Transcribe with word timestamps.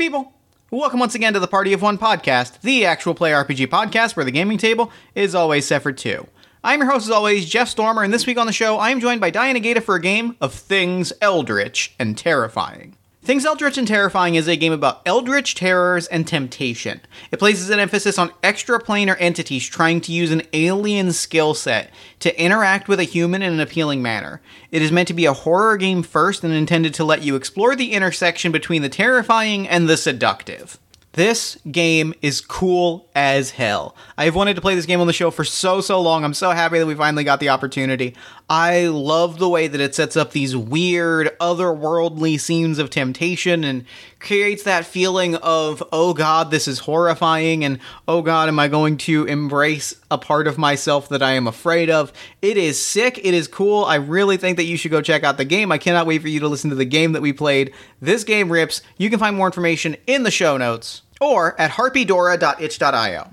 people. 0.00 0.32
Welcome 0.70 0.98
once 0.98 1.14
again 1.14 1.34
to 1.34 1.40
the 1.40 1.46
Party 1.46 1.74
of 1.74 1.82
One 1.82 1.98
podcast, 1.98 2.62
the 2.62 2.86
actual 2.86 3.12
play 3.12 3.32
RPG 3.32 3.66
podcast 3.66 4.16
where 4.16 4.24
the 4.24 4.30
gaming 4.30 4.56
table 4.56 4.90
is 5.14 5.34
always 5.34 5.66
set 5.66 5.82
for 5.82 5.92
two. 5.92 6.26
I'm 6.64 6.80
your 6.80 6.90
host, 6.90 7.04
as 7.04 7.10
always, 7.10 7.46
Jeff 7.46 7.68
Stormer, 7.68 8.02
and 8.02 8.10
this 8.10 8.26
week 8.26 8.38
on 8.38 8.46
the 8.46 8.52
show, 8.54 8.78
I 8.78 8.88
am 8.92 9.00
joined 9.00 9.20
by 9.20 9.28
Diana 9.28 9.60
Gata 9.60 9.82
for 9.82 9.96
a 9.96 10.00
game 10.00 10.38
of 10.40 10.54
Things 10.54 11.12
Eldritch 11.20 11.94
and 11.98 12.16
Terrifying. 12.16 12.96
Things 13.22 13.44
Eldritch 13.44 13.76
and 13.76 13.86
Terrifying 13.86 14.34
is 14.34 14.48
a 14.48 14.56
game 14.56 14.72
about 14.72 15.02
eldritch 15.04 15.54
terrors 15.54 16.06
and 16.06 16.26
temptation. 16.26 17.02
It 17.30 17.38
places 17.38 17.68
an 17.68 17.78
emphasis 17.78 18.18
on 18.18 18.30
extraplanar 18.42 19.14
entities 19.18 19.68
trying 19.68 20.00
to 20.02 20.12
use 20.12 20.32
an 20.32 20.40
alien 20.54 21.12
skill 21.12 21.52
set 21.52 21.90
to 22.20 22.42
interact 22.42 22.88
with 22.88 22.98
a 22.98 23.04
human 23.04 23.42
in 23.42 23.52
an 23.52 23.60
appealing 23.60 24.00
manner. 24.00 24.40
It 24.70 24.80
is 24.80 24.90
meant 24.90 25.06
to 25.08 25.14
be 25.14 25.26
a 25.26 25.34
horror 25.34 25.76
game 25.76 26.02
first 26.02 26.44
and 26.44 26.54
intended 26.54 26.94
to 26.94 27.04
let 27.04 27.22
you 27.22 27.36
explore 27.36 27.76
the 27.76 27.92
intersection 27.92 28.52
between 28.52 28.80
the 28.80 28.88
terrifying 28.88 29.68
and 29.68 29.86
the 29.86 29.98
seductive. 29.98 30.78
This 31.12 31.58
game 31.70 32.14
is 32.22 32.40
cool 32.40 33.10
as 33.16 33.50
hell. 33.50 33.96
I've 34.16 34.36
wanted 34.36 34.54
to 34.54 34.62
play 34.62 34.76
this 34.76 34.86
game 34.86 35.00
on 35.00 35.08
the 35.08 35.12
show 35.12 35.32
for 35.32 35.42
so, 35.42 35.80
so 35.80 36.00
long. 36.00 36.24
I'm 36.24 36.34
so 36.34 36.52
happy 36.52 36.78
that 36.78 36.86
we 36.86 36.94
finally 36.94 37.24
got 37.24 37.40
the 37.40 37.48
opportunity. 37.48 38.14
I 38.50 38.88
love 38.88 39.38
the 39.38 39.48
way 39.48 39.68
that 39.68 39.80
it 39.80 39.94
sets 39.94 40.16
up 40.16 40.32
these 40.32 40.56
weird, 40.56 41.30
otherworldly 41.38 42.40
scenes 42.40 42.80
of 42.80 42.90
temptation 42.90 43.62
and 43.62 43.84
creates 44.18 44.64
that 44.64 44.84
feeling 44.84 45.36
of, 45.36 45.84
oh 45.92 46.14
god, 46.14 46.50
this 46.50 46.66
is 46.66 46.80
horrifying, 46.80 47.64
and 47.64 47.78
oh 48.08 48.22
god, 48.22 48.48
am 48.48 48.58
I 48.58 48.66
going 48.66 48.96
to 48.98 49.24
embrace 49.26 49.94
a 50.10 50.18
part 50.18 50.48
of 50.48 50.58
myself 50.58 51.08
that 51.10 51.22
I 51.22 51.34
am 51.34 51.46
afraid 51.46 51.90
of? 51.90 52.12
It 52.42 52.56
is 52.56 52.84
sick. 52.84 53.18
It 53.18 53.34
is 53.34 53.46
cool. 53.46 53.84
I 53.84 53.94
really 53.94 54.36
think 54.36 54.56
that 54.56 54.64
you 54.64 54.76
should 54.76 54.90
go 54.90 55.00
check 55.00 55.22
out 55.22 55.36
the 55.36 55.44
game. 55.44 55.70
I 55.70 55.78
cannot 55.78 56.08
wait 56.08 56.20
for 56.20 56.28
you 56.28 56.40
to 56.40 56.48
listen 56.48 56.70
to 56.70 56.76
the 56.76 56.84
game 56.84 57.12
that 57.12 57.22
we 57.22 57.32
played. 57.32 57.72
This 58.00 58.24
game 58.24 58.50
rips. 58.50 58.82
You 58.98 59.10
can 59.10 59.20
find 59.20 59.36
more 59.36 59.46
information 59.46 59.96
in 60.08 60.24
the 60.24 60.30
show 60.32 60.56
notes 60.56 61.02
or 61.20 61.58
at 61.60 61.70
harpydora.itch.io. 61.70 63.30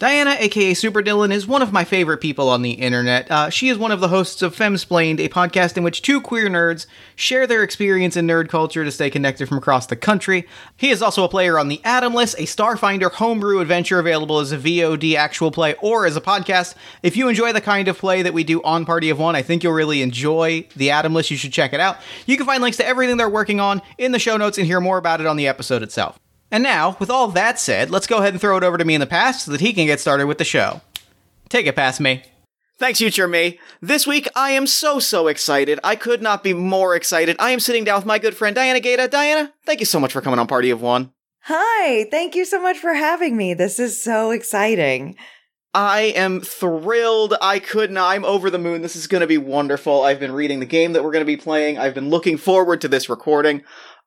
Diana, 0.00 0.34
aka 0.38 0.72
Super 0.72 1.02
Dylan, 1.02 1.30
is 1.30 1.46
one 1.46 1.60
of 1.60 1.74
my 1.74 1.84
favorite 1.84 2.22
people 2.22 2.48
on 2.48 2.62
the 2.62 2.70
internet. 2.70 3.30
Uh, 3.30 3.50
she 3.50 3.68
is 3.68 3.76
one 3.76 3.92
of 3.92 4.00
the 4.00 4.08
hosts 4.08 4.40
of 4.40 4.56
Femsplained, 4.56 5.20
a 5.20 5.28
podcast 5.28 5.76
in 5.76 5.82
which 5.82 6.00
two 6.00 6.22
queer 6.22 6.48
nerds 6.48 6.86
share 7.14 7.46
their 7.46 7.62
experience 7.62 8.16
in 8.16 8.26
nerd 8.26 8.48
culture 8.48 8.82
to 8.82 8.90
stay 8.90 9.10
connected 9.10 9.46
from 9.46 9.58
across 9.58 9.84
the 9.84 9.96
country. 9.96 10.48
He 10.78 10.88
is 10.88 11.02
also 11.02 11.22
a 11.22 11.28
player 11.28 11.58
on 11.58 11.68
The 11.68 11.82
Atomless, 11.84 12.34
a 12.36 12.44
Starfinder 12.44 13.12
homebrew 13.12 13.60
adventure 13.60 13.98
available 13.98 14.38
as 14.38 14.52
a 14.52 14.56
VOD 14.56 15.16
actual 15.16 15.50
play 15.50 15.74
or 15.82 16.06
as 16.06 16.16
a 16.16 16.22
podcast. 16.22 16.76
If 17.02 17.14
you 17.14 17.28
enjoy 17.28 17.52
the 17.52 17.60
kind 17.60 17.86
of 17.86 17.98
play 17.98 18.22
that 18.22 18.32
we 18.32 18.42
do 18.42 18.62
on 18.62 18.86
Party 18.86 19.10
of 19.10 19.18
One, 19.18 19.36
I 19.36 19.42
think 19.42 19.62
you'll 19.62 19.74
really 19.74 20.00
enjoy 20.00 20.66
The 20.76 20.88
Atomless. 20.88 21.30
You 21.30 21.36
should 21.36 21.52
check 21.52 21.74
it 21.74 21.80
out. 21.80 21.98
You 22.24 22.38
can 22.38 22.46
find 22.46 22.62
links 22.62 22.78
to 22.78 22.86
everything 22.86 23.18
they're 23.18 23.28
working 23.28 23.60
on 23.60 23.82
in 23.98 24.12
the 24.12 24.18
show 24.18 24.38
notes 24.38 24.56
and 24.56 24.66
hear 24.66 24.80
more 24.80 24.96
about 24.96 25.20
it 25.20 25.26
on 25.26 25.36
the 25.36 25.46
episode 25.46 25.82
itself. 25.82 26.18
And 26.50 26.62
now, 26.62 26.96
with 26.98 27.10
all 27.10 27.28
that 27.28 27.60
said, 27.60 27.90
let's 27.90 28.06
go 28.06 28.18
ahead 28.18 28.32
and 28.34 28.40
throw 28.40 28.56
it 28.56 28.64
over 28.64 28.76
to 28.76 28.84
me 28.84 28.94
in 28.94 29.00
the 29.00 29.06
past 29.06 29.44
so 29.44 29.52
that 29.52 29.60
he 29.60 29.72
can 29.72 29.86
get 29.86 30.00
started 30.00 30.26
with 30.26 30.38
the 30.38 30.44
show. 30.44 30.80
Take 31.48 31.66
it 31.66 31.76
past 31.76 32.00
me. 32.00 32.22
Thanks, 32.78 32.98
future 32.98 33.28
me. 33.28 33.60
This 33.82 34.06
week, 34.06 34.26
I 34.34 34.52
am 34.52 34.66
so, 34.66 34.98
so 34.98 35.28
excited. 35.28 35.78
I 35.84 35.96
could 35.96 36.22
not 36.22 36.42
be 36.42 36.54
more 36.54 36.96
excited. 36.96 37.36
I 37.38 37.50
am 37.50 37.60
sitting 37.60 37.84
down 37.84 37.98
with 37.98 38.06
my 38.06 38.18
good 38.18 38.34
friend 38.34 38.56
Diana 38.56 38.80
Gata. 38.80 39.06
Diana, 39.06 39.52
thank 39.66 39.80
you 39.80 39.86
so 39.86 40.00
much 40.00 40.12
for 40.12 40.22
coming 40.22 40.38
on 40.38 40.46
Party 40.46 40.70
of 40.70 40.80
One. 40.80 41.12
Hi, 41.42 42.06
thank 42.10 42.34
you 42.34 42.44
so 42.44 42.60
much 42.60 42.78
for 42.78 42.94
having 42.94 43.36
me. 43.36 43.54
This 43.54 43.78
is 43.78 44.02
so 44.02 44.30
exciting. 44.30 45.16
I 45.72 46.12
am 46.16 46.40
thrilled. 46.40 47.34
I 47.40 47.58
could 47.60 47.90
not. 47.90 48.10
I'm 48.10 48.24
over 48.24 48.50
the 48.50 48.58
moon. 48.58 48.82
This 48.82 48.96
is 48.96 49.06
going 49.06 49.20
to 49.20 49.26
be 49.26 49.38
wonderful. 49.38 50.02
I've 50.02 50.18
been 50.18 50.32
reading 50.32 50.60
the 50.60 50.66
game 50.66 50.94
that 50.94 51.04
we're 51.04 51.12
going 51.12 51.24
to 51.24 51.26
be 51.26 51.36
playing. 51.36 51.78
I've 51.78 51.94
been 51.94 52.08
looking 52.08 52.38
forward 52.38 52.80
to 52.80 52.88
this 52.88 53.08
recording. 53.08 53.62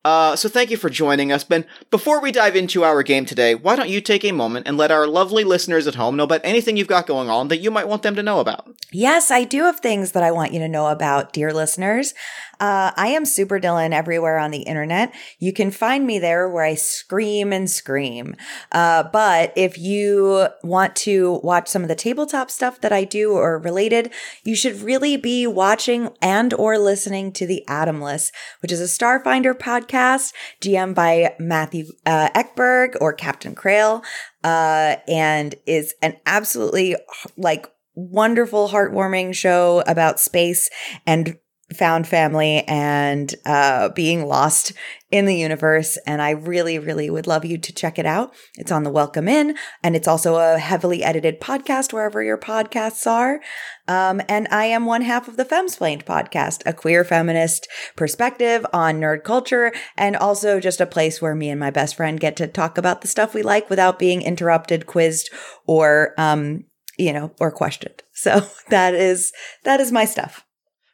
Uh, 0.05 0.35
so 0.35 0.49
thank 0.49 0.69
you 0.69 0.75
for 0.75 0.89
joining 0.89 1.31
us, 1.31 1.45
Ben. 1.45 1.63
Before 1.89 2.19
we 2.19 2.31
dive 2.31 2.57
into 2.57 2.83
our 2.83 3.03
game 3.03 3.25
today, 3.25 3.55
why 3.55 3.77
don't 3.77 3.87
you 3.87 4.01
take 4.01 4.25
a 4.25 4.33
moment 4.33 4.67
and 4.67 4.75
let 4.75 4.91
our 4.91 5.07
lovely 5.07 5.45
listeners 5.45 5.87
at 5.87 5.95
home 5.95 6.17
know 6.17 6.25
about 6.25 6.41
anything 6.43 6.75
you've 6.75 6.87
got 6.87 7.07
going 7.07 7.29
on 7.29 7.47
that 7.47 7.59
you 7.59 7.71
might 7.71 7.87
want 7.87 8.03
them 8.03 8.15
to 8.15 8.23
know 8.23 8.41
about? 8.41 8.67
Yes, 8.91 9.31
I 9.31 9.45
do 9.45 9.63
have 9.63 9.79
things 9.79 10.11
that 10.11 10.23
I 10.23 10.31
want 10.31 10.51
you 10.51 10.59
to 10.59 10.67
know 10.67 10.87
about, 10.87 11.31
dear 11.31 11.53
listeners. 11.53 12.13
Uh, 12.59 12.91
I 12.95 13.07
am 13.07 13.25
Super 13.25 13.59
Dylan 13.59 13.93
everywhere 13.93 14.37
on 14.37 14.51
the 14.51 14.61
internet. 14.61 15.13
You 15.39 15.53
can 15.53 15.71
find 15.71 16.05
me 16.05 16.19
there 16.19 16.49
where 16.49 16.63
I 16.63 16.75
scream 16.75 17.51
and 17.53 17.69
scream. 17.69 18.35
Uh, 18.71 19.03
but 19.03 19.53
if 19.55 19.77
you 19.77 20.47
want 20.63 20.95
to 20.97 21.39
watch 21.43 21.67
some 21.67 21.81
of 21.81 21.87
the 21.87 21.95
tabletop 21.95 22.51
stuff 22.51 22.79
that 22.81 22.91
I 22.91 23.05
do 23.05 23.31
or 23.31 23.57
related, 23.57 24.11
you 24.43 24.55
should 24.55 24.81
really 24.81 25.17
be 25.17 25.47
watching 25.47 26.09
and 26.21 26.53
or 26.53 26.77
listening 26.77 27.31
to 27.33 27.47
the 27.47 27.63
Atomless, 27.67 28.31
which 28.61 28.71
is 28.71 28.81
a 28.81 28.85
Starfinder 28.85 29.53
podcast 29.53 29.92
GM 29.93 30.93
by 30.93 31.35
Matthew 31.39 31.85
uh, 32.05 32.29
Ekberg 32.35 32.95
or 32.99 33.13
Captain 33.13 33.55
Krail, 33.55 34.03
uh, 34.43 34.97
and 35.07 35.55
is 35.65 35.93
an 36.01 36.17
absolutely 36.25 36.95
like 37.37 37.67
wonderful, 37.95 38.69
heartwarming 38.69 39.33
show 39.33 39.83
about 39.87 40.19
space 40.19 40.69
and 41.05 41.37
found 41.73 42.07
family 42.07 42.63
and 42.67 43.33
uh, 43.45 43.89
being 43.89 44.25
lost 44.25 44.73
in 45.11 45.25
the 45.25 45.35
universe. 45.35 45.97
And 46.05 46.21
I 46.21 46.31
really, 46.31 46.79
really 46.79 47.09
would 47.09 47.27
love 47.27 47.45
you 47.45 47.57
to 47.57 47.73
check 47.73 47.99
it 47.99 48.05
out. 48.05 48.33
It's 48.57 48.71
on 48.71 48.83
the 48.83 48.89
Welcome 48.89 49.27
In, 49.27 49.57
and 49.81 49.95
it's 49.95 50.07
also 50.07 50.35
a 50.35 50.57
heavily 50.57 51.03
edited 51.03 51.39
podcast 51.39 51.93
wherever 51.93 52.23
your 52.23 52.37
podcasts 52.37 53.09
are. 53.09 53.41
Um, 53.87 54.21
and 54.29 54.47
I 54.49 54.65
am 54.65 54.85
one 54.85 55.01
half 55.01 55.27
of 55.27 55.35
the 55.35 55.45
Femsplained 55.45 56.05
podcast, 56.05 56.61
a 56.65 56.73
queer 56.73 57.03
feminist 57.03 57.67
perspective 57.95 58.65
on 58.71 58.99
nerd 58.99 59.23
culture, 59.23 59.73
and 59.97 60.15
also 60.15 60.59
just 60.59 60.79
a 60.79 60.85
place 60.85 61.21
where 61.21 61.35
me 61.35 61.49
and 61.49 61.59
my 61.59 61.69
best 61.69 61.95
friend 61.95 62.19
get 62.19 62.35
to 62.37 62.47
talk 62.47 62.77
about 62.77 63.01
the 63.01 63.07
stuff 63.07 63.33
we 63.33 63.43
like 63.43 63.69
without 63.69 63.99
being 63.99 64.21
interrupted, 64.21 64.85
quizzed, 64.85 65.29
or 65.65 66.13
um, 66.17 66.63
you 66.97 67.11
know, 67.11 67.31
or 67.39 67.51
questioned. 67.51 68.03
So 68.15 68.47
that 68.69 68.93
is 68.93 69.33
that 69.63 69.81
is 69.81 69.91
my 69.91 70.05
stuff. 70.05 70.45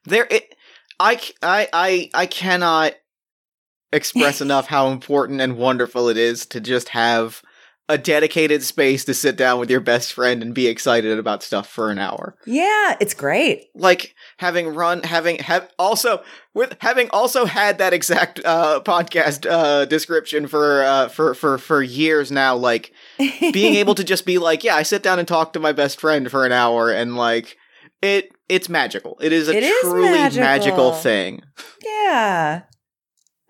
There, 0.05 0.25
it, 0.31 0.55
I, 0.99 1.19
I, 1.43 1.67
I, 1.71 2.09
I 2.13 2.25
cannot 2.25 2.93
express 3.91 4.41
enough 4.41 4.67
how 4.67 4.87
important 4.87 5.41
and 5.41 5.57
wonderful 5.57 6.07
it 6.07 6.17
is 6.17 6.45
to 6.47 6.61
just 6.61 6.89
have 6.89 7.43
a 7.89 7.97
dedicated 7.97 8.61
space 8.61 9.03
to 9.03 9.13
sit 9.15 9.35
down 9.35 9.59
with 9.59 9.69
your 9.69 9.79
best 9.79 10.13
friend 10.13 10.43
and 10.43 10.53
be 10.53 10.67
excited 10.67 11.17
about 11.17 11.41
stuff 11.41 11.67
for 11.67 11.89
an 11.89 11.97
hour. 11.97 12.35
Yeah, 12.45 12.95
it's 13.01 13.15
great. 13.15 13.65
Like 13.73 14.13
having 14.37 14.67
run, 14.75 15.01
having 15.01 15.39
have 15.39 15.69
also 15.79 16.21
with 16.53 16.77
having 16.81 17.09
also 17.09 17.45
had 17.45 17.79
that 17.79 17.91
exact 17.91 18.39
uh, 18.45 18.81
podcast 18.85 19.49
uh, 19.49 19.85
description 19.85 20.47
for 20.47 20.83
uh, 20.83 21.09
for 21.09 21.33
for 21.33 21.57
for 21.57 21.81
years 21.81 22.31
now. 22.31 22.55
Like 22.55 22.93
being 23.17 23.73
able 23.75 23.95
to 23.95 24.03
just 24.03 24.25
be 24.25 24.37
like, 24.37 24.63
yeah, 24.63 24.75
I 24.75 24.83
sit 24.83 25.01
down 25.01 25.17
and 25.17 25.27
talk 25.27 25.53
to 25.53 25.59
my 25.59 25.71
best 25.71 25.99
friend 25.99 26.29
for 26.29 26.45
an 26.45 26.51
hour, 26.51 26.91
and 26.91 27.15
like 27.15 27.57
it 28.03 28.31
it's 28.47 28.69
magical. 28.69 29.17
It 29.19 29.33
is 29.33 29.49
a 29.49 29.57
It 29.57 29.63
is 29.63 29.81
truly 29.81 30.09
magical. 30.11 30.43
magical. 30.43 30.91
thing. 30.93 31.41
Yeah, 31.83 32.61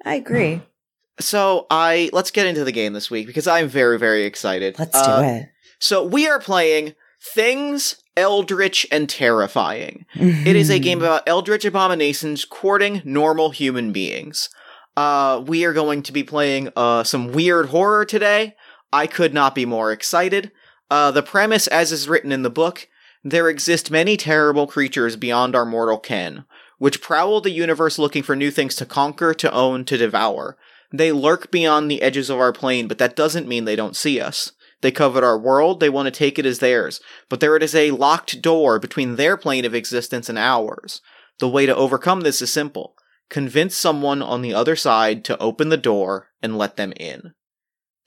I 0.06 0.16
agree. 0.16 0.62
So 1.20 1.68
I 1.70 2.10
let's 2.14 2.32
get 2.32 2.48
into 2.48 2.64
the 2.64 2.72
game 2.72 2.94
this 2.94 3.12
week 3.12 3.28
because 3.28 3.48
I'm 3.48 3.68
very 3.68 3.98
very 4.00 4.24
excited. 4.24 4.78
Let's 4.80 4.96
Uh, 4.96 5.22
do 5.22 5.28
it. 5.28 5.50
So 5.80 6.04
we 6.04 6.28
are 6.28 6.40
playing 6.40 6.96
Things 7.22 7.98
Eldritch 8.16 8.86
and 8.92 9.10
Terrifying. 9.10 10.06
It 10.16 10.56
is 10.56 10.70
a 10.70 10.80
game 10.80 11.00
about 11.00 11.24
eldritch 11.28 11.66
abominations 11.66 12.46
courting 12.46 13.02
normal 13.06 13.52
human 13.52 13.92
beings. 13.92 14.50
Uh, 14.98 15.42
we 15.46 15.64
are 15.64 15.74
going 15.74 16.04
to 16.04 16.12
be 16.12 16.24
playing 16.24 16.70
uh, 16.76 17.04
some 17.04 17.32
weird 17.32 17.68
horror 17.68 18.04
today. 18.06 18.56
I 18.92 19.08
could 19.08 19.34
not 19.34 19.56
be 19.56 19.66
more 19.66 19.92
excited. 19.92 20.52
Uh, 20.92 21.12
the 21.12 21.24
premise, 21.24 21.68
as 21.68 21.92
is 21.92 22.10
written 22.10 22.32
in 22.32 22.42
the 22.44 22.50
book, 22.50 22.90
there 23.24 23.48
exist 23.48 23.92
many 23.92 24.18
terrible 24.18 24.68
creatures 24.68 25.16
beyond 25.16 25.56
our 25.56 25.66
mortal 25.66 26.00
ken, 26.00 26.46
which 26.78 27.02
prowl 27.02 27.40
the 27.40 27.52
universe 27.52 27.98
looking 28.00 28.24
for 28.24 28.36
new 28.36 28.52
things 28.52 28.76
to 28.78 28.86
conquer, 28.86 29.34
to 29.34 29.52
own, 29.54 29.86
to 29.86 29.98
devour. 29.98 30.58
They 30.92 31.12
lurk 31.12 31.52
beyond 31.52 31.90
the 31.90 32.02
edges 32.02 32.30
of 32.30 32.40
our 32.40 32.54
plane, 32.54 32.88
but 32.88 32.98
that 32.98 33.16
doesn't 33.16 33.48
mean 33.48 33.66
they 33.66 33.76
don't 33.76 33.96
see 33.96 34.20
us. 34.20 34.52
They 34.82 34.92
covet 34.92 35.24
our 35.24 35.38
world, 35.38 35.80
they 35.80 35.90
want 35.90 36.08
to 36.08 36.12
take 36.12 36.40
it 36.40 36.46
as 36.46 36.60
theirs, 36.60 37.02
but 37.28 37.42
there 37.42 37.58
is 37.58 37.76
a 37.76 37.92
locked 37.92 38.42
door 38.42 38.80
between 38.80 39.16
their 39.16 39.36
plane 39.36 39.66
of 39.66 39.76
existence 39.76 40.30
and 40.30 40.38
ours. 40.38 41.02
The 41.40 41.50
way 41.50 41.66
to 41.66 41.76
overcome 41.76 42.22
this 42.22 42.42
is 42.42 42.52
simple. 42.52 42.96
Convince 43.30 43.76
someone 43.76 44.22
on 44.22 44.42
the 44.42 44.54
other 44.54 44.76
side 44.76 45.24
to 45.26 45.38
open 45.40 45.70
the 45.70 45.78
door 45.78 46.30
and 46.42 46.58
let 46.58 46.78
them 46.78 46.94
in. 46.98 47.34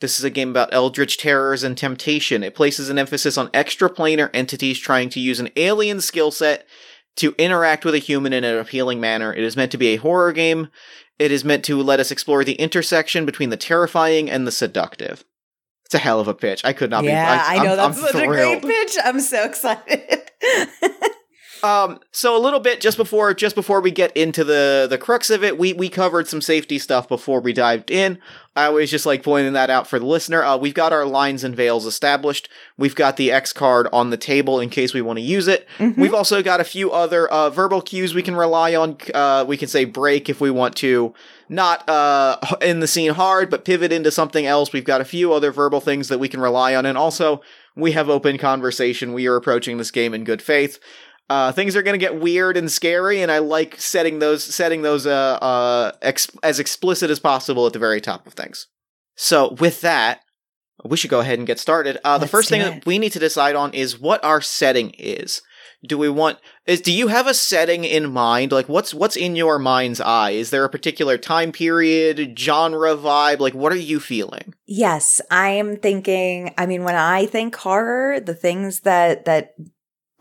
This 0.01 0.19
is 0.19 0.25
a 0.25 0.31
game 0.31 0.51
about 0.51 0.73
eldritch 0.73 1.17
terrors 1.17 1.63
and 1.63 1.79
temptation. 1.79 2.43
It 2.43 2.57
places 2.57 2.89
an 2.89 2.99
emphasis 2.99 3.39
on 3.39 3.49
extraplanar 3.51 4.31
entities 4.35 4.81
trying 4.81 5.11
to 5.11 5.21
use 5.21 5.39
an 5.39 5.51
alien 5.55 6.01
skill 6.01 6.33
set 6.33 6.67
to 7.17 7.35
interact 7.39 7.85
with 7.85 7.95
a 7.95 7.99
human 7.99 8.33
in 8.33 8.43
an 8.43 8.59
appealing 8.59 9.01
manner. 9.01 9.33
It 9.33 9.45
is 9.45 9.57
meant 9.57 9.71
to 9.73 9.79
be 9.79 9.89
a 9.89 9.97
horror 9.97 10.33
game. 10.33 10.69
It 11.23 11.31
is 11.31 11.45
meant 11.45 11.65
to 11.67 11.81
let 11.81 12.01
us 12.01 12.11
explore 12.11 12.43
the 12.43 12.55
intersection 12.55 13.25
between 13.25 13.51
the 13.51 13.57
terrifying 13.57 14.29
and 14.29 14.45
the 14.45 14.51
seductive. 14.51 15.25
It's 15.85 15.95
a 15.95 15.99
hell 15.99 16.19
of 16.19 16.27
a 16.27 16.35
pitch. 16.35 16.65
I 16.65 16.73
could 16.73 16.91
not 16.91 17.05
yeah, 17.05 17.37
be. 17.53 17.61
I, 17.61 17.63
know 17.63 17.71
I'm- 17.71 17.77
that's 17.77 17.99
I'm 17.99 18.07
such 18.13 18.23
a 18.25 18.27
great 18.27 18.61
pitch. 18.61 18.97
I'm 19.05 19.21
so 19.21 19.45
excited. 19.45 20.03
Um, 21.63 22.01
so 22.11 22.37
a 22.37 22.41
little 22.41 22.59
bit 22.59 22.81
just 22.81 22.97
before 22.97 23.33
just 23.35 23.55
before 23.55 23.81
we 23.81 23.91
get 23.91 24.17
into 24.17 24.43
the 24.43 24.87
the 24.91 24.99
crux 24.99 25.31
of 25.31 25.45
it, 25.45 25.59
we 25.59 25.73
we 25.73 25.89
covered 25.89 26.27
some 26.27 26.41
safety 26.41 26.79
stuff 26.79 27.09
before 27.09 27.41
we 27.41 27.53
dived 27.53 27.91
in. 27.91 28.19
I 28.55 28.69
was 28.69 28.91
just 28.91 29.07
like 29.07 29.23
pointing 29.23 29.53
that 29.55 29.71
out 29.71 29.87
for 29.87 29.99
the 29.99 30.05
listener. 30.05 30.43
Uh, 30.43 30.57
we've 30.59 30.75
got 30.75 30.93
our 30.93 31.07
lines 31.07 31.43
and 31.45 31.55
veils 31.57 31.87
established. 31.87 32.49
We've 32.77 32.95
got 32.95 33.17
the 33.17 33.31
X 33.33 33.53
card 33.53 33.89
on 33.93 34.11
the 34.11 34.17
table 34.17 34.61
in 34.61 34.69
case 34.71 34.93
we 34.93 35.01
want 35.01 35.19
to 35.19 35.23
use 35.23 35.49
it. 35.49 35.67
Mhm. 35.79 35.97
We've 35.97 36.13
also 36.13 36.43
got 36.43 36.61
a 36.61 36.65
few 36.65 36.91
other 36.91 37.29
uh, 37.29 37.49
verbal 37.49 37.81
cues 37.81 38.13
we 38.15 38.23
can 38.23 38.35
rely 38.37 38.75
on. 38.75 38.99
Uh, 39.15 39.45
we 39.47 39.57
can 39.57 39.69
say 39.69 39.85
break 39.85 40.29
if 40.29 40.41
we 40.41 40.51
want 40.51 40.77
to, 40.77 41.15
not 41.49 41.89
uh, 41.89 42.37
in 42.61 42.81
the 42.81 42.87
scene 42.89 43.13
hard, 43.15 43.49
but 43.51 43.65
pivot 43.65 43.93
into 43.93 44.11
something 44.11 44.45
else. 44.47 44.73
We've 44.73 44.85
got 44.85 45.01
a 45.01 45.05
few 45.07 45.33
other 45.33 45.51
verbal 45.53 45.81
things 45.81 46.09
that 46.09 46.19
we 46.19 46.29
can 46.29 46.41
rely 46.41 46.75
on, 46.75 46.85
and 46.85 46.99
also 46.99 47.41
we 47.75 47.93
have 47.93 48.11
open 48.11 48.37
conversation. 48.37 49.15
We 49.15 49.27
are 49.29 49.37
approaching 49.37 49.79
this 49.79 49.91
game 49.91 50.13
in 50.13 50.25
good 50.25 50.43
faith. 50.43 50.79
Uh, 51.33 51.51
things 51.51 51.75
are 51.75 51.83
going 51.83 51.99
to 51.99 52.07
get 52.07 52.21
weird 52.21 52.59
and 52.59 52.71
scary, 52.71 53.23
and 53.23 53.33
I 53.33 53.39
like 53.39 53.81
setting 53.81 54.19
those 54.19 54.45
setting 54.45 54.83
those 54.83 55.07
uh, 55.07 55.39
uh, 55.41 55.93
ex- 56.03 56.31
as 56.43 56.61
explicit 56.61 57.09
as 57.09 57.19
possible 57.19 57.67
at 57.67 57.73
the 57.73 57.79
very 57.79 58.03
top 58.03 58.27
of 58.27 58.35
things. 58.35 58.67
So 59.17 59.53
with 59.59 59.81
that, 59.81 60.21
we 60.85 60.99
should 60.99 61.09
go 61.09 61.21
ahead 61.21 61.39
and 61.39 61.47
get 61.47 61.59
started. 61.59 61.99
Uh, 62.05 62.19
the 62.19 62.29
first 62.29 62.51
thing 62.51 62.61
it. 62.61 62.65
that 62.65 62.87
we 62.87 62.99
need 62.99 63.13
to 63.13 63.19
decide 63.19 63.57
on 63.57 63.73
is 63.73 63.99
what 63.99 64.23
our 64.23 64.43
setting 64.43 64.91
is. 64.99 65.41
Do 65.89 65.97
we 65.97 66.11
want 66.11 66.37
is 66.67 66.83
do 66.83 66.93
you 66.93 67.09
have 67.09 67.27
a 67.27 67.33
setting 67.33 67.85
in 67.85 68.13
mind? 68.13 68.53
Like 68.53 68.69
what's 68.69 68.93
what's 68.93 69.17
in 69.17 69.35
your 69.35 69.59
mind's 69.59 70.03
eye? 70.03 70.33
Is 70.33 70.51
there 70.51 70.65
a 70.65 70.69
particular 70.69 71.17
time 71.17 71.51
period, 71.51 72.39
genre 72.39 72.95
vibe? 72.95 73.41
Like 73.41 73.55
what 73.55 73.73
are 73.73 73.77
you 73.77 74.01
feeling? 74.01 74.53
Yes, 74.67 75.23
I 75.31 75.49
am 75.49 75.79
thinking. 75.79 76.53
I 76.59 76.67
mean, 76.67 76.85
when 76.85 76.95
I 76.95 77.25
think 77.25 77.57
horror, 77.57 78.21
the 78.21 78.35
things 78.35 78.81
that 78.81 79.25
that 79.25 79.55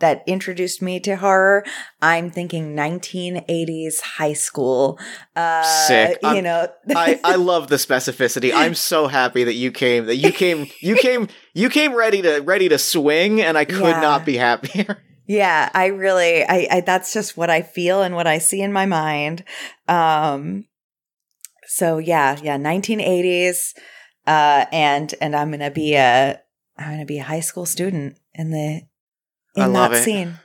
that 0.02 0.22
introduced 0.26 0.82
me 0.82 1.00
to 1.00 1.16
horror, 1.16 1.64
I'm 2.02 2.30
thinking 2.30 2.76
1980s 2.76 4.00
high 4.02 4.34
school. 4.34 4.98
Uh, 5.34 5.62
Sick. 5.62 6.18
You 6.22 6.28
I'm- 6.28 6.44
know, 6.44 6.68
I, 6.94 7.18
I 7.24 7.36
love 7.36 7.68
the 7.68 7.76
specificity. 7.76 8.52
I'm 8.54 8.74
so 8.74 9.06
happy 9.06 9.44
that 9.44 9.54
you 9.54 9.72
came 9.72 10.04
that 10.06 10.16
you 10.16 10.30
came 10.32 10.66
you 10.80 10.96
came 10.96 11.28
you 11.54 11.70
came 11.70 11.94
ready 11.94 12.20
to 12.22 12.40
ready 12.40 12.68
to 12.68 12.78
swing 12.78 13.40
and 13.40 13.56
I 13.56 13.64
could 13.64 13.80
Yeah. 13.80 14.00
not 14.00 14.26
be 14.26 14.36
happier. 14.36 14.98
yeah, 15.26 15.70
I 15.72 15.86
really, 15.86 16.42
I, 16.44 16.66
I, 16.70 16.80
that's 16.80 17.12
just 17.14 17.36
what 17.36 17.48
I 17.48 17.62
feel 17.62 18.02
and 18.02 18.14
what 18.14 18.26
I 18.26 18.38
see 18.38 18.60
in 18.60 18.72
my 18.72 18.84
mind. 18.86 19.44
Um, 19.88 20.66
so 21.66 21.98
yeah, 21.98 22.38
yeah, 22.42 22.58
1980s, 22.58 23.74
uh, 24.26 24.66
and 24.72 25.14
and 25.20 25.34
I'm 25.34 25.50
gonna 25.50 25.70
be 25.70 25.94
a, 25.94 26.40
I'm 26.76 26.90
gonna 26.90 27.06
be 27.06 27.18
a 27.18 27.22
high 27.24 27.40
school 27.40 27.66
student 27.66 28.18
in 28.34 28.50
the 28.50 28.82
in 29.54 29.62
I 29.62 29.66
love 29.66 29.90
that 29.92 30.00
it. 30.00 30.04
scene. 30.04 30.38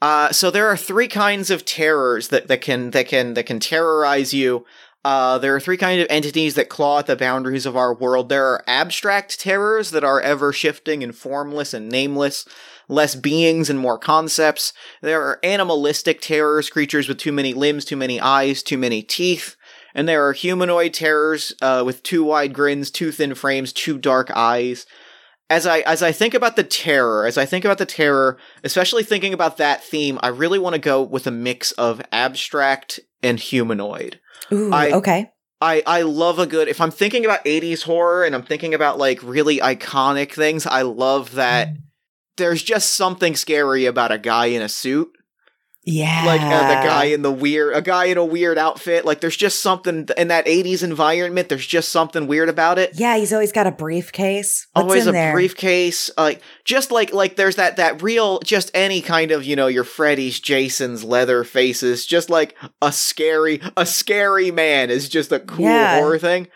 Uh, 0.00 0.32
so 0.32 0.50
there 0.50 0.66
are 0.66 0.76
three 0.76 1.08
kinds 1.08 1.50
of 1.50 1.64
terrors 1.64 2.28
that, 2.28 2.48
that 2.48 2.60
can 2.60 2.90
that 2.90 3.06
can 3.06 3.34
that 3.34 3.46
can 3.46 3.60
terrorize 3.60 4.34
you. 4.34 4.64
Uh, 5.04 5.36
there 5.38 5.54
are 5.54 5.60
three 5.60 5.76
kinds 5.76 6.00
of 6.00 6.06
entities 6.10 6.54
that 6.54 6.68
claw 6.68 7.00
at 7.00 7.06
the 7.06 7.16
boundaries 7.16 7.66
of 7.66 7.76
our 7.76 7.92
world. 7.92 8.28
There 8.28 8.46
are 8.46 8.64
abstract 8.68 9.40
terrors 9.40 9.90
that 9.90 10.04
are 10.04 10.20
ever 10.20 10.52
shifting 10.52 11.02
and 11.02 11.14
formless 11.14 11.74
and 11.74 11.88
nameless, 11.88 12.46
less 12.88 13.16
beings 13.16 13.68
and 13.68 13.78
more 13.78 13.98
concepts. 13.98 14.72
There 15.00 15.20
are 15.22 15.40
animalistic 15.42 16.20
terrors, 16.20 16.70
creatures 16.70 17.08
with 17.08 17.18
too 17.18 17.32
many 17.32 17.52
limbs, 17.52 17.84
too 17.84 17.96
many 17.96 18.20
eyes, 18.20 18.62
too 18.62 18.78
many 18.78 19.02
teeth. 19.02 19.56
And 19.94 20.08
there 20.08 20.26
are 20.26 20.32
humanoid 20.32 20.94
terrors 20.94 21.52
uh, 21.60 21.82
with 21.84 22.02
too 22.02 22.24
wide 22.24 22.54
grins, 22.54 22.90
too 22.90 23.10
thin 23.10 23.34
frames, 23.34 23.72
too 23.72 23.98
dark 23.98 24.30
eyes. 24.34 24.86
As 25.52 25.66
I 25.66 25.80
as 25.80 26.02
I 26.02 26.12
think 26.12 26.32
about 26.32 26.56
the 26.56 26.64
terror, 26.64 27.26
as 27.26 27.36
I 27.36 27.44
think 27.44 27.66
about 27.66 27.76
the 27.76 27.84
terror, 27.84 28.38
especially 28.64 29.02
thinking 29.02 29.34
about 29.34 29.58
that 29.58 29.84
theme, 29.84 30.18
I 30.22 30.28
really 30.28 30.58
want 30.58 30.74
to 30.74 30.80
go 30.80 31.02
with 31.02 31.26
a 31.26 31.30
mix 31.30 31.72
of 31.72 32.00
abstract 32.10 33.00
and 33.22 33.38
humanoid. 33.38 34.18
Ooh, 34.50 34.72
I- 34.72 34.92
okay. 34.92 35.30
I, 35.60 35.82
I 35.86 36.02
love 36.02 36.40
a 36.40 36.46
good 36.46 36.66
if 36.66 36.80
I'm 36.80 36.90
thinking 36.90 37.24
about 37.24 37.44
80s 37.44 37.82
horror 37.82 38.24
and 38.24 38.34
I'm 38.34 38.42
thinking 38.42 38.74
about 38.74 38.98
like 38.98 39.22
really 39.22 39.58
iconic 39.58 40.32
things, 40.32 40.66
I 40.66 40.82
love 40.82 41.34
that 41.34 41.68
mm. 41.68 41.76
there's 42.36 42.62
just 42.64 42.94
something 42.94 43.36
scary 43.36 43.84
about 43.84 44.10
a 44.10 44.18
guy 44.18 44.46
in 44.46 44.62
a 44.62 44.68
suit. 44.68 45.10
Yeah. 45.84 46.22
Like 46.24 46.40
uh, 46.40 46.68
the 46.68 46.86
guy 46.88 47.04
in 47.06 47.22
the 47.22 47.32
weird 47.32 47.74
a 47.74 47.82
guy 47.82 48.04
in 48.04 48.16
a 48.16 48.24
weird 48.24 48.56
outfit. 48.56 49.04
Like 49.04 49.20
there's 49.20 49.36
just 49.36 49.60
something 49.60 50.08
in 50.16 50.28
that 50.28 50.46
80s 50.46 50.84
environment, 50.84 51.48
there's 51.48 51.66
just 51.66 51.88
something 51.88 52.28
weird 52.28 52.48
about 52.48 52.78
it. 52.78 52.92
Yeah, 52.94 53.16
he's 53.16 53.32
always 53.32 53.50
got 53.50 53.66
a 53.66 53.72
briefcase. 53.72 54.68
What's 54.74 54.84
always 54.84 55.06
a 55.08 55.12
there? 55.12 55.32
briefcase 55.32 56.08
like 56.16 56.40
just 56.64 56.92
like 56.92 57.12
like 57.12 57.34
there's 57.34 57.56
that 57.56 57.76
that 57.78 58.00
real 58.00 58.38
just 58.40 58.70
any 58.74 59.00
kind 59.02 59.32
of 59.32 59.44
you 59.44 59.56
know 59.56 59.66
your 59.66 59.82
freddy's 59.84 60.38
jason's 60.38 61.04
Leatherfaces 61.04 62.06
just 62.06 62.30
like 62.30 62.56
a 62.80 62.92
scary 62.92 63.60
a 63.76 63.84
scary 63.84 64.50
man 64.52 64.90
is 64.90 65.08
just 65.08 65.32
a 65.32 65.40
cool 65.40 65.64
Yeah. 65.64 65.98
horror 65.98 66.18
thing 66.18 66.48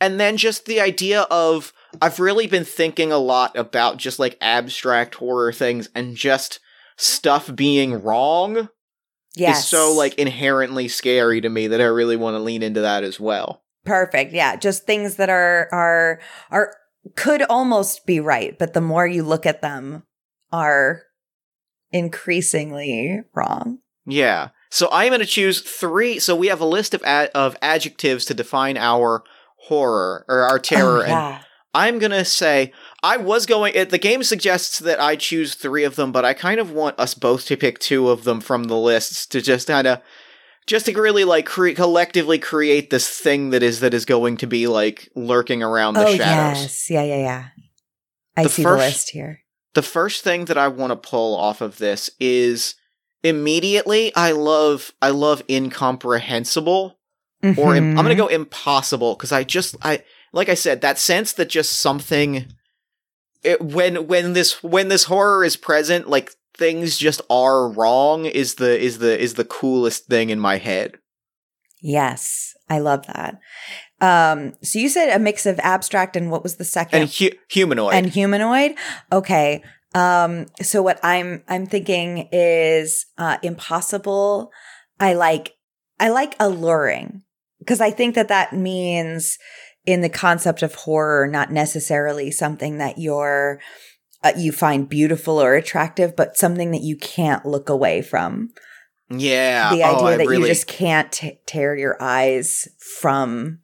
and 0.00 0.18
then 0.18 0.36
just 0.36 0.66
the 0.66 0.80
idea 0.80 1.22
of 1.30 1.72
i've 2.00 2.18
really 2.18 2.46
been 2.46 2.64
thinking 2.64 3.12
a 3.12 3.18
lot 3.18 3.56
about 3.56 3.96
just 3.98 4.18
like 4.18 4.36
abstract 4.40 5.14
horror 5.16 5.52
things 5.52 5.88
and 5.94 6.16
just 6.16 6.58
stuff 6.96 7.54
being 7.54 8.02
wrong 8.02 8.68
yes. 9.34 9.60
is 9.60 9.68
so 9.68 9.92
like 9.92 10.14
inherently 10.14 10.88
scary 10.88 11.40
to 11.40 11.48
me 11.48 11.66
that 11.66 11.80
i 11.80 11.84
really 11.84 12.16
want 12.16 12.34
to 12.34 12.40
lean 12.40 12.62
into 12.62 12.80
that 12.80 13.04
as 13.04 13.18
well 13.18 13.62
perfect. 13.84 14.32
Yeah, 14.32 14.56
just 14.56 14.86
things 14.86 15.16
that 15.16 15.30
are 15.30 15.68
are 15.72 16.20
are 16.50 16.74
could 17.16 17.42
almost 17.42 18.06
be 18.06 18.20
right, 18.20 18.58
but 18.58 18.74
the 18.74 18.80
more 18.80 19.06
you 19.06 19.22
look 19.22 19.46
at 19.46 19.62
them, 19.62 20.04
are 20.52 21.02
increasingly 21.90 23.20
wrong. 23.34 23.78
Yeah. 24.06 24.48
So 24.70 24.88
I'm 24.90 25.10
going 25.10 25.20
to 25.20 25.26
choose 25.26 25.60
three. 25.60 26.18
So 26.18 26.34
we 26.34 26.46
have 26.46 26.60
a 26.60 26.66
list 26.66 26.94
of 26.94 27.02
ad- 27.04 27.30
of 27.34 27.56
adjectives 27.60 28.24
to 28.26 28.34
define 28.34 28.76
our 28.76 29.22
horror 29.68 30.24
or 30.28 30.42
our 30.42 30.56
oh, 30.56 30.58
terror, 30.58 31.04
Oh, 31.06 31.10
and. 31.10 31.40
I'm 31.74 31.98
going 31.98 32.12
to 32.12 32.24
say 32.24 32.72
I 33.02 33.16
was 33.16 33.46
going. 33.46 33.72
It, 33.74 33.90
the 33.90 33.98
game 33.98 34.22
suggests 34.22 34.78
that 34.78 35.00
I 35.00 35.16
choose 35.16 35.54
three 35.54 35.84
of 35.84 35.96
them, 35.96 36.12
but 36.12 36.24
I 36.24 36.34
kind 36.34 36.60
of 36.60 36.70
want 36.70 36.98
us 37.00 37.14
both 37.14 37.46
to 37.46 37.56
pick 37.56 37.78
two 37.78 38.08
of 38.10 38.24
them 38.24 38.40
from 38.40 38.64
the 38.64 38.76
lists 38.76 39.26
to 39.26 39.40
just 39.40 39.66
kind 39.68 39.86
of. 39.86 40.00
Just 40.64 40.86
to 40.86 40.92
really 40.92 41.24
like 41.24 41.44
cre- 41.44 41.70
collectively 41.72 42.38
create 42.38 42.90
this 42.90 43.08
thing 43.08 43.50
that 43.50 43.64
is 43.64 43.80
that 43.80 43.92
is 43.94 44.04
going 44.04 44.36
to 44.36 44.46
be 44.46 44.68
like 44.68 45.08
lurking 45.16 45.60
around 45.60 45.94
the 45.94 46.06
oh 46.06 46.14
shadows. 46.14 46.60
yes, 46.62 46.88
yeah, 46.90 47.02
yeah, 47.02 47.16
yeah. 47.16 47.44
I 48.36 48.44
The 48.44 48.48
see 48.48 48.62
first- 48.62 48.78
the 48.80 48.86
list 48.86 49.10
here. 49.10 49.40
the 49.74 49.82
first 49.82 50.22
thing 50.22 50.44
that 50.44 50.56
I 50.56 50.68
want 50.68 50.92
to 50.92 50.96
pull 51.08 51.36
off 51.36 51.60
of 51.62 51.78
this 51.78 52.10
is 52.20 52.76
immediately 53.24 54.14
I 54.14 54.30
love 54.30 54.92
I 55.02 55.10
love 55.10 55.42
incomprehensible 55.50 56.96
or 57.56 57.74
im- 57.74 57.98
I'm 57.98 58.04
going 58.04 58.16
to 58.16 58.22
Mhm. 58.22 58.28
go 58.28 58.28
impossible 58.28 59.16
cuz 59.16 59.32
I 59.32 59.42
just 59.42 59.74
I 59.82 60.04
like 60.32 60.48
I 60.48 60.54
said 60.54 60.80
that 60.82 60.96
sense 60.98 61.32
that 61.32 61.48
just 61.48 61.72
something 61.80 62.52
it, 63.42 63.60
when 63.60 64.06
when 64.06 64.32
this 64.32 64.62
when 64.62 64.88
this 64.88 65.04
horror 65.04 65.44
is 65.44 65.56
present 65.56 66.08
like 66.08 66.32
things 66.56 66.98
just 66.98 67.20
are 67.30 67.68
wrong 67.68 68.26
is 68.26 68.56
the 68.56 68.80
is 68.80 68.98
the 68.98 69.20
is 69.20 69.34
the 69.34 69.44
coolest 69.44 70.06
thing 70.06 70.30
in 70.30 70.38
my 70.38 70.58
head. 70.58 70.98
Yes, 71.80 72.54
I 72.68 72.78
love 72.78 73.06
that. 73.06 73.40
Um, 74.00 74.54
so 74.62 74.78
you 74.78 74.88
said 74.88 75.14
a 75.14 75.18
mix 75.18 75.46
of 75.46 75.58
abstract 75.60 76.16
and 76.16 76.30
what 76.30 76.42
was 76.42 76.56
the 76.56 76.64
second? 76.64 77.02
And 77.02 77.10
hu- 77.10 77.36
humanoid. 77.48 77.94
and 77.94 78.06
humanoid 78.06 78.74
okay 79.12 79.62
um 79.94 80.46
so 80.60 80.82
what 80.82 80.98
i'm 81.02 81.42
i'm 81.48 81.66
thinking 81.66 82.28
is 82.32 83.06
uh 83.18 83.36
impossible 83.42 84.50
i 84.98 85.12
like 85.12 85.54
i 86.00 86.08
like 86.08 86.34
alluring 86.40 87.22
because 87.58 87.80
i 87.80 87.90
think 87.90 88.14
that 88.14 88.28
that 88.28 88.54
means 88.54 89.38
in 89.86 90.00
the 90.00 90.08
concept 90.08 90.62
of 90.62 90.74
horror 90.74 91.26
not 91.26 91.50
necessarily 91.50 92.30
something 92.30 92.78
that 92.78 92.98
you're 92.98 93.60
uh, 94.24 94.32
you 94.36 94.52
find 94.52 94.88
beautiful 94.88 95.40
or 95.42 95.54
attractive 95.54 96.14
but 96.16 96.36
something 96.36 96.70
that 96.70 96.82
you 96.82 96.96
can't 96.96 97.44
look 97.44 97.68
away 97.68 98.00
from 98.02 98.50
yeah. 99.10 99.70
the 99.74 99.82
oh, 99.82 99.94
idea 99.94 100.06
I 100.06 100.16
that 100.18 100.26
really 100.26 100.42
you 100.48 100.54
just 100.54 100.66
can't 100.66 101.10
t- 101.10 101.38
tear 101.46 101.76
your 101.76 102.00
eyes 102.00 102.68
from 103.00 103.58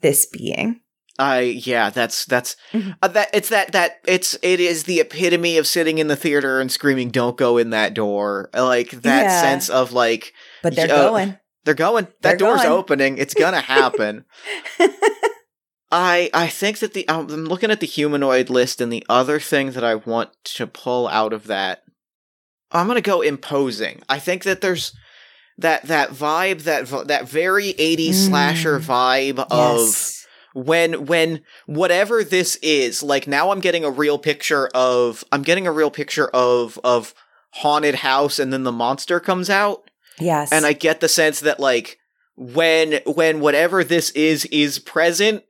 this 0.00 0.26
being 0.26 0.80
I 1.18 1.40
yeah, 1.40 1.90
that's 1.90 2.24
that's 2.24 2.56
Mhm. 2.72 2.96
uh, 3.02 3.08
that 3.08 3.28
it's 3.34 3.50
that 3.50 3.72
that 3.72 4.00
it's 4.06 4.36
it 4.42 4.60
is 4.60 4.84
the 4.84 4.98
epitome 4.98 5.58
of 5.58 5.66
sitting 5.66 5.98
in 5.98 6.08
the 6.08 6.16
theater 6.16 6.58
and 6.58 6.72
screaming, 6.72 7.10
"Don't 7.10 7.36
go 7.36 7.58
in 7.58 7.68
that 7.68 7.92
door!" 7.92 8.48
Like 8.54 8.90
that 9.02 9.24
Yeah. 9.24 9.40
sense 9.42 9.68
of 9.68 9.92
like 9.92 10.32
but 10.62 10.74
they're 10.74 10.88
Yeah. 10.88 10.96
going 10.96 11.38
they're 11.64 11.74
going, 11.74 12.08
They're 12.22 12.32
that 12.32 12.38
door's 12.38 12.62
going. 12.62 12.72
opening, 12.72 13.18
it's 13.18 13.34
gonna 13.34 13.60
happen. 13.60 14.24
I 15.92 16.30
I 16.34 16.48
think 16.48 16.78
that 16.78 16.94
the 16.94 17.06
um, 17.08 17.28
I'm 17.30 17.44
looking 17.44 17.70
at 17.70 17.80
the 17.80 17.86
humanoid 17.86 18.50
list, 18.50 18.80
and 18.80 18.92
the 18.92 19.04
other 19.08 19.38
thing 19.38 19.72
that 19.72 19.84
I 19.84 19.94
want 19.94 20.30
to 20.44 20.66
pull 20.66 21.06
out 21.08 21.32
of 21.32 21.46
that, 21.46 21.82
I'm 22.72 22.86
gonna 22.88 23.00
go 23.00 23.20
imposing. 23.20 24.02
I 24.08 24.18
think 24.18 24.42
that 24.44 24.62
there's 24.62 24.92
that 25.58 25.82
that 25.84 26.10
vibe 26.10 26.62
that 26.62 26.88
that 27.06 27.28
very 27.28 27.74
80s 27.74 28.08
Mm. 28.08 28.28
slasher 28.28 28.80
vibe 28.80 29.46
of 29.50 30.26
when 30.54 31.06
when 31.06 31.42
whatever 31.66 32.24
this 32.24 32.56
is 32.56 33.02
like 33.02 33.26
now 33.26 33.50
i'm 33.50 33.60
getting 33.60 33.84
a 33.84 33.90
real 33.90 34.18
picture 34.18 34.68
of 34.74 35.22
i'm 35.30 35.42
getting 35.42 35.66
a 35.66 35.72
real 35.72 35.90
picture 35.90 36.28
of 36.28 36.78
of 36.82 37.14
haunted 37.52 37.96
house 37.96 38.38
and 38.38 38.50
then 38.52 38.62
the 38.64 38.72
monster 38.72 39.20
comes 39.20 39.50
out. 39.50 39.90
Yes. 40.18 40.52
And 40.52 40.64
I 40.64 40.72
get 40.72 41.00
the 41.00 41.08
sense 41.08 41.40
that 41.40 41.60
like 41.60 41.98
when 42.36 43.00
when 43.06 43.40
whatever 43.40 43.84
this 43.84 44.10
is 44.12 44.46
is 44.46 44.78
present, 44.78 45.44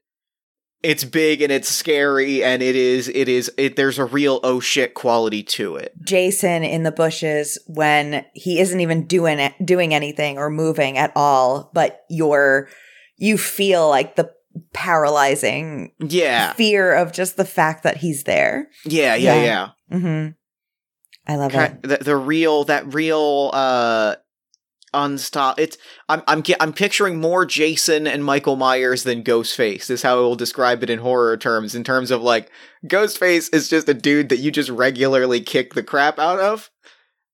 it's 0.83 1.05
big 1.05 1.43
and 1.43 1.53
it's 1.53 1.69
scary 1.69 2.43
and 2.43 2.63
it 2.63 2.75
is 2.77 3.09
it 3.09 3.29
is 3.29 3.51
it 3.57 3.77
there's 3.77 3.99
a 3.99 4.05
real 4.05 4.41
oh 4.43 4.59
shit 4.61 4.95
quality 4.95 5.43
to 5.43 5.77
it. 5.77 5.95
Jason 6.05 6.65
in 6.65 6.83
the 6.83 6.91
bushes 6.93 7.59
when 7.67 8.25
he 8.35 8.59
isn't 8.61 8.81
even 8.81 9.07
doing 9.07 9.39
it, 9.39 9.55
doing 9.65 9.95
anything 9.95 10.39
or 10.39 10.51
moving 10.51 10.99
at 10.99 11.13
all, 11.15 11.71
but 11.75 12.01
you're 12.11 12.69
you 13.17 13.39
feel 13.39 13.89
like 13.89 14.17
the 14.17 14.31
paralyzing 14.73 15.93
Yeah. 16.01 16.53
fear 16.55 16.93
of 16.95 17.13
just 17.13 17.37
the 17.37 17.45
fact 17.45 17.85
that 17.85 17.97
he's 17.99 18.25
there. 18.25 18.69
Yeah, 18.85 19.15
yeah, 19.15 19.35
Yeah. 19.43 19.69
yeah. 19.91 19.99
hmm 19.99 20.29
I 21.27 21.37
love 21.37 21.53
Ki- 21.53 21.59
it. 21.59 21.83
the, 21.83 21.97
the 21.99 22.17
real 22.17 22.65
that 22.65 22.93
real 22.93 23.51
uh 23.55 24.17
unstop 24.95 25.59
it's 25.59 25.79
I'm 26.09 26.23
I'm 26.27 26.43
I'm 26.61 26.73
picturing 26.73 27.21
more 27.21 27.47
Jason 27.47 28.07
and 28.07 28.25
Michael 28.25 28.57
Myers 28.57 29.05
than 29.05 29.25
Ghostface 29.25 29.91
is 29.91 30.03
how 30.03 30.19
I 30.19 30.21
will 30.21 30.37
describe 30.37 30.83
it 30.83 30.91
in 30.91 30.99
horror 30.99 31.37
terms 31.37 31.75
in 31.75 31.85
terms 31.85 32.11
of 32.11 32.23
like 32.23 32.51
Ghostface 32.87 33.53
is 33.55 33.69
just 33.69 33.89
a 33.89 33.95
dude 33.95 34.29
that 34.29 34.39
you 34.39 34.51
just 34.51 34.71
regularly 34.71 35.41
kick 35.41 35.75
the 35.75 35.83
crap 35.83 36.19
out 36.19 36.39
of 36.39 36.71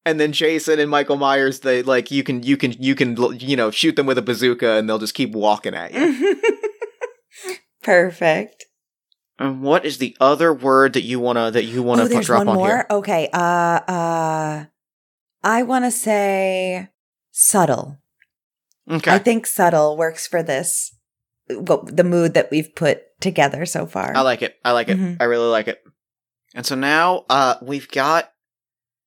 and 0.04 0.18
then 0.18 0.32
Jason 0.32 0.78
and 0.78 0.90
Michael 0.90 1.16
Myers 1.16 1.60
they 1.60 1.82
like 1.82 2.10
you 2.10 2.22
can 2.22 2.42
you 2.42 2.56
can 2.56 2.72
you 2.72 2.94
can 2.94 3.16
you 3.40 3.56
know 3.56 3.70
shoot 3.70 3.96
them 3.96 4.06
with 4.06 4.18
a 4.18 4.22
bazooka 4.22 4.72
and 4.72 4.88
they'll 4.88 4.98
just 4.98 5.14
keep 5.14 5.32
walking 5.32 5.74
at 5.74 5.92
you. 5.92 6.40
Perfect. 7.82 8.66
and 9.38 9.62
what 9.62 9.84
is 9.84 9.98
the 9.98 10.16
other 10.20 10.52
word 10.52 10.92
that 10.92 11.02
you 11.02 11.20
want 11.20 11.38
to 11.38 11.50
that 11.50 11.64
you 11.64 11.82
want 11.82 12.00
oh, 12.00 12.04
to 12.04 12.10
there's 12.10 12.26
drop 12.26 12.38
one 12.38 12.48
on 12.48 12.54
more. 12.56 12.66
here? 12.68 12.86
Okay. 12.90 13.28
Uh, 13.32 13.80
uh, 13.88 14.64
I 15.42 15.62
want 15.62 15.84
to 15.84 15.90
say 15.90 16.88
subtle. 17.30 17.98
Okay. 18.90 19.10
I 19.10 19.18
think 19.18 19.46
subtle 19.46 19.96
works 19.96 20.26
for 20.26 20.42
this. 20.42 20.94
Well, 21.50 21.82
the 21.84 22.04
mood 22.04 22.34
that 22.34 22.50
we've 22.50 22.74
put 22.74 23.02
together 23.20 23.66
so 23.66 23.86
far. 23.86 24.16
I 24.16 24.20
like 24.20 24.42
it. 24.42 24.56
I 24.64 24.72
like 24.72 24.88
it. 24.88 24.98
Mhm. 24.98 25.16
I 25.20 25.24
really 25.24 25.48
like 25.48 25.68
it. 25.68 25.82
And 26.54 26.64
so 26.64 26.74
now 26.74 27.24
uh 27.28 27.56
we've 27.62 27.88
got 27.90 28.32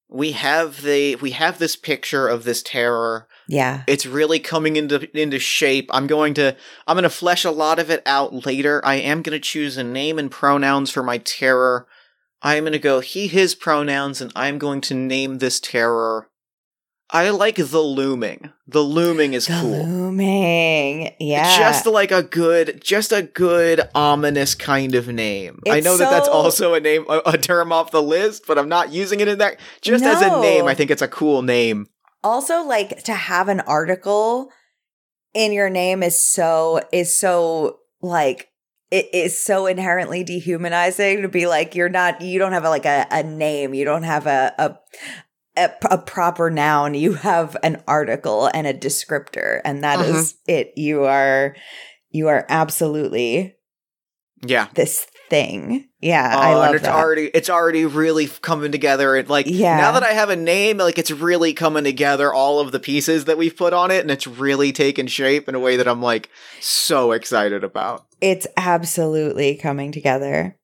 we 0.09 0.33
have 0.33 0.81
the 0.81 1.15
we 1.17 1.31
have 1.31 1.57
this 1.59 1.75
picture 1.75 2.27
of 2.27 2.43
this 2.43 2.61
terror. 2.61 3.27
yeah. 3.47 3.83
It's 3.87 4.05
really 4.05 4.39
coming 4.39 4.75
into 4.75 5.09
into 5.19 5.39
shape. 5.39 5.89
I'm 5.93 6.07
going 6.07 6.33
to 6.35 6.55
I'm 6.87 6.95
going 6.95 7.03
to 7.03 7.09
flesh 7.09 7.45
a 7.45 7.51
lot 7.51 7.79
of 7.79 7.89
it 7.89 8.03
out 8.05 8.45
later. 8.45 8.81
I 8.85 8.95
am 8.95 9.21
going 9.21 9.39
to 9.39 9.39
choose 9.39 9.77
a 9.77 9.83
name 9.83 10.19
and 10.19 10.29
pronouns 10.29 10.89
for 10.91 11.01
my 11.03 11.17
terror. 11.19 11.87
I 12.41 12.55
am 12.55 12.63
going 12.63 12.73
to 12.73 12.79
go 12.79 12.99
he 12.99 13.27
his 13.27 13.55
pronouns 13.55 14.19
and 14.21 14.31
I'm 14.35 14.57
going 14.57 14.81
to 14.81 14.93
name 14.93 15.37
this 15.37 15.59
terror 15.59 16.27
I 17.13 17.29
like 17.29 17.57
the 17.57 17.79
looming. 17.81 18.53
The 18.67 18.79
looming 18.81 19.33
is 19.33 19.47
The 19.47 19.59
cool. 19.59 19.83
looming. 19.85 21.13
Yeah. 21.19 21.57
Just 21.57 21.85
like 21.85 22.11
a 22.11 22.23
good, 22.23 22.81
just 22.81 23.11
a 23.11 23.21
good 23.21 23.81
ominous 23.93 24.55
kind 24.55 24.95
of 24.95 25.07
name. 25.09 25.59
I 25.67 25.77
It's 25.77 25.85
know 25.85 25.97
that 25.97 26.09
that's 26.09 26.29
also 26.29 26.73
a 26.73 26.79
name, 26.79 27.05
a, 27.09 27.21
a 27.25 27.37
term 27.37 27.73
off 27.73 27.91
the 27.91 28.01
list, 28.01 28.45
but 28.47 28.57
I'm 28.57 28.69
not 28.69 28.93
using 28.93 29.19
it 29.19 29.27
in 29.27 29.39
that. 29.39 29.59
Just 29.81 30.05
as 30.05 30.21
a 30.21 30.39
name, 30.41 30.65
I 30.67 30.73
think 30.73 30.89
it's 30.89 31.01
a 31.01 31.07
cool 31.07 31.41
name. 31.41 31.87
also 32.23 32.63
like 32.63 33.03
to 33.03 33.13
have 33.13 33.49
an 33.49 33.59
article 33.61 34.49
in 35.33 35.51
your 35.51 35.69
name 35.69 36.03
is 36.03 36.21
so 36.21 36.79
is 36.93 37.17
so 37.17 37.79
like 38.01 38.49
it 38.91 39.07
is 39.13 39.43
so 39.43 39.65
inherently 39.65 40.23
dehumanizing 40.23 41.21
to 41.23 41.27
be 41.29 41.47
like 41.47 41.73
you're 41.73 41.89
not 41.89 42.21
you 42.21 42.37
don't 42.37 42.51
have 42.53 42.65
a, 42.65 42.69
like 42.69 42.85
a, 42.85 43.07
a 43.09 43.23
name 43.23 43.73
you 43.73 43.85
don't 43.85 44.03
have 44.03 44.27
a, 44.27 44.53
a 44.59 44.77
a 45.57 45.69
a 45.89 45.97
proper 45.97 46.49
noun 46.49 46.93
you 46.93 47.13
have 47.13 47.57
an 47.63 47.81
article 47.87 48.49
and 48.53 48.65
a 48.67 48.73
descriptor 48.73 49.61
and 49.65 49.83
that 49.83 49.99
mm-hmm. 49.99 50.15
is 50.15 50.35
it 50.47 50.71
you 50.77 51.03
are 51.03 51.55
you 52.09 52.27
are 52.27 52.45
absolutely 52.49 53.55
Yeah. 54.45 54.67
this 54.75 55.07
thing 55.29 55.87
yeah 56.01 56.33
Oh, 56.35 56.39
i 56.39 56.49
and 56.49 56.57
love 56.59 56.75
it's 56.75 56.83
that 56.83 56.93
already 56.95 57.25
it's 57.33 57.49
already 57.49 57.85
really 57.85 58.27
coming 58.27 58.71
together. 58.71 59.15
And 59.15 59.29
like 59.29 59.45
Yeah. 59.47 59.77
now 59.77 59.91
that 59.93 60.03
I 60.03 60.11
have 60.11 60.29
a 60.29 60.35
name, 60.35 60.77
like 60.77 60.97
it's 60.97 61.11
really 61.11 61.53
coming 61.53 61.85
together. 61.85 62.33
All 62.33 62.59
of 62.59 62.71
the 62.73 62.79
pieces 62.79 63.25
that 63.25 63.37
we've 63.37 63.55
put 63.55 63.71
on 63.73 63.91
it, 63.91 64.01
and 64.01 64.11
it's 64.11 64.27
really 64.27 64.73
taken 64.73 65.07
shape 65.07 65.47
in 65.47 65.55
a 65.55 65.59
way 65.59 65.77
that 65.77 65.87
I'm 65.87 66.01
like 66.01 66.29
so 66.59 67.11
excited 67.13 67.63
about. 67.63 68.05
it's 68.19 68.45
absolutely 68.57 69.55
coming 69.55 69.91
together 69.93 70.57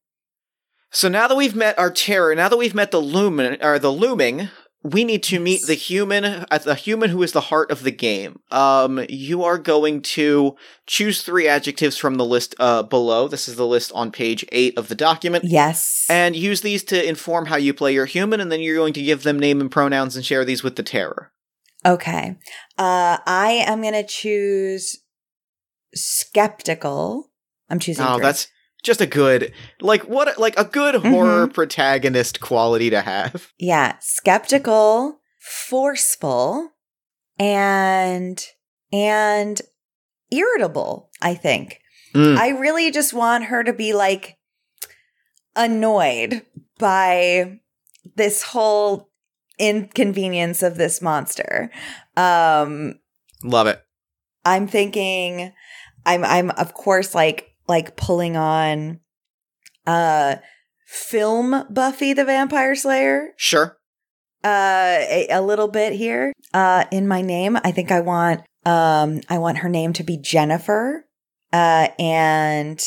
So 0.91 1.08
now 1.08 1.27
that 1.29 1.36
we've 1.38 1.56
met 1.56 1.77
our 1.79 1.91
terror, 1.91 2.36
now 2.36 2.50
that 2.50 2.58
we've 2.58 2.75
met 2.75 2.91
the 2.91 3.00
lumen 3.01 3.58
or 3.62 3.79
the 3.79 3.91
looming, 3.91 4.50
we 4.94 5.03
need 5.03 5.24
to 5.24 5.39
meet 5.39 5.65
the 5.65 5.74
human, 5.74 6.24
uh, 6.25 6.58
the 6.60 6.75
human 6.75 7.10
who 7.10 7.24
is 7.24 7.32
the 7.32 7.41
heart 7.41 7.72
of 7.72 7.84
the 7.84 7.91
game. 7.91 8.39
Um, 8.51 9.03
you 9.10 9.44
are 9.44 9.58
going 9.58 10.01
to 10.17 10.56
choose 10.86 11.22
three 11.22 11.48
adjectives 11.48 11.98
from 11.98 12.15
the 12.15 12.25
list 12.25 12.56
uh, 12.60 12.84
below. 12.84 13.27
This 13.27 13.48
is 13.48 13.56
the 13.56 13.65
list 13.67 13.91
on 13.94 14.12
page 14.12 14.46
eight 14.51 14.77
of 14.77 14.88
the 14.88 14.96
document. 14.96 15.44
yes 15.46 16.06
And 16.10 16.36
use 16.36 16.62
these 16.62 16.84
to 16.86 17.08
inform 17.08 17.48
how 17.48 17.58
you 17.58 17.74
play 17.74 17.94
your 17.94 18.06
human, 18.06 18.39
and 18.39 18.51
then 18.51 18.62
you're 18.62 18.77
going 18.77 18.94
to 18.94 19.01
give 19.03 19.24
them 19.24 19.39
name 19.39 19.62
and 19.62 19.72
pronouns 19.72 20.15
and 20.15 20.25
share 20.25 20.46
these 20.46 20.63
with 20.63 20.75
the 20.75 20.84
terror. 20.84 21.32
Okay. 21.86 22.36
Uh 22.77 23.17
I 23.25 23.63
am 23.67 23.82
going 23.82 23.94
to 23.94 24.03
choose 24.06 24.98
skeptical. 25.94 27.32
I'm 27.70 27.79
choosing 27.79 28.06
Oh, 28.06 28.15
three. 28.15 28.24
that's 28.24 28.48
just 28.88 29.01
a 29.01 29.06
good, 29.06 29.51
like 29.82 30.03
what, 30.08 30.39
like 30.39 30.58
a 30.58 30.63
good 30.65 30.96
Mm-hmm. 30.96 31.12
horror 31.12 31.48
protagonist 31.48 32.39
quality 32.39 32.89
to 32.89 33.01
have. 33.01 33.51
Yeah, 33.60 33.98
skeptical, 34.00 35.20
forceful, 35.39 36.72
and 37.38 38.44
and 38.91 39.62
irritable, 40.32 41.10
I 41.22 41.36
think. 41.36 41.79
Mm. 42.15 42.38
I 42.38 42.50
really 42.50 42.89
just 42.89 43.13
want 43.13 43.46
her 43.46 43.63
to 43.63 43.74
be 43.74 43.94
like 43.94 44.38
annoyed 45.56 46.44
by 46.79 47.60
this 48.15 48.41
whole 48.44 49.10
inconvenience 49.60 50.63
of 50.63 50.77
this 50.77 51.01
monster. 51.01 51.70
Um 52.15 53.00
Love 53.44 53.67
it. 53.67 53.82
I'm 54.46 54.67
thinking 54.67 55.51
I'm 56.06 56.24
I'm 56.24 56.51
of 56.51 56.74
course 56.74 57.13
like 57.13 57.47
like 57.68 57.96
pulling 57.96 58.36
on 58.38 59.00
uh 59.86 60.36
film 60.86 61.64
Buffy 61.70 62.14
the 62.14 62.26
Vampire 62.26 62.76
Slayer 62.76 63.30
Sure. 63.38 63.78
uh 64.44 64.98
a, 65.10 65.28
a 65.32 65.42
little 65.42 65.68
bit 65.68 65.94
here 65.94 66.34
uh 66.54 66.86
in 66.92 67.08
my 67.08 67.22
name. 67.22 67.58
I 67.64 67.72
think 67.72 67.92
I 67.92 68.00
want 68.02 68.42
um 68.66 69.22
I 69.30 69.38
want 69.38 69.60
her 69.60 69.70
name 69.70 69.94
to 69.94 70.04
be 70.04 70.18
Jennifer. 70.18 71.06
Uh 71.54 71.90
and 72.00 72.84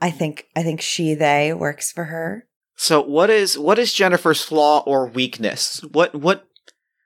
I 0.00 0.10
think 0.10 0.46
I 0.56 0.62
think 0.62 0.80
she 0.80 1.14
they 1.14 1.52
works 1.52 1.92
for 1.92 2.04
her. 2.04 2.46
So 2.76 3.00
what 3.00 3.30
is 3.30 3.56
what 3.58 3.78
is 3.78 3.92
Jennifer's 3.92 4.42
flaw 4.42 4.82
or 4.86 5.06
weakness? 5.06 5.80
What 5.92 6.14
what 6.14 6.44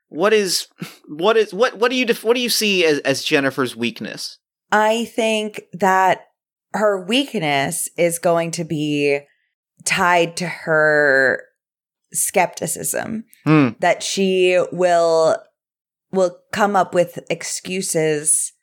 what 0.09 0.33
is 0.33 0.67
what 1.07 1.37
is 1.37 1.53
what 1.53 1.77
what 1.77 1.91
do 1.91 1.97
you 1.97 2.05
def- 2.05 2.23
what 2.23 2.35
do 2.35 2.41
you 2.41 2.49
see 2.49 2.85
as 2.85 2.99
as 2.99 3.23
Jennifer's 3.23 3.75
weakness? 3.75 4.39
I 4.71 5.05
think 5.05 5.61
that 5.73 6.21
her 6.73 7.03
weakness 7.03 7.89
is 7.97 8.19
going 8.19 8.51
to 8.51 8.63
be 8.63 9.19
tied 9.85 10.35
to 10.37 10.47
her 10.47 11.43
skepticism 12.13 13.25
Hmm. 13.43 13.69
that 13.79 14.01
she 14.03 14.61
will 14.71 15.37
will 16.11 16.37
come 16.51 16.75
up 16.75 16.93
with 16.93 17.19
excuses 17.29 18.53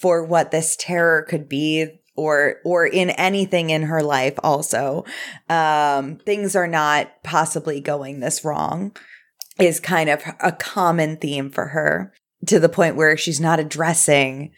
for 0.00 0.24
what 0.24 0.50
this 0.50 0.76
terror 0.78 1.22
could 1.22 1.48
be 1.48 1.86
or 2.16 2.56
or 2.64 2.86
in 2.86 3.10
anything 3.10 3.70
in 3.70 3.82
her 3.82 4.02
life 4.02 4.34
also 4.42 5.04
um 5.48 6.16
things 6.16 6.56
are 6.56 6.66
not 6.66 7.10
possibly 7.22 7.80
going 7.80 8.20
this 8.20 8.44
wrong 8.44 8.96
is 9.58 9.78
kind 9.78 10.08
of 10.08 10.22
a 10.40 10.52
common 10.52 11.16
theme 11.16 11.50
for 11.50 11.68
her 11.68 12.12
to 12.46 12.58
the 12.58 12.68
point 12.68 12.96
where 12.96 13.16
she's 13.16 13.40
not 13.40 13.60
addressing 13.60 14.52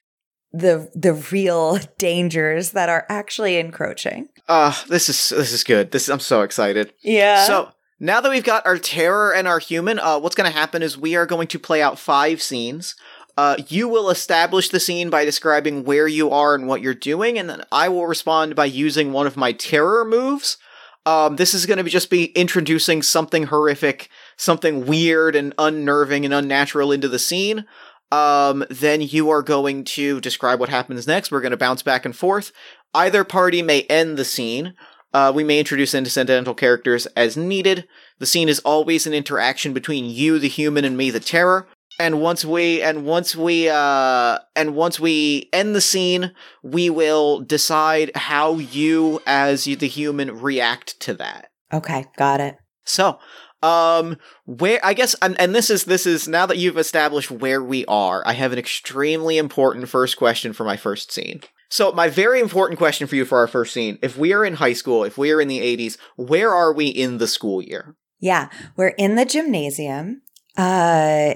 the 0.52 0.90
the 0.94 1.14
real 1.32 1.78
dangers 1.98 2.72
that 2.72 2.88
are 2.88 3.06
actually 3.08 3.56
encroaching. 3.56 4.28
Uh 4.48 4.74
this 4.88 5.08
is 5.08 5.30
this 5.30 5.52
is 5.52 5.64
good. 5.64 5.90
This 5.90 6.08
I'm 6.08 6.20
so 6.20 6.42
excited. 6.42 6.92
Yeah. 7.02 7.44
So 7.44 7.72
now 7.98 8.20
that 8.20 8.30
we've 8.30 8.44
got 8.44 8.66
our 8.66 8.78
terror 8.78 9.32
and 9.34 9.48
our 9.48 9.58
human, 9.58 9.98
uh, 9.98 10.18
what's 10.18 10.34
going 10.34 10.50
to 10.50 10.56
happen 10.56 10.82
is 10.82 10.98
we 10.98 11.16
are 11.16 11.24
going 11.24 11.46
to 11.48 11.58
play 11.58 11.80
out 11.80 11.98
five 11.98 12.42
scenes. 12.42 12.94
Uh, 13.38 13.56
you 13.68 13.88
will 13.88 14.10
establish 14.10 14.68
the 14.68 14.80
scene 14.80 15.08
by 15.10 15.24
describing 15.24 15.84
where 15.84 16.08
you 16.08 16.30
are 16.30 16.54
and 16.54 16.68
what 16.68 16.80
you're 16.80 16.94
doing, 16.94 17.38
and 17.38 17.48
then 17.48 17.62
I 17.70 17.88
will 17.88 18.06
respond 18.06 18.54
by 18.54 18.64
using 18.66 19.12
one 19.12 19.26
of 19.26 19.36
my 19.36 19.52
terror 19.52 20.04
moves. 20.04 20.56
Um, 21.04 21.36
this 21.36 21.54
is 21.54 21.66
going 21.66 21.78
to 21.78 21.84
be 21.84 21.90
just 21.90 22.10
be 22.10 22.26
introducing 22.26 23.02
something 23.02 23.44
horrific, 23.44 24.08
something 24.36 24.86
weird 24.86 25.36
and 25.36 25.54
unnerving 25.56 26.24
and 26.24 26.34
unnatural 26.34 26.92
into 26.92 27.08
the 27.08 27.18
scene. 27.18 27.64
Um, 28.12 28.64
then 28.70 29.00
you 29.00 29.30
are 29.30 29.42
going 29.42 29.84
to 29.84 30.20
describe 30.20 30.60
what 30.60 30.68
happens 30.68 31.06
next. 31.06 31.30
We're 31.30 31.40
going 31.40 31.50
to 31.50 31.56
bounce 31.56 31.82
back 31.82 32.04
and 32.04 32.14
forth. 32.14 32.52
Either 32.94 33.24
party 33.24 33.62
may 33.62 33.82
end 33.82 34.16
the 34.16 34.24
scene. 34.24 34.74
Uh, 35.12 35.32
we 35.34 35.44
may 35.44 35.58
introduce 35.58 35.94
incidental 35.94 36.54
characters 36.54 37.06
as 37.16 37.36
needed. 37.36 37.88
The 38.18 38.26
scene 38.26 38.48
is 38.48 38.60
always 38.60 39.06
an 39.06 39.14
interaction 39.14 39.72
between 39.72 40.04
you, 40.04 40.38
the 40.38 40.48
human, 40.48 40.84
and 40.84 40.96
me, 40.96 41.10
the 41.10 41.20
terror. 41.20 41.68
And 41.98 42.20
once 42.20 42.44
we 42.44 42.82
and 42.82 43.06
once 43.06 43.34
we 43.34 43.70
uh 43.70 44.38
and 44.54 44.74
once 44.74 45.00
we 45.00 45.48
end 45.52 45.74
the 45.74 45.80
scene, 45.80 46.32
we 46.62 46.90
will 46.90 47.40
decide 47.40 48.10
how 48.14 48.58
you, 48.58 49.22
as 49.26 49.64
the 49.64 49.88
human, 49.88 50.38
react 50.38 51.00
to 51.00 51.14
that. 51.14 51.48
Okay, 51.72 52.04
got 52.18 52.40
it. 52.40 52.58
So, 52.84 53.18
um, 53.62 54.16
where 54.44 54.80
I 54.82 54.94
guess, 54.94 55.14
and, 55.22 55.38
and 55.40 55.54
this 55.54 55.70
is 55.70 55.84
this 55.84 56.06
is 56.06 56.28
now 56.28 56.46
that 56.46 56.58
you've 56.58 56.78
established 56.78 57.30
where 57.30 57.62
we 57.62 57.84
are, 57.86 58.22
I 58.26 58.32
have 58.32 58.52
an 58.52 58.58
extremely 58.58 59.38
important 59.38 59.88
first 59.88 60.16
question 60.16 60.52
for 60.52 60.64
my 60.64 60.76
first 60.76 61.10
scene. 61.10 61.40
So, 61.68 61.90
my 61.92 62.08
very 62.08 62.40
important 62.40 62.78
question 62.78 63.06
for 63.06 63.16
you 63.16 63.24
for 63.24 63.38
our 63.38 63.48
first 63.48 63.72
scene: 63.72 63.98
If 64.02 64.16
we 64.16 64.32
are 64.32 64.44
in 64.44 64.54
high 64.54 64.74
school, 64.74 65.04
if 65.04 65.18
we 65.18 65.32
are 65.32 65.40
in 65.40 65.48
the 65.48 65.60
'80s, 65.60 65.96
where 66.16 66.52
are 66.52 66.72
we 66.72 66.88
in 66.88 67.18
the 67.18 67.26
school 67.26 67.62
year? 67.62 67.96
Yeah, 68.20 68.48
we're 68.76 68.88
in 68.88 69.16
the 69.16 69.24
gymnasium. 69.24 70.22
Uh, 70.56 71.34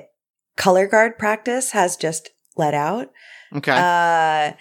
color 0.57 0.87
guard 0.87 1.19
practice 1.19 1.73
has 1.73 1.97
just 1.97 2.31
let 2.57 2.75
out. 2.75 3.11
Okay. 3.55 3.73
Uh, 3.73 4.53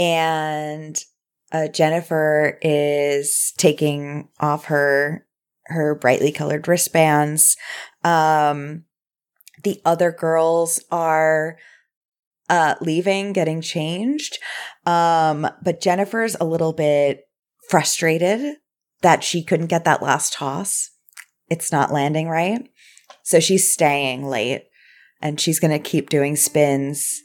and 0.00 0.96
uh, 1.50 1.68
Jennifer 1.68 2.58
is 2.62 3.52
taking 3.56 4.28
off 4.38 4.66
her 4.66 5.26
her 5.68 5.94
brightly 5.94 6.32
colored 6.32 6.68
wristbands. 6.68 7.56
Um, 8.04 8.84
the 9.62 9.80
other 9.84 10.12
girls 10.12 10.82
are 10.90 11.58
uh, 12.48 12.74
leaving, 12.80 13.32
getting 13.32 13.60
changed. 13.60 14.38
Um, 14.86 15.46
but 15.62 15.80
Jennifer's 15.80 16.36
a 16.40 16.44
little 16.44 16.72
bit 16.72 17.24
frustrated 17.68 18.56
that 19.02 19.22
she 19.22 19.42
couldn't 19.42 19.66
get 19.66 19.84
that 19.84 20.02
last 20.02 20.32
toss. 20.32 20.90
It's 21.50 21.72
not 21.72 21.92
landing 21.92 22.28
right. 22.28 22.68
So 23.22 23.40
she's 23.40 23.70
staying 23.70 24.26
late 24.26 24.64
and 25.20 25.40
she's 25.40 25.60
going 25.60 25.70
to 25.70 25.78
keep 25.78 26.08
doing 26.08 26.36
spins 26.36 27.20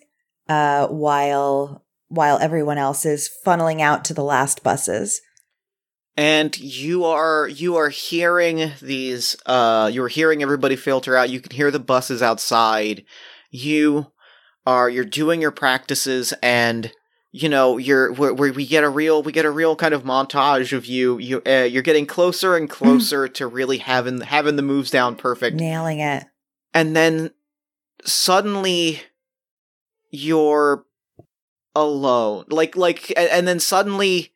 uh, 0.50 0.88
while 0.88 1.86
while 2.10 2.38
everyone 2.40 2.78
else 2.78 3.06
is 3.06 3.30
funneling 3.44 3.82
out 3.82 4.06
to 4.06 4.14
the 4.14 4.24
last 4.24 4.62
buses. 4.62 5.20
And 6.16 6.58
you 6.60 7.06
are 7.06 7.48
you 7.48 7.76
are 7.78 7.90
hearing 7.90 8.72
these 8.82 9.36
uh 9.46 9.90
you're 9.92 10.08
hearing 10.08 10.44
everybody 10.44 10.76
filter 10.76 11.16
out. 11.18 11.30
You 11.30 11.40
can 11.40 11.56
hear 11.56 11.72
the 11.72 11.80
buses 11.80 12.22
outside. 12.22 13.04
You 13.50 14.12
are 14.66 14.90
you're 14.90 15.06
doing 15.06 15.42
your 15.42 15.52
practices 15.52 16.34
and 16.42 16.92
you 17.32 17.50
know 17.50 17.78
you're 17.78 18.14
where, 18.14 18.34
we 18.34 18.66
get 18.66 18.84
a 18.84 18.90
real 18.90 19.24
we 19.24 19.32
get 19.32 19.46
a 19.46 19.52
real 19.52 19.76
kind 19.76 19.94
of 19.94 20.04
montage 20.04 20.72
of 20.72 20.86
you 20.86 21.18
you 21.18 21.42
uh, 21.46 21.64
you're 21.64 21.82
getting 21.82 22.06
closer 22.06 22.56
and 22.56 22.70
closer 22.70 23.28
to 23.28 23.48
really 23.48 23.80
having 23.80 24.22
having 24.22 24.56
the 24.56 24.62
moves 24.62 24.92
down 24.92 25.16
perfect 25.16 25.58
Nailing 25.58 26.00
it. 26.00 26.26
and 26.74 26.96
then 26.96 27.32
suddenly 28.06 29.02
you're 30.12 30.86
alone 31.76 32.46
like 32.50 32.78
like 32.78 33.12
and 33.18 33.48
then 33.48 33.60
suddenly 33.60 34.33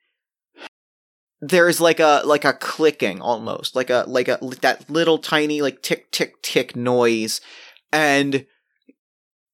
there's 1.41 1.79
like 1.79 2.00
a 2.00 2.22
like 2.25 2.46
a 2.46 2.53
clicking 2.53 3.22
almost 3.22 3.75
like 3.75 3.89
a 3.89 4.06
like 4.08 4.27
a 4.27 4.39
that 4.62 4.89
little 4.89 5.20
tiny 5.20 5.62
like 5.62 5.82
tick 5.82 6.12
tick 6.12 6.41
tick 6.41 6.75
noise. 6.75 7.41
And 7.91 8.46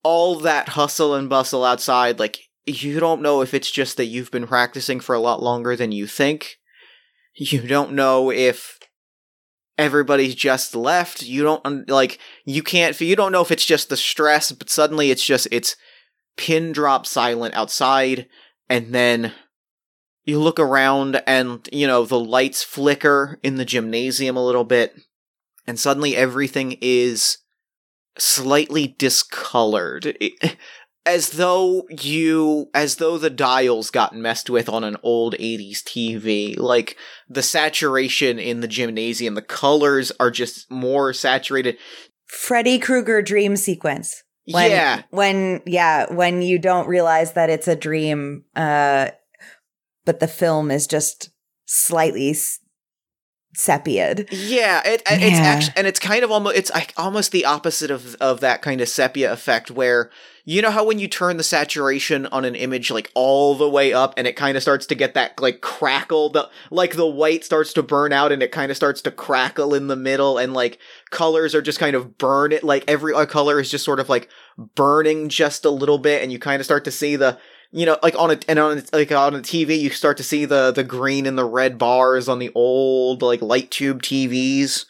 all 0.03 0.35
that 0.39 0.69
hustle 0.69 1.15
and 1.15 1.29
bustle 1.29 1.63
outside 1.63 2.19
like 2.19 2.49
you 2.65 2.99
don't 2.99 3.21
know 3.21 3.41
if 3.41 3.53
it's 3.53 3.71
just 3.71 3.97
that 3.97 4.05
you've 4.05 4.31
been 4.31 4.47
practicing 4.47 4.99
for 4.99 5.13
a 5.13 5.19
lot 5.19 5.41
longer 5.41 5.75
than 5.75 5.91
you 5.91 6.07
think. 6.07 6.57
You 7.35 7.65
don't 7.67 7.93
know 7.93 8.31
if 8.31 8.79
everybody's 9.77 10.35
just 10.35 10.75
left. 10.75 11.23
You 11.23 11.43
don't 11.43 11.89
like 11.89 12.19
you 12.45 12.63
can't 12.63 12.99
you 13.01 13.15
don't 13.15 13.31
know 13.31 13.41
if 13.41 13.51
it's 13.51 13.65
just 13.65 13.89
the 13.89 13.97
stress 13.97 14.51
but 14.51 14.69
suddenly 14.69 15.11
it's 15.11 15.25
just 15.25 15.47
it's 15.51 15.75
pin 16.37 16.71
drop 16.71 17.05
silent 17.05 17.53
outside 17.55 18.27
and 18.69 18.93
then 18.93 19.33
you 20.25 20.39
look 20.39 20.59
around 20.59 21.21
and 21.27 21.67
you 21.71 21.87
know 21.87 22.05
the 22.05 22.19
lights 22.19 22.63
flicker 22.63 23.39
in 23.43 23.55
the 23.55 23.65
gymnasium 23.65 24.37
a 24.37 24.45
little 24.45 24.63
bit 24.63 24.95
and 25.67 25.79
suddenly 25.79 26.15
everything 26.15 26.77
is 26.81 27.37
slightly 28.17 28.95
discolored. 28.97 30.17
It- 30.19 30.57
as 31.05 31.31
though 31.31 31.85
you 31.89 32.69
as 32.73 32.95
though 32.95 33.17
the 33.17 33.29
dials 33.29 33.91
got 33.91 34.15
messed 34.15 34.49
with 34.49 34.69
on 34.69 34.85
an 34.85 34.95
old 35.03 35.35
80s 35.37 35.83
TV 35.83 36.57
like 36.57 36.95
the 37.27 37.41
saturation 37.41 38.39
in 38.39 38.61
the 38.61 38.69
gymnasium 38.69 39.35
the 39.35 39.41
colors 39.41 40.13
are 40.17 40.31
just 40.31 40.71
more 40.71 41.11
saturated. 41.11 41.77
Freddy 42.25 42.79
Krueger 42.79 43.21
dream 43.21 43.57
sequence. 43.57 44.23
When, 44.45 44.71
yeah. 44.71 45.03
When, 45.09 45.61
yeah, 45.65 46.11
when 46.11 46.41
you 46.41 46.59
don't 46.59 46.87
realize 46.87 47.33
that 47.33 47.49
it's 47.49 47.67
a 47.67 47.75
dream, 47.75 48.43
uh, 48.55 49.09
but 50.05 50.19
the 50.19 50.27
film 50.27 50.71
is 50.71 50.87
just 50.87 51.29
slightly 51.65 52.31
s- 52.31 52.59
sepiaed. 53.55 54.27
Yeah, 54.31 54.81
it, 54.85 55.03
it's 55.05 55.37
Yeah. 55.37 55.43
actually, 55.45 55.73
and 55.77 55.87
it's 55.87 55.99
kind 55.99 56.23
of 56.23 56.31
almost 56.31 56.55
it's 56.57 56.71
like 56.71 56.93
almost 56.97 57.31
the 57.31 57.45
opposite 57.45 57.91
of 57.91 58.15
of 58.15 58.39
that 58.39 58.61
kind 58.61 58.81
of 58.81 58.89
sepia 58.89 59.31
effect 59.31 59.69
where 59.69 60.09
you 60.45 60.61
know 60.61 60.71
how 60.71 60.83
when 60.83 60.97
you 60.99 61.07
turn 61.07 61.37
the 61.37 61.43
saturation 61.43 62.25
on 62.27 62.43
an 62.45 62.55
image 62.55 62.89
like 62.91 63.11
all 63.13 63.55
the 63.55 63.69
way 63.69 63.93
up 63.93 64.13
and 64.17 64.27
it 64.27 64.35
kind 64.35 64.57
of 64.57 64.63
starts 64.63 64.85
to 64.87 64.95
get 64.95 65.13
that 65.13 65.39
like 65.39 65.61
crackle 65.61 66.29
the 66.31 66.49
like 66.71 66.95
the 66.95 67.05
white 67.07 67.45
starts 67.45 67.71
to 67.73 67.83
burn 67.83 68.11
out 68.11 68.31
and 68.31 68.41
it 68.43 68.51
kind 68.51 68.69
of 68.71 68.75
starts 68.75 69.01
to 69.01 69.11
crackle 69.11 69.73
in 69.73 69.87
the 69.87 69.95
middle 69.95 70.37
and 70.39 70.53
like 70.53 70.79
colors 71.11 71.53
are 71.55 71.61
just 71.61 71.79
kind 71.79 71.95
of 71.95 72.17
burn 72.17 72.51
it 72.51 72.63
like 72.63 72.83
every 72.89 73.13
color 73.27 73.59
is 73.59 73.69
just 73.71 73.85
sort 73.85 73.99
of 74.01 74.09
like 74.09 74.27
burning 74.75 75.29
just 75.29 75.63
a 75.63 75.69
little 75.69 75.97
bit 75.99 76.21
and 76.23 76.31
you 76.31 76.39
kind 76.39 76.59
of 76.59 76.65
start 76.65 76.83
to 76.83 76.91
see 76.91 77.15
the 77.15 77.37
you 77.75 77.87
know, 77.87 77.97
like 78.03 78.15
on 78.17 78.29
a 78.29 78.39
and 78.47 78.59
on 78.59 78.83
like 78.93 79.11
on 79.11 79.33
a 79.33 79.39
TV, 79.39 79.79
you 79.79 79.89
start 79.89 80.15
to 80.17 80.23
see 80.23 80.45
the 80.45 80.71
the 80.71 80.83
green 80.83 81.25
and 81.25 81.37
the 81.37 81.43
red 81.43 81.79
bars 81.79 82.29
on 82.29 82.37
the 82.37 82.51
old 82.53 83.23
like 83.23 83.41
light 83.41 83.71
tube 83.71 84.03
TVs. 84.03 84.85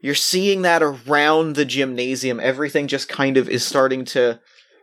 You're 0.00 0.14
seeing 0.14 0.62
that 0.62 0.82
around 0.82 1.54
the 1.54 1.66
gymnasium. 1.66 2.40
Everything 2.40 2.88
just 2.88 3.10
kind 3.10 3.36
of 3.36 3.48
is 3.48 3.62
starting 3.62 4.06
to. 4.06 4.40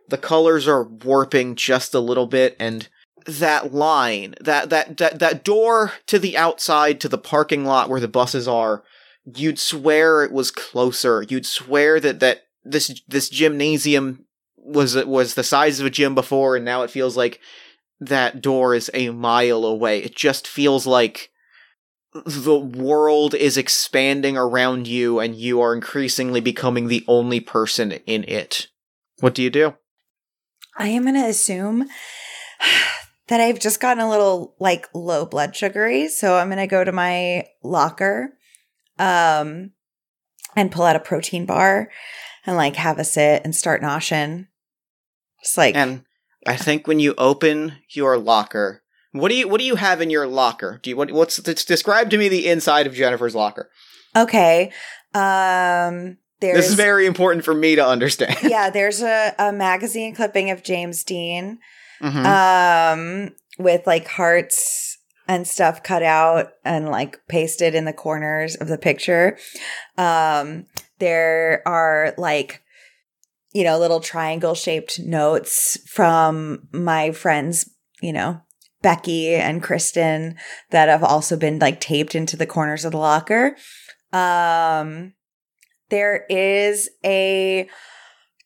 The 0.08 0.20
colors 0.20 0.68
are 0.68 0.84
warping 0.84 1.56
just 1.56 1.96
a 1.96 2.00
little 2.00 2.28
bit, 2.28 2.56
and 2.60 2.88
that 3.26 3.74
line, 3.74 4.36
that 4.40 4.70
that 4.70 4.98
that 4.98 5.18
that 5.18 5.44
door 5.44 5.94
to 6.08 6.20
the 6.20 6.38
outside 6.38 7.02
to 7.02 7.10
the 7.10 7.18
parking 7.18 7.66
lot 7.66 7.90
where 7.90 8.00
the 8.00 8.08
buses 8.08 8.48
are, 8.48 8.84
you'd 9.26 9.58
swear 9.58 10.24
it 10.24 10.32
was 10.32 10.52
closer. 10.52 11.24
You'd 11.28 11.48
swear 11.48 12.00
that 12.00 12.20
that 12.20 12.44
this 12.64 13.02
this 13.08 13.30
gymnasium 13.30 14.26
was 14.64 14.96
it 14.96 15.08
was 15.08 15.34
the 15.34 15.44
size 15.44 15.80
of 15.80 15.86
a 15.86 15.90
gym 15.90 16.16
before 16.16 16.56
and 16.56 16.66
now 16.66 16.84
it 16.84 16.90
feels 16.90 17.18
like 17.18 17.40
that 18.00 18.42
door 18.42 18.74
is 18.74 18.90
a 18.94 19.10
mile 19.10 19.66
away 19.66 20.00
it 20.00 20.16
just 20.16 20.48
feels 20.48 20.86
like 20.86 21.32
the 22.26 22.60
world 22.60 23.34
is 23.34 23.58
expanding 23.58 24.38
around 24.38 24.88
you 24.88 25.20
and 25.20 25.36
you 25.36 25.62
are 25.62 25.74
increasingly 25.74 26.42
becoming 26.42 26.88
the 26.88 27.04
only 27.08 27.40
person 27.40 27.94
in 28.06 28.24
it 28.26 28.68
what 29.20 29.34
do 29.34 29.42
you 29.42 29.50
do 29.50 29.74
I 30.78 30.88
am 30.90 31.04
going 31.04 31.16
to 31.16 31.28
assume 31.28 31.88
that 33.28 33.42
I've 33.42 33.60
just 33.60 33.80
gotten 33.80 34.04
a 34.04 34.10
little 34.10 34.56
like 34.60 34.90
low 34.94 35.26
blood 35.26 35.56
sugary. 35.56 36.08
So 36.08 36.38
I'm 36.38 36.48
going 36.48 36.58
to 36.58 36.68
go 36.68 36.84
to 36.84 36.92
my 36.92 37.48
locker 37.64 38.34
um, 38.98 39.72
and 40.56 40.72
pull 40.72 40.84
out 40.84 40.96
a 40.96 41.00
protein 41.00 41.46
bar 41.46 41.90
and 42.46 42.56
like 42.56 42.76
have 42.76 43.00
a 43.00 43.04
sit 43.04 43.42
and 43.44 43.56
start 43.56 43.82
noshing. 43.82 44.48
Just 45.42 45.58
like, 45.58 45.76
and 45.76 46.04
i 46.48 46.56
think 46.56 46.88
when 46.88 47.00
you 47.00 47.14
open 47.18 47.74
your 47.90 48.18
locker 48.18 48.82
what 49.12 49.30
do 49.30 49.36
you 49.36 49.48
what 49.48 49.60
do 49.60 49.66
you 49.66 49.76
have 49.76 50.02
in 50.02 50.10
your 50.10 50.28
locker 50.28 50.80
do 50.82 50.90
you 50.90 50.96
what, 50.98 51.12
what's 51.12 51.38
describe 51.38 52.10
to 52.10 52.18
me 52.18 52.30
the 52.30 52.48
inside 52.48 52.88
of 52.88 52.94
jennifer's 52.94 53.36
locker 53.36 53.70
okay. 54.16 54.72
Um, 55.14 56.18
there's, 56.40 56.58
this 56.58 56.70
is 56.70 56.74
very 56.76 57.06
important 57.06 57.44
for 57.46 57.54
me 57.54 57.76
to 57.76 57.86
understand 57.86 58.38
yeah, 58.44 58.70
there's 58.70 59.02
a, 59.02 59.36
a 59.38 59.52
magazine 59.52 60.16
clipping 60.16 60.50
of 60.50 60.64
James 60.64 61.04
Dean. 61.04 61.60
Mhm. 62.02 62.26
um 62.26 63.36
with 63.60 63.86
like 63.86 64.08
hearts 64.08 64.98
and 65.28 65.48
stuff 65.48 65.84
cut 65.84 66.02
out 66.02 66.54
and 66.66 66.90
like 66.90 67.20
pasted 67.28 67.76
in 67.76 67.86
the 67.86 67.94
corners 67.94 68.56
of 68.56 68.68
the 68.68 68.78
picture 68.78 69.38
um 69.98 70.66
there 70.98 71.62
are 71.68 72.16
like 72.18 72.64
you 73.54 73.64
know 73.64 73.78
little 73.78 74.00
triangle 74.00 74.54
shaped 74.56 75.00
notes 75.00 75.78
from 75.88 76.68
my 76.72 77.12
friends 77.12 77.70
you 78.02 78.14
know 78.14 78.42
Becky 78.82 79.36
and 79.36 79.62
Kristen 79.62 80.38
that 80.72 80.90
have 80.90 81.04
also 81.04 81.38
been 81.38 81.60
like 81.60 81.80
taped 81.80 82.16
into 82.16 82.36
the 82.36 82.48
corners 82.48 82.84
of 82.86 82.92
the 82.92 82.98
locker 82.98 83.56
um 84.14 85.14
there 85.90 86.26
is 86.30 86.90
a 87.06 87.68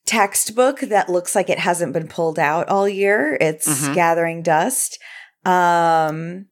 textbook 0.04 0.80
that 0.80 1.08
looks 1.08 1.34
like 1.34 1.48
it 1.50 1.58
hasn't 1.58 1.92
been 1.92 2.06
pulled 2.08 2.38
out 2.38 2.68
all 2.68 2.88
year. 2.88 3.36
It's 3.40 3.66
Mhm. 3.68 3.94
gathering 3.94 4.42
dust. 4.42 4.98
Um, 5.44 6.46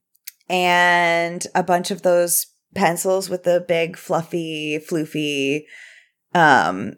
and 0.49 1.47
a 1.55 1.63
bunch 1.63 1.91
of 1.91 2.03
those 2.03 2.47
pencils 2.75 3.31
with 3.31 3.45
the 3.45 3.65
big 3.67 3.97
fluffy 3.97 4.79
floofy 4.79 5.63
um 6.35 6.95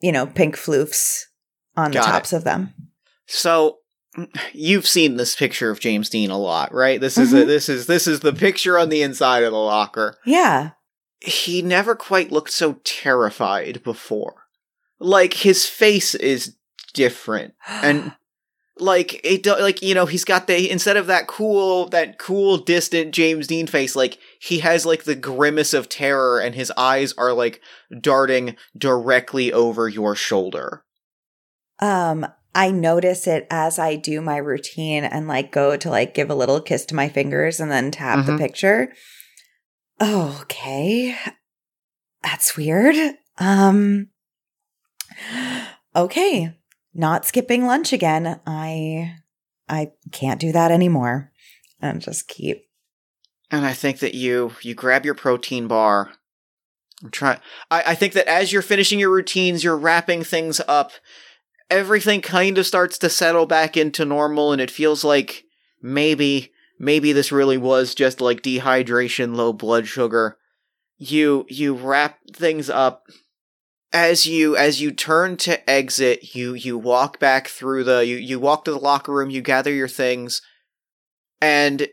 you 0.00 0.12
know 0.12 0.26
pink 0.26 0.56
floofs 0.56 1.24
on 1.76 1.90
Got 1.92 2.02
the 2.04 2.08
it. 2.08 2.12
tops 2.12 2.32
of 2.32 2.44
them 2.44 2.72
So 3.26 3.78
you've 4.52 4.86
seen 4.88 5.16
this 5.16 5.36
picture 5.36 5.70
of 5.70 5.78
James 5.80 6.08
Dean 6.10 6.30
a 6.30 6.38
lot, 6.38 6.74
right? 6.74 7.00
This 7.00 7.16
is 7.16 7.32
a, 7.32 7.44
Mhm. 7.44 7.46
this 7.46 7.68
is 7.68 7.86
this 7.86 8.06
is 8.08 8.20
the 8.20 8.32
picture 8.32 8.76
on 8.78 8.88
the 8.88 9.02
inside 9.02 9.44
of 9.44 9.52
the 9.52 9.58
locker. 9.58 10.16
yeah 10.26 10.70
He 11.20 11.62
never 11.62 11.94
quite 11.94 12.32
looked 12.32 12.50
so 12.52 12.80
terrified 12.84 13.82
before. 13.84 14.44
Like 14.98 15.34
his 15.34 15.66
face 15.66 16.14
is 16.14 16.56
different 16.92 17.54
and 17.68 18.12
like 18.80 19.20
it 19.24 19.44
like 19.46 19.82
you 19.82 19.94
know 19.94 20.06
he's 20.06 20.24
got 20.24 20.46
the 20.46 20.70
instead 20.70 20.96
of 20.96 21.06
that 21.06 21.26
cool 21.26 21.86
that 21.90 22.18
cool 22.18 22.56
distant 22.58 23.12
James 23.14 23.46
Dean 23.46 23.66
face 23.66 23.94
like 23.94 24.18
he 24.40 24.60
has 24.60 24.86
like 24.86 25.04
the 25.04 25.14
grimace 25.14 25.74
of 25.74 25.88
terror 25.88 26.40
and 26.40 26.54
his 26.54 26.72
eyes 26.76 27.12
are 27.18 27.32
like 27.32 27.60
darting 28.00 28.56
directly 28.76 29.52
over 29.52 29.88
your 29.88 30.14
shoulder. 30.14 30.84
um 31.80 32.26
i 32.54 32.70
notice 32.70 33.26
it 33.26 33.46
as 33.50 33.78
i 33.78 33.94
do 33.96 34.20
my 34.20 34.36
routine 34.36 35.04
and 35.04 35.28
like 35.28 35.52
go 35.52 35.76
to 35.76 35.88
like 35.88 36.14
give 36.14 36.30
a 36.30 36.34
little 36.34 36.60
kiss 36.60 36.84
to 36.86 36.94
my 36.96 37.08
fingers 37.08 37.60
and 37.60 37.70
then 37.70 37.90
tap 37.90 38.26
the 38.26 38.32
Mhm. 38.32 38.38
picture 38.38 38.92
oh, 40.00 40.38
okay 40.42 41.14
that's 42.22 42.56
weird 42.56 42.96
um 43.38 44.08
okay 45.94 46.54
not 46.94 47.24
skipping 47.24 47.66
lunch 47.66 47.92
again 47.92 48.40
i 48.46 49.14
i 49.68 49.90
can't 50.12 50.40
do 50.40 50.52
that 50.52 50.70
anymore 50.70 51.30
and 51.80 52.00
just 52.00 52.28
keep 52.28 52.66
And 53.50 53.66
I 53.66 53.72
think 53.72 53.98
that 53.98 54.14
you 54.14 54.52
you 54.62 54.74
grab 54.74 55.04
your 55.04 55.14
protein 55.14 55.66
bar. 55.66 56.12
I'm 57.02 57.10
trying. 57.10 57.40
I, 57.70 57.82
I 57.88 57.94
think 57.94 58.12
that 58.12 58.28
as 58.28 58.52
you're 58.52 58.62
finishing 58.62 58.98
your 59.00 59.10
routines, 59.10 59.64
you're 59.64 59.76
wrapping 59.76 60.22
things 60.22 60.60
up. 60.68 60.92
Everything 61.68 62.20
kind 62.20 62.58
of 62.58 62.66
starts 62.66 62.98
to 62.98 63.08
settle 63.08 63.46
back 63.46 63.76
into 63.76 64.04
normal, 64.04 64.52
and 64.52 64.60
it 64.60 64.70
feels 64.70 65.02
like 65.02 65.44
maybe 65.82 66.52
maybe 66.78 67.12
this 67.12 67.32
really 67.32 67.58
was 67.58 67.94
just 67.94 68.20
like 68.20 68.42
dehydration, 68.42 69.34
low 69.34 69.52
blood 69.52 69.88
sugar. 69.88 70.36
You 70.98 71.46
you 71.48 71.74
wrap 71.74 72.18
things 72.32 72.70
up. 72.70 73.04
As 73.92 74.24
you 74.24 74.56
as 74.56 74.80
you 74.80 74.92
turn 74.92 75.36
to 75.38 75.68
exit, 75.68 76.34
you 76.34 76.54
you 76.54 76.78
walk 76.78 77.18
back 77.18 77.48
through 77.48 77.84
the 77.84 78.06
you 78.06 78.16
you 78.16 78.38
walk 78.38 78.64
to 78.64 78.70
the 78.70 78.78
locker 78.78 79.12
room. 79.12 79.30
You 79.30 79.42
gather 79.42 79.72
your 79.72 79.88
things, 79.88 80.42
and 81.40 81.88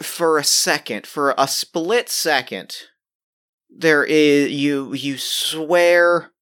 for 0.00 0.38
a 0.38 0.44
second, 0.44 1.06
for 1.06 1.34
a 1.38 1.46
split 1.46 2.08
second, 2.08 2.74
there 3.70 4.04
is 4.04 4.50
you 4.50 4.92
you 4.94 5.16
swear 5.16 6.32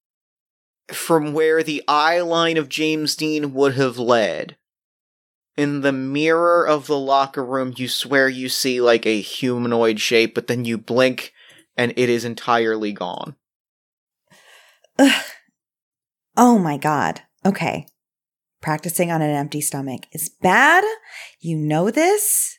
from 0.88 1.32
where 1.32 1.62
the 1.62 1.82
eye 1.86 2.20
line 2.20 2.56
of 2.56 2.68
James 2.68 3.14
Dean 3.14 3.52
would 3.52 3.74
have 3.74 3.98
led. 3.98 4.56
In 5.56 5.82
the 5.82 5.92
mirror 5.92 6.66
of 6.66 6.86
the 6.86 6.98
locker 6.98 7.44
room, 7.44 7.74
you 7.76 7.86
swear 7.86 8.28
you 8.28 8.48
see 8.48 8.80
like 8.80 9.04
a 9.04 9.20
humanoid 9.20 10.00
shape, 10.00 10.34
but 10.34 10.46
then 10.46 10.64
you 10.64 10.78
blink 10.78 11.32
and 11.76 11.92
it 11.96 12.08
is 12.08 12.24
entirely 12.24 12.92
gone. 12.92 13.36
Ugh. 15.00 15.24
Oh 16.36 16.58
my 16.58 16.76
God. 16.76 17.22
Okay. 17.44 17.86
Practicing 18.60 19.10
on 19.10 19.22
an 19.22 19.30
empty 19.30 19.62
stomach 19.62 20.02
is 20.12 20.28
bad. 20.28 20.84
You 21.40 21.56
know 21.56 21.90
this. 21.90 22.58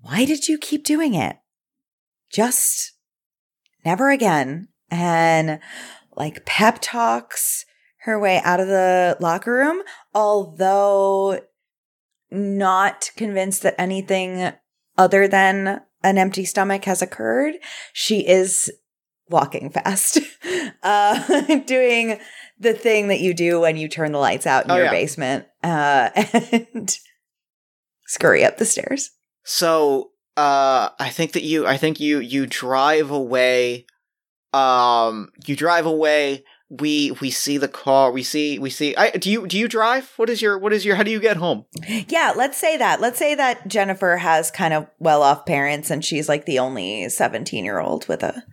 Why 0.00 0.24
did 0.24 0.48
you 0.48 0.56
keep 0.56 0.84
doing 0.84 1.12
it? 1.12 1.36
Just 2.32 2.94
never 3.84 4.10
again. 4.10 4.68
And 4.90 5.60
like 6.16 6.46
pep 6.46 6.78
talks 6.80 7.66
her 8.04 8.18
way 8.18 8.40
out 8.42 8.60
of 8.60 8.68
the 8.68 9.18
locker 9.20 9.52
room, 9.52 9.82
although 10.14 11.40
not 12.30 13.10
convinced 13.18 13.62
that 13.64 13.74
anything 13.78 14.52
other 14.96 15.28
than 15.28 15.82
an 16.02 16.16
empty 16.16 16.46
stomach 16.46 16.84
has 16.86 17.02
occurred. 17.02 17.56
She 17.92 18.26
is 18.26 18.72
walking 19.30 19.70
fast, 19.70 20.18
uh, 20.82 21.40
doing 21.66 22.18
the 22.58 22.74
thing 22.74 23.08
that 23.08 23.20
you 23.20 23.32
do 23.32 23.60
when 23.60 23.76
you 23.76 23.88
turn 23.88 24.12
the 24.12 24.18
lights 24.18 24.46
out 24.46 24.64
in 24.66 24.70
Oh, 24.70 24.76
your 24.76 24.84
yeah. 24.86 24.90
basement, 24.90 25.46
uh, 25.62 26.10
and 26.52 26.94
scurry 28.06 28.44
up 28.44 28.58
the 28.58 28.66
stairs. 28.66 29.10
So, 29.44 30.10
uh, 30.36 30.90
I 30.98 31.08
think 31.10 31.32
that 31.32 31.42
you, 31.42 31.66
I 31.66 31.76
think 31.76 32.00
you, 32.00 32.18
you 32.18 32.46
drive 32.46 33.10
away. 33.10 33.86
Um, 34.52 35.30
you 35.46 35.56
drive 35.56 35.86
away. 35.86 36.44
We, 36.68 37.10
we 37.20 37.30
see 37.30 37.56
the 37.58 37.66
car. 37.68 38.12
We 38.12 38.22
see, 38.22 38.58
we 38.58 38.70
see. 38.70 38.94
I, 38.94 39.10
do 39.10 39.30
you, 39.30 39.46
do 39.46 39.58
you 39.58 39.66
drive? 39.66 40.12
What 40.16 40.30
is 40.30 40.40
your, 40.40 40.56
what 40.58 40.72
is 40.72 40.84
your, 40.84 40.94
how 40.96 41.02
do 41.02 41.10
you 41.10 41.18
get 41.20 41.36
home? 41.36 41.64
Yeah, 42.08 42.32
let's 42.36 42.58
say 42.58 42.76
that. 42.76 43.00
Let's 43.00 43.18
say 43.18 43.34
that 43.34 43.66
Jennifer 43.66 44.18
has 44.18 44.50
kind 44.52 44.72
of 44.72 44.86
well 45.00 45.22
off 45.22 45.46
parents 45.46 45.90
and 45.90 46.04
she's 46.04 46.28
like 46.28 46.46
the 46.46 46.58
only 46.60 47.08
17 47.08 47.64
year 47.64 47.80
old 47.80 48.06
with 48.06 48.22
a 48.22 48.44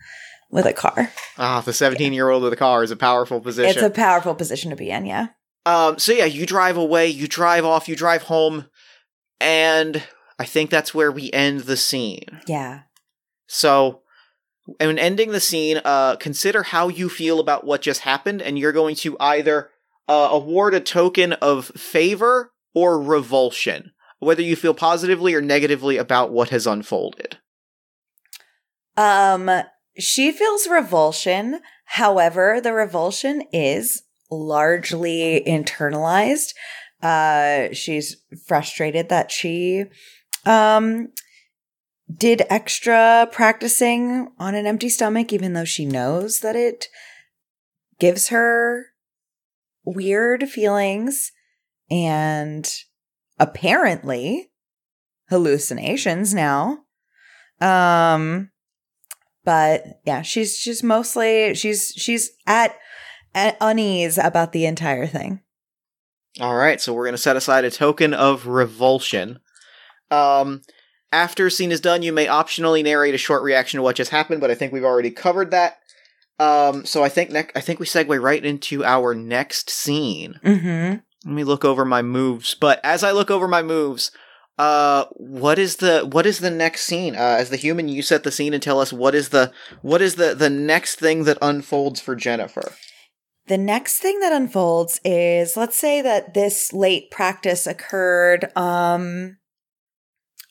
with 0.50 0.66
a 0.66 0.74
car. 0.74 1.12
Ah, 1.38 1.62
the 1.62 1.74
17 1.74 2.14
year 2.14 2.30
old 2.30 2.44
with 2.44 2.54
a 2.54 2.58
car 2.58 2.84
is 2.84 2.92
a 2.92 2.96
powerful 2.96 3.42
position. 3.42 3.72
It's 3.72 3.82
a 3.82 3.90
powerful 3.90 4.36
position 4.36 4.70
to 4.70 4.76
be 4.76 4.90
in, 4.90 5.06
yeah. 5.06 5.28
Um, 5.66 6.00
so 6.00 6.14
yeah, 6.14 6.26
you 6.26 6.46
drive 6.46 6.78
away, 6.78 7.08
you 7.08 7.28
drive 7.28 7.66
off, 7.66 7.90
you 7.90 7.96
drive 7.96 8.24
home, 8.24 8.68
and 9.42 10.02
I 10.40 10.46
think 10.46 10.70
that's 10.70 10.94
where 10.94 11.12
we 11.12 11.32
end 11.32 11.62
the 11.62 11.78
scene. 11.78 12.42
Yeah. 12.48 12.82
So, 13.48 14.02
in 14.80 14.98
ending 14.98 15.32
the 15.32 15.40
scene, 15.40 15.82
uh, 15.84 16.16
consider 16.18 16.64
how 16.64 16.88
you 16.88 17.10
feel 17.10 17.40
about 17.40 17.66
what 17.66 17.82
just 17.82 18.02
happened, 18.02 18.42
and 18.42 18.58
you're 18.58 18.72
going 18.72 18.96
to 18.98 19.18
either 19.20 19.70
uh, 20.08 20.30
award 20.32 20.74
a 20.74 20.80
token 20.80 21.34
of 21.34 21.66
favor 21.68 22.54
or 22.74 23.02
revulsion, 23.02 23.92
whether 24.20 24.42
you 24.42 24.56
feel 24.56 24.74
positively 24.74 25.34
or 25.34 25.42
negatively 25.42 25.98
about 25.98 26.32
what 26.32 26.50
has 26.50 26.68
unfolded. 26.68 27.38
Um 28.96 29.52
she 29.98 30.32
feels 30.32 30.68
revulsion. 30.68 31.62
However, 31.86 32.60
the 32.62 32.74
revulsion 32.74 33.44
is 33.52 34.04
largely 34.30 35.44
internalized. 35.46 36.54
Uh 37.02 37.74
she's 37.74 38.18
frustrated 38.46 39.10
that 39.10 39.32
she 39.32 39.86
um 40.46 41.10
did 42.14 42.42
extra 42.50 43.28
practicing 43.32 44.32
on 44.40 44.56
an 44.56 44.66
empty 44.66 44.90
stomach 44.90 45.32
even 45.32 45.54
though 45.54 45.66
she 45.66 45.86
knows 45.86 46.40
that 46.40 46.56
it 46.56 46.88
gives 48.00 48.30
her 48.30 48.88
weird 49.86 50.50
feelings 50.50 51.32
and 51.90 52.74
apparently 53.40 54.50
hallucinations 55.30 56.34
now. 56.34 56.80
Um 57.62 58.50
but 59.48 60.02
yeah, 60.04 60.24
she's 60.24 60.58
she's 60.58 60.84
mostly 60.84 61.56
she's 61.56 61.94
she's 61.96 62.32
at, 62.46 62.76
at 63.34 63.56
unease 63.62 64.18
about 64.18 64.52
the 64.52 64.66
entire 64.66 65.08
thing. 65.08 65.40
All 66.42 66.58
right, 66.58 66.82
so 66.82 66.94
we're 66.94 67.06
going 67.06 67.14
to 67.14 67.18
set 67.18 67.38
aside 67.38 67.64
a 67.64 67.72
token 67.72 68.14
of 68.14 68.46
revulsion. 68.46 69.40
Um, 70.12 70.64
after 71.14 71.50
scene 71.50 71.72
is 71.72 71.80
done, 71.80 72.04
you 72.04 72.12
may 72.12 72.26
optionally 72.26 72.84
narrate 72.84 73.16
a 73.16 73.18
short 73.18 73.42
reaction 73.42 73.78
to 73.78 73.84
what 73.84 73.96
just 73.96 74.12
happened, 74.12 74.42
but 74.42 74.52
I 74.52 74.54
think 74.54 74.74
we've 74.74 74.84
already 74.84 75.12
covered 75.12 75.52
that. 75.52 75.78
Um, 76.40 76.86
so 76.86 77.02
I 77.02 77.08
think 77.08 77.32
ne- 77.32 77.48
I 77.56 77.62
think 77.62 77.80
we 77.80 77.86
segue 77.86 78.22
right 78.22 78.44
into 78.44 78.84
our 78.84 79.16
next 79.16 79.70
scene. 79.70 80.42
Mm-hmm. 80.44 80.98
Let 81.26 81.34
me 81.34 81.46
look 81.46 81.64
over 81.64 81.86
my 81.86 82.02
moves. 82.02 82.54
But 82.54 82.82
as 82.84 83.02
I 83.02 83.14
look 83.14 83.32
over 83.32 83.48
my 83.48 83.64
moves, 83.64 84.12
uh, 84.58 85.06
what 85.12 85.60
is 85.60 85.78
the 85.78 86.02
what 86.02 86.26
is 86.26 86.40
the 86.40 86.50
next 86.50 86.86
scene? 86.86 87.16
Uh, 87.16 87.38
as 87.40 87.50
the 87.50 87.58
human, 87.58 87.88
you 87.88 88.02
set 88.02 88.24
the 88.24 88.32
scene 88.32 88.54
and 88.54 88.64
tell 88.64 88.80
us 88.80 88.92
what 88.92 89.14
is 89.14 89.30
the 89.30 89.52
what 89.82 90.02
is 90.02 90.16
the 90.16 90.34
the 90.34 90.50
next 90.50 90.96
thing 90.96 91.26
that 91.26 91.38
unfolds 91.42 92.02
for 92.02 92.16
Jennifer. 92.16 92.74
The 93.48 93.58
next 93.58 94.00
thing 94.00 94.20
that 94.20 94.34
unfolds 94.34 95.00
is 95.06 95.56
let's 95.56 95.78
say 95.78 96.02
that 96.02 96.34
this 96.34 96.74
late 96.74 97.12
practice 97.12 97.68
occurred 97.68 98.52
um 98.58 99.38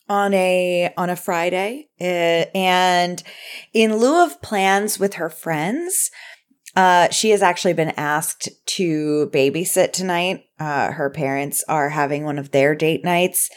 on 0.08 0.32
a 0.34 0.92
on 0.96 1.10
a 1.10 1.16
Friday 1.16 1.88
uh, 2.00 2.46
and 2.54 3.22
in 3.74 3.96
lieu 3.96 4.24
of 4.24 4.40
plans 4.40 5.00
with 5.00 5.14
her 5.14 5.28
friends 5.28 6.12
uh 6.76 7.10
she 7.10 7.30
has 7.30 7.42
actually 7.42 7.72
been 7.72 7.92
asked 7.96 8.48
to 8.66 9.28
babysit 9.34 9.92
tonight 9.92 10.44
uh 10.60 10.92
her 10.92 11.10
parents 11.10 11.64
are 11.68 11.88
having 11.88 12.24
one 12.24 12.38
of 12.38 12.52
their 12.52 12.76
date 12.76 13.02
nights 13.04 13.50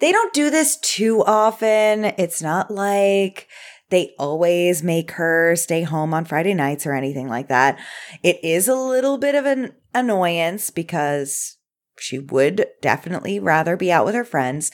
they 0.00 0.12
don't 0.12 0.32
do 0.32 0.50
this 0.50 0.78
too 0.78 1.22
often 1.24 2.06
it's 2.18 2.42
not 2.42 2.70
like 2.70 3.48
they 3.88 4.12
always 4.18 4.82
make 4.82 5.12
her 5.12 5.54
stay 5.54 5.82
home 5.82 6.12
on 6.12 6.24
Friday 6.24 6.54
nights 6.54 6.86
or 6.86 6.92
anything 6.92 7.28
like 7.28 7.48
that 7.48 7.78
it 8.22 8.38
is 8.42 8.68
a 8.68 8.74
little 8.74 9.18
bit 9.18 9.34
of 9.34 9.46
an 9.46 9.72
annoyance 9.94 10.70
because 10.70 11.56
she 11.98 12.18
would 12.18 12.66
definitely 12.82 13.38
rather 13.40 13.76
be 13.76 13.90
out 13.90 14.04
with 14.04 14.14
her 14.14 14.24
friends. 14.24 14.70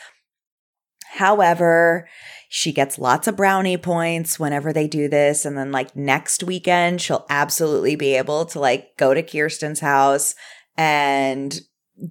However, 1.12 2.08
she 2.48 2.72
gets 2.72 2.98
lots 2.98 3.28
of 3.28 3.36
brownie 3.36 3.76
points 3.76 4.38
whenever 4.38 4.72
they 4.72 4.88
do 4.88 5.08
this. 5.08 5.44
And 5.44 5.56
then, 5.56 5.72
like, 5.72 5.94
next 5.94 6.42
weekend, 6.42 7.00
she'll 7.00 7.26
absolutely 7.28 7.96
be 7.96 8.14
able 8.14 8.44
to, 8.46 8.58
like, 8.58 8.96
go 8.96 9.14
to 9.14 9.22
Kirsten's 9.22 9.80
house 9.80 10.34
and 10.76 11.60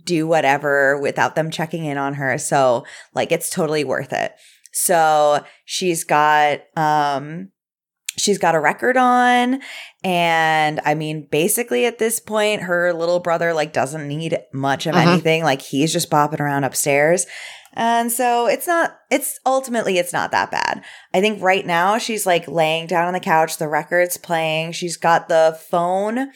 do 0.04 0.28
whatever 0.28 1.00
without 1.00 1.36
them 1.36 1.52
checking 1.52 1.86
in 1.86 1.98
on 1.98 2.13
her. 2.15 2.38
So, 2.38 2.86
like, 3.13 3.32
it's 3.32 3.50
totally 3.50 3.84
worth 3.84 4.13
it. 4.13 4.34
So, 4.74 5.44
she's 5.65 6.04
got, 6.04 6.60
um, 6.78 7.50
she's 8.17 8.38
got 8.38 8.56
a 8.56 8.60
record 8.60 8.98
on. 8.98 9.62
And 10.04 10.80
i 10.86 10.96
mean 10.96 11.28
basically 11.32 11.86
at 11.86 11.98
this 11.98 12.20
point 12.20 12.63
her 12.63 12.91
little 12.94 13.20
brother 13.20 13.54
like 13.54 13.72
doesn't 13.72 14.06
need 14.08 14.38
much 14.54 14.86
of 14.86 14.96
Mhm. 14.96 15.08
anything. 15.08 15.44
Like 15.44 15.62
he's 15.62 15.94
just 15.94 16.10
bopping 16.10 16.39
around 16.41 16.63
upstairs. 16.65 17.26
And 17.74 18.12
so 18.12 18.48
it's 18.48 18.67
not 18.67 18.98
it's 19.10 19.39
ultimately 19.46 19.98
it's 19.98 20.12
not 20.12 20.32
that 20.32 20.52
bad. 20.52 20.84
I 21.13 21.22
think 21.22 21.41
right 21.41 21.65
now 21.65 21.98
she's 21.98 22.26
like 22.26 22.48
laying 22.50 22.86
down 22.88 23.08
on 23.08 23.13
the 23.13 23.20
couch. 23.22 23.58
The 23.58 23.70
record's 23.70 24.17
playing. 24.17 24.74
She's 24.74 24.98
got 24.98 25.30
the 25.30 25.58
phone 25.70 26.32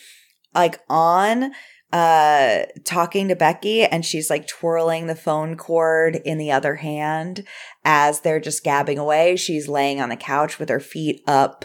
like 0.53 0.79
on 0.89 1.51
uh 1.95 2.65
talking 2.83 3.29
to 3.29 3.37
becky 3.37 3.85
and 3.85 4.03
she's 4.03 4.29
like 4.29 4.45
twirling 4.47 5.07
the 5.07 5.15
phone 5.15 5.55
cord 5.55 6.17
in 6.25 6.37
the 6.37 6.51
other 6.51 6.75
hand 6.75 7.45
as 7.85 8.19
they're 8.19 8.41
just 8.41 8.65
gabbing 8.65 8.97
away. 8.97 9.37
She's 9.37 9.69
laying 9.69 10.01
on 10.01 10.09
the 10.09 10.17
couch 10.17 10.59
with 10.59 10.67
her 10.67 10.81
feet 10.81 11.21
up 11.25 11.63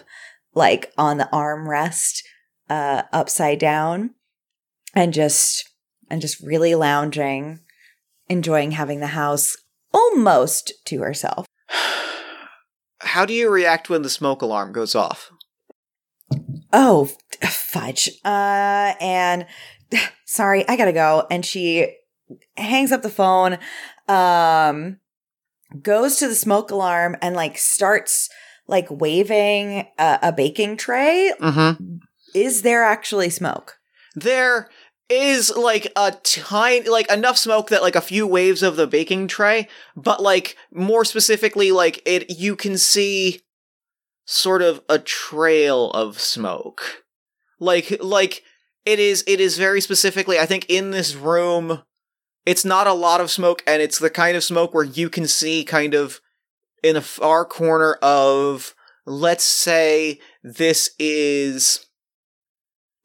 like 0.54 0.92
on 0.96 1.18
the 1.18 1.28
armrest 1.32 2.22
uh 2.68 3.02
upside 3.12 3.58
down 3.58 4.10
and 4.94 5.12
just 5.12 5.68
and 6.08 6.20
just 6.20 6.40
really 6.40 6.76
lounging 6.76 7.58
enjoying 8.28 8.70
having 8.70 9.00
the 9.00 9.08
house 9.08 9.56
almost 9.92 10.72
to 10.84 11.00
herself. 11.00 11.44
How 13.00 13.26
do 13.26 13.34
you 13.34 13.50
react 13.50 13.90
when 13.90 14.02
the 14.02 14.10
smoke 14.10 14.42
alarm 14.42 14.72
goes 14.72 14.94
off? 14.94 15.32
oh 16.72 17.10
fudge. 17.42 18.10
Uh 18.24 18.94
and 19.00 19.46
sorry 20.24 20.66
i 20.68 20.76
gotta 20.76 20.92
go 20.92 21.26
and 21.30 21.44
she 21.44 21.96
hangs 22.56 22.92
up 22.92 23.02
the 23.02 23.10
phone 23.10 23.58
um 24.08 24.98
goes 25.82 26.16
to 26.16 26.28
the 26.28 26.34
smoke 26.34 26.70
alarm 26.70 27.16
and 27.22 27.34
like 27.36 27.56
starts 27.58 28.28
like 28.66 28.86
waving 28.90 29.86
a, 29.98 30.18
a 30.22 30.32
baking 30.32 30.76
tray 30.76 31.32
Mm-hmm. 31.40 31.96
is 32.34 32.62
there 32.62 32.84
actually 32.84 33.30
smoke 33.30 33.78
There 34.14 34.68
is 35.08 35.52
like 35.56 35.92
a 35.96 36.12
tiny, 36.22 36.88
like 36.88 37.10
enough 37.10 37.36
smoke 37.36 37.68
that 37.70 37.82
like 37.82 37.96
a 37.96 38.00
few 38.00 38.26
waves 38.28 38.62
of 38.62 38.76
the 38.76 38.86
baking 38.86 39.26
tray, 39.26 39.66
but 39.96 40.22
like 40.22 40.56
more 40.72 41.04
specifically, 41.04 41.72
like 41.72 42.00
it, 42.06 42.38
you 42.38 42.54
can 42.54 42.78
see 42.78 43.40
sort 44.24 44.62
of 44.62 44.80
a 44.88 45.00
trail 45.00 45.90
of 45.90 46.20
smoke. 46.20 47.02
Like, 47.58 47.98
like 48.00 48.44
it 48.84 48.98
is, 48.98 49.24
it 49.26 49.40
is 49.40 49.56
very 49.58 49.80
specifically, 49.80 50.38
I 50.38 50.46
think 50.46 50.66
in 50.68 50.90
this 50.90 51.14
room, 51.14 51.82
it's 52.46 52.64
not 52.64 52.86
a 52.86 52.92
lot 52.92 53.20
of 53.20 53.30
smoke 53.30 53.62
and 53.66 53.82
it's 53.82 53.98
the 53.98 54.10
kind 54.10 54.36
of 54.36 54.44
smoke 54.44 54.72
where 54.74 54.84
you 54.84 55.10
can 55.10 55.26
see 55.26 55.64
kind 55.64 55.94
of 55.94 56.20
in 56.82 56.96
a 56.96 57.02
far 57.02 57.44
corner 57.44 57.94
of, 58.02 58.74
let's 59.06 59.44
say 59.44 60.20
this 60.42 60.90
is, 60.98 61.86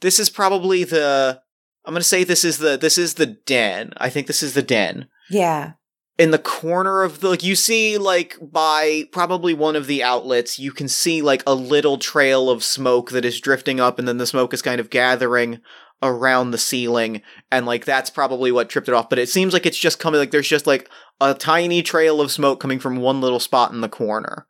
this 0.02 0.20
is 0.20 0.30
probably 0.30 0.84
the, 0.84 1.42
I'm 1.86 1.94
gonna 1.94 2.04
say 2.04 2.24
this 2.24 2.44
is 2.44 2.58
the, 2.58 2.78
this 2.78 2.98
is 2.98 3.16
the 3.16 3.26
den. 3.26 3.94
I 3.98 4.10
think 4.10 4.28
this 4.28 4.42
is 4.42 4.54
the 4.54 4.64
den 4.64 5.08
yeah 5.30 5.74
in 6.18 6.32
the 6.32 6.40
corner 6.40 7.04
of 7.04 7.20
the 7.20 7.30
like 7.30 7.44
you 7.44 7.56
see 7.56 7.98
like 7.98 8.38
by 8.42 9.04
probably 9.12 9.54
one 9.54 9.76
of 9.76 9.88
the 9.88 10.04
outlets 10.04 10.58
you 10.58 10.72
can 10.72 10.88
see 10.88 11.22
like 11.22 11.44
a 11.46 11.54
little 11.54 11.98
trail 11.98 12.50
of 12.50 12.64
smoke 12.64 13.12
that 13.12 13.26
is 13.26 13.40
drifting 13.40 13.80
up 13.80 14.00
and 14.00 14.08
then 14.08 14.18
the 14.18 14.28
smoke 14.28 14.54
is 14.54 14.62
kind 14.62 14.80
of 14.80 14.90
gathering 14.90 15.60
around 16.02 16.52
the 16.52 16.58
ceiling 16.58 17.22
and 17.52 17.66
like 17.66 17.86
that's 17.86 18.10
probably 18.10 18.52
what 18.52 18.70
tripped 18.70 18.88
it 18.88 18.94
off 18.94 19.10
but 19.10 19.20
it 19.20 19.30
seems 19.30 19.54
like 19.54 19.66
it's 19.66 19.78
just 19.78 20.00
coming 20.00 20.20
like 20.20 20.32
there's 20.32 20.48
just 20.48 20.68
like 20.68 20.90
a 21.20 21.34
tiny 21.34 21.82
trail 21.82 22.22
of 22.22 22.32
smoke 22.32 22.60
coming 22.60 22.80
from 22.80 22.98
one 22.98 23.22
little 23.22 23.40
spot 23.40 23.72
in 23.72 23.82
the 23.82 23.90
corner 23.90 24.48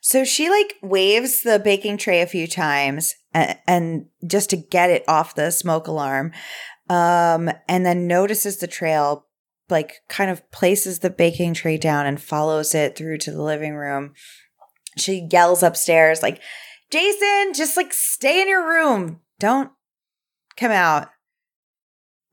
So 0.00 0.24
she 0.24 0.48
like 0.48 0.76
waves 0.82 1.42
the 1.42 1.58
baking 1.58 1.98
tray 1.98 2.20
a 2.20 2.26
few 2.26 2.46
times 2.46 3.14
and, 3.34 3.58
and 3.66 4.06
just 4.26 4.50
to 4.50 4.56
get 4.56 4.90
it 4.90 5.04
off 5.08 5.34
the 5.34 5.50
smoke 5.50 5.86
alarm. 5.86 6.32
Um, 6.88 7.50
and 7.68 7.84
then 7.84 8.06
notices 8.06 8.58
the 8.58 8.66
trail, 8.66 9.26
like 9.70 10.02
kind 10.08 10.30
of 10.30 10.50
places 10.50 10.98
the 10.98 11.10
baking 11.10 11.54
tray 11.54 11.76
down 11.76 12.06
and 12.06 12.20
follows 12.20 12.74
it 12.74 12.96
through 12.96 13.18
to 13.18 13.30
the 13.30 13.42
living 13.42 13.74
room. 13.74 14.14
She 14.96 15.28
yells 15.30 15.62
upstairs, 15.62 16.22
like, 16.22 16.40
Jason, 16.90 17.52
just 17.54 17.76
like 17.76 17.92
stay 17.92 18.42
in 18.42 18.48
your 18.48 18.66
room. 18.66 19.20
Don't 19.38 19.70
come 20.56 20.72
out. 20.72 21.08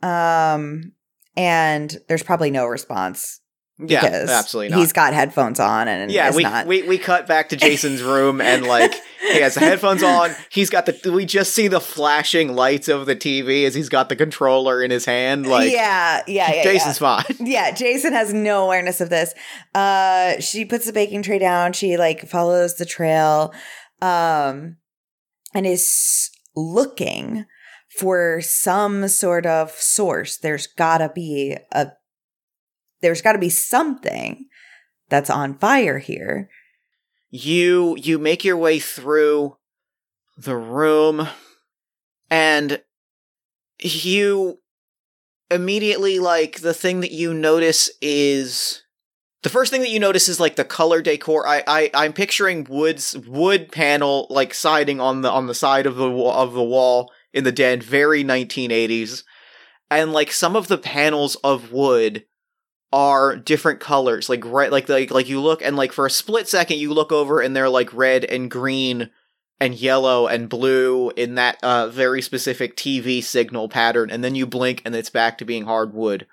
Um, 0.02 0.94
and 1.36 1.98
there's 2.08 2.24
probably 2.24 2.52
no 2.52 2.66
response. 2.66 3.42
Yeah 3.78 4.26
absolutely 4.30 4.70
not 4.70 4.80
He's 4.80 4.94
got 4.94 5.14
headphones 5.14 5.60
on 5.60 5.88
and 5.88 6.10
yeah, 6.10 6.30
is 6.30 6.36
we, 6.36 6.44
not. 6.44 6.66
we 6.66 6.84
we 6.84 6.98
cut 6.98 7.28
back 7.28 7.50
to 7.50 7.58
Jason's 7.58 8.02
room 8.02 8.40
and 8.40 8.66
like 8.66 8.94
he 9.22 9.42
has 9.42 9.56
the 9.56 9.60
headphones 9.62 10.02
on. 10.02 10.32
He's 10.50 10.70
got 10.70 10.86
the 10.86 11.12
we 11.12 11.26
just 11.26 11.54
see 11.54 11.68
the 11.68 11.82
flashing 11.82 12.56
lights 12.56 12.88
of 12.88 13.06
the 13.06 13.16
TV 13.16 13.66
as 13.66 13.76
he's 13.76 13.90
got 13.90 14.08
the 14.08 14.16
controller 14.16 14.82
in 14.82 14.92
his 14.92 15.04
hand. 15.04 15.46
Like 15.46 15.72
yeah, 15.72 16.22
yeah, 16.26 16.54
yeah. 16.54 16.64
Jason's 16.64 17.02
yeah. 17.02 17.22
fine. 17.22 17.36
Yeah, 17.46 17.72
Jason 17.72 18.14
has 18.14 18.34
no 18.34 18.66
awareness 18.66 19.02
of 19.02 19.10
this. 19.10 19.34
Uh 19.74 20.40
she 20.40 20.64
puts 20.64 20.86
the 20.86 20.94
baking 20.94 21.24
tray 21.24 21.40
down, 21.40 21.74
she 21.74 21.98
like 21.98 22.28
follows 22.28 22.76
the 22.76 22.86
trail 22.86 23.54
um 24.02 24.78
and 25.54 25.66
is 25.66 26.30
looking 26.56 27.46
for 27.98 28.42
some 28.42 29.08
sort 29.08 29.46
of 29.46 29.72
source. 29.72 30.38
There's 30.38 30.68
got 30.68 30.98
to 31.00 31.10
be 31.14 31.58
a 31.72 31.92
there's 33.06 33.22
got 33.22 33.34
to 33.34 33.40
be 33.40 33.50
something 33.50 34.48
that's 35.10 35.30
on 35.30 35.60
fire 35.60 36.00
here. 36.00 36.50
You 37.30 37.96
you 38.02 38.18
make 38.18 38.44
your 38.44 38.58
way 38.58 38.80
through 38.80 39.58
the 40.36 40.56
room 40.56 41.28
and 42.32 42.82
you 43.80 44.60
immediately 45.52 46.18
like 46.18 46.62
the 46.62 46.74
thing 46.74 47.02
that 47.02 47.12
you 47.12 47.32
notice 47.32 47.92
is 48.02 48.82
the 49.44 49.50
first 49.50 49.72
thing 49.72 49.82
that 49.82 49.92
you 49.92 50.00
notice 50.00 50.28
is 50.28 50.40
like 50.40 50.56
the 50.56 50.66
color 50.66 51.04
decor. 51.04 51.48
I, 51.48 51.64
I 51.68 51.92
I'm 51.94 52.14
picturing 52.14 52.66
woods 52.68 53.16
wood 53.28 53.72
panel 53.72 54.26
like 54.32 54.56
siding 54.56 55.00
on 55.00 55.22
the 55.22 55.30
on 55.30 55.46
the 55.46 55.54
side 55.54 55.86
of 55.86 55.96
the 55.98 56.10
of 56.10 56.54
the 56.54 56.64
wall 56.64 57.12
in 57.32 57.44
the 57.44 57.52
den, 57.52 57.82
very 57.82 58.24
1980s, 58.24 59.24
and 59.92 60.12
like 60.12 60.32
some 60.32 60.56
of 60.56 60.70
the 60.70 60.80
panels 60.80 61.36
of 61.44 61.72
wood 61.72 62.26
are 62.94 63.36
different 63.36 63.80
colors, 63.80 64.30
like 64.30 64.46
right, 64.46 64.72
like 64.72 64.88
like 64.90 65.12
like 65.12 65.28
you 65.30 65.42
look 65.42 65.62
and 65.62 65.76
like 65.76 65.92
for 65.92 66.06
a 66.06 66.10
split 66.12 66.48
second 66.48 66.78
you 66.78 66.94
look 66.94 67.12
over 67.12 67.42
and 67.42 67.56
they're 67.56 67.70
like 67.70 67.94
red 67.94 68.24
and 68.26 68.50
green 68.50 69.10
and 69.60 69.76
yellow 69.76 70.28
and 70.28 70.50
blue 70.50 71.10
in 71.12 71.36
that 71.36 71.58
uh 71.64 71.88
very 71.88 72.22
specific 72.22 72.76
TV 72.76 73.22
signal 73.24 73.68
pattern, 73.70 74.10
and 74.10 74.24
then 74.24 74.36
you 74.36 74.46
blink 74.46 74.82
and 74.86 74.96
it's 74.96 75.10
back 75.10 75.38
to 75.38 75.46
being 75.46 75.66
hardwood 75.66 76.26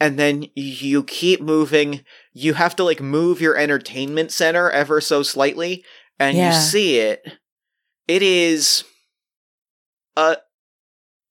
and 0.00 0.18
then 0.18 0.44
you 0.54 1.04
keep 1.04 1.40
moving. 1.40 2.04
You 2.32 2.54
have 2.54 2.76
to 2.76 2.84
like 2.84 3.00
move 3.00 3.40
your 3.40 3.56
entertainment 3.56 4.32
center 4.32 4.68
ever 4.70 5.00
so 5.00 5.22
slightly, 5.22 5.84
and 6.18 6.36
Yeah. 6.36 6.48
you 6.48 6.52
see 6.52 6.98
it. 6.98 7.24
It 8.06 8.22
is 8.22 8.84
a 10.16 10.36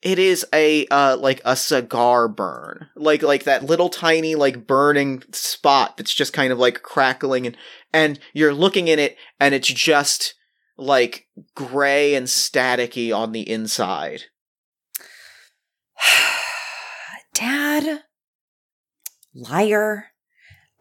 it 0.03 0.19
is 0.19 0.45
a 0.53 0.85
uh 0.87 1.17
like 1.17 1.41
a 1.45 1.55
cigar 1.55 2.27
burn. 2.27 2.89
Like 2.95 3.23
like 3.23 3.45
that 3.45 3.63
little 3.63 3.89
tiny 3.89 4.35
like 4.35 4.67
burning 4.67 5.23
spot 5.31 5.97
that's 5.97 6.13
just 6.13 6.33
kind 6.33 6.51
of 6.51 6.59
like 6.59 6.83
crackling 6.83 7.47
and 7.47 7.57
and 7.93 8.19
you're 8.33 8.53
looking 8.53 8.89
in 8.89 8.99
it 8.99 9.17
and 9.39 9.55
it's 9.55 9.67
just 9.67 10.35
like 10.77 11.27
gray 11.55 12.15
and 12.15 12.27
staticky 12.27 13.15
on 13.15 13.31
the 13.31 13.49
inside. 13.49 14.23
Dad, 17.33 18.03
liar. 19.33 20.07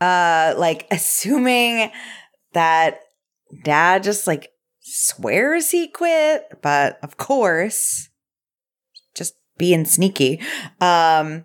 Uh, 0.01 0.53
like 0.59 0.89
assuming 0.91 1.93
that 2.55 2.99
dad 3.63 4.03
just 4.03 4.27
like 4.27 4.51
swears 4.81 5.71
he 5.71 5.87
quit, 5.87 6.59
but 6.61 6.99
of 7.05 7.17
course, 7.17 8.09
being 9.59 9.85
sneaky. 9.85 10.41
Um, 10.81 11.45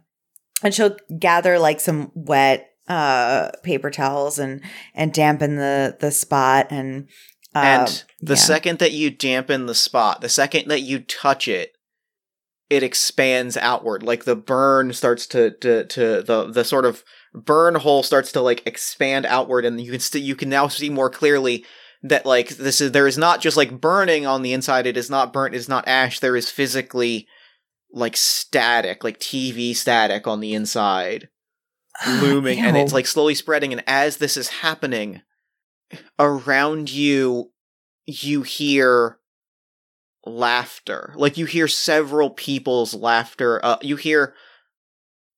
and 0.64 0.74
she'll 0.74 0.98
gather 1.20 1.60
like 1.60 1.80
some 1.80 2.12
wet 2.16 2.70
uh 2.88 3.52
paper 3.64 3.92
towels 3.92 4.40
and 4.40 4.62
and 4.96 5.12
dampen 5.14 5.58
the 5.58 5.98
the 6.00 6.10
spot 6.10 6.68
and 6.70 7.10
uh, 7.54 7.60
And 7.60 8.04
the 8.22 8.34
yeah. 8.34 8.40
second 8.40 8.80
that 8.80 8.92
you 8.94 9.10
dampen 9.10 9.66
the 9.66 9.76
spot, 9.76 10.22
the 10.22 10.30
second 10.30 10.68
that 10.70 10.82
you 10.82 11.00
touch 11.00 11.48
it, 11.48 11.74
it 12.70 12.84
expands 12.84 13.58
outward. 13.58 14.04
Like 14.04 14.26
the 14.26 14.36
burn 14.36 14.94
starts 14.94 15.28
to 15.28 15.52
to 15.52 15.86
to 15.86 16.22
the 16.24 16.52
the 16.52 16.64
sort 16.64 16.86
of 16.86 17.04
burn 17.34 17.76
hole 17.76 18.04
starts 18.04 18.32
to 18.34 18.42
like 18.42 18.66
expand 18.66 19.26
outward 19.26 19.66
and 19.66 19.80
you 19.80 19.92
can 19.92 20.00
st- 20.00 20.24
you 20.24 20.36
can 20.36 20.50
now 20.50 20.68
see 20.68 20.90
more 20.90 21.10
clearly 21.10 21.66
that 22.04 22.26
like 22.26 22.50
this 22.50 22.82
is 22.82 22.92
there 22.92 23.08
is 23.08 23.18
not 23.18 23.42
just 23.42 23.58
like 23.58 23.80
burning 23.82 24.26
on 24.26 24.42
the 24.42 24.54
inside 24.54 24.88
it 24.88 24.98
is 24.98 25.10
not 25.10 25.34
burnt 25.34 25.54
it 25.54 25.58
is 25.58 25.70
not 25.70 25.88
ash 25.88 26.20
there 26.20 26.36
is 26.36 26.50
physically 26.50 27.28
like 27.92 28.18
static 28.18 29.04
like 29.04 29.20
tv 29.20 29.76
static 29.76 30.28
on 30.28 30.40
the 30.40 30.54
inside 30.54 31.30
looming 32.08 32.60
and 32.60 32.78
it's 32.78 32.94
like 32.94 33.08
slowly 33.08 33.34
spreading 33.34 33.72
and 33.72 33.84
as 33.88 34.18
this 34.18 34.38
is 34.38 34.50
happening 34.50 35.22
around 36.20 36.90
you 36.92 37.52
you 38.06 38.42
hear 38.42 39.20
laughter. 40.26 41.14
Like 41.16 41.38
you 41.38 41.46
hear 41.46 41.68
several 41.68 42.30
people's 42.30 42.94
laughter 42.94 43.64
uh, 43.64 43.78
you 43.82 43.96
hear 43.96 44.34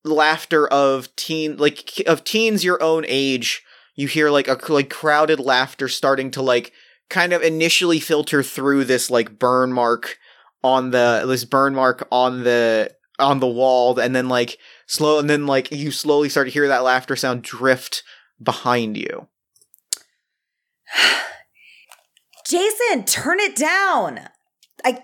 laughter 0.04 0.66
of 0.68 1.14
teen 1.16 1.56
like 1.56 2.02
of 2.06 2.24
teens 2.24 2.64
your 2.64 2.82
own 2.82 3.04
age. 3.06 3.62
You 3.96 4.06
hear 4.06 4.30
like 4.30 4.48
a 4.48 4.58
like 4.72 4.90
crowded 4.90 5.40
laughter 5.40 5.88
starting 5.88 6.30
to 6.32 6.42
like 6.42 6.72
kind 7.08 7.32
of 7.32 7.42
initially 7.42 8.00
filter 8.00 8.42
through 8.42 8.84
this 8.84 9.10
like 9.10 9.38
burn 9.38 9.72
mark 9.72 10.16
on 10.62 10.90
the 10.90 11.24
this 11.26 11.44
burn 11.44 11.74
mark 11.74 12.06
on 12.10 12.44
the 12.44 12.94
on 13.18 13.40
the 13.40 13.46
wall 13.46 13.98
and 13.98 14.14
then 14.14 14.28
like 14.28 14.58
slow 14.86 15.18
and 15.18 15.28
then 15.28 15.46
like 15.46 15.70
you 15.70 15.90
slowly 15.90 16.28
start 16.28 16.46
to 16.46 16.52
hear 16.52 16.68
that 16.68 16.82
laughter 16.82 17.16
sound 17.16 17.42
drift 17.42 18.02
behind 18.42 18.96
you 18.96 19.28
Jason, 22.46 23.04
turn 23.04 23.38
it 23.38 23.54
down. 23.54 24.20
I 24.84 25.02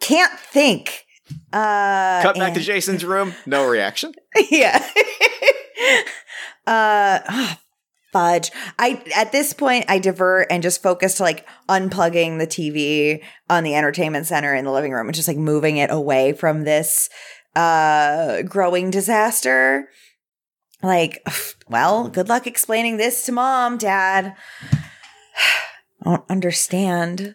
can't 0.00 0.38
think. 0.38 1.06
Uh, 1.52 2.22
cut 2.22 2.36
back 2.36 2.54
to 2.54 2.60
jason's 2.60 3.04
room 3.04 3.34
no 3.44 3.66
reaction 3.68 4.14
yeah. 4.50 4.82
uh, 6.66 7.20
ah, 7.26 7.60
fudge. 8.12 8.50
I 8.78 9.02
at 9.14 9.32
this 9.32 9.52
point 9.52 9.86
I 9.88 9.98
divert 9.98 10.48
and 10.50 10.62
just 10.62 10.82
focus 10.82 11.16
to 11.16 11.22
like 11.22 11.46
unplugging 11.68 12.38
the 12.38 12.46
TV 12.46 13.22
on 13.50 13.64
the 13.64 13.74
entertainment 13.74 14.26
center 14.26 14.54
in 14.54 14.64
the 14.64 14.72
living 14.72 14.92
room 14.92 15.06
and 15.06 15.14
just 15.14 15.28
like 15.28 15.36
moving 15.36 15.76
it 15.76 15.90
away 15.90 16.32
from 16.32 16.64
this 16.64 17.08
uh 17.56 18.42
growing 18.42 18.90
disaster. 18.90 19.88
Like, 20.82 21.22
well, 21.68 22.08
good 22.08 22.28
luck 22.28 22.46
explaining 22.46 22.96
this 22.96 23.24
to 23.26 23.32
mom, 23.32 23.78
dad. 23.78 24.34
I 26.02 26.04
don't 26.04 26.30
understand. 26.30 27.34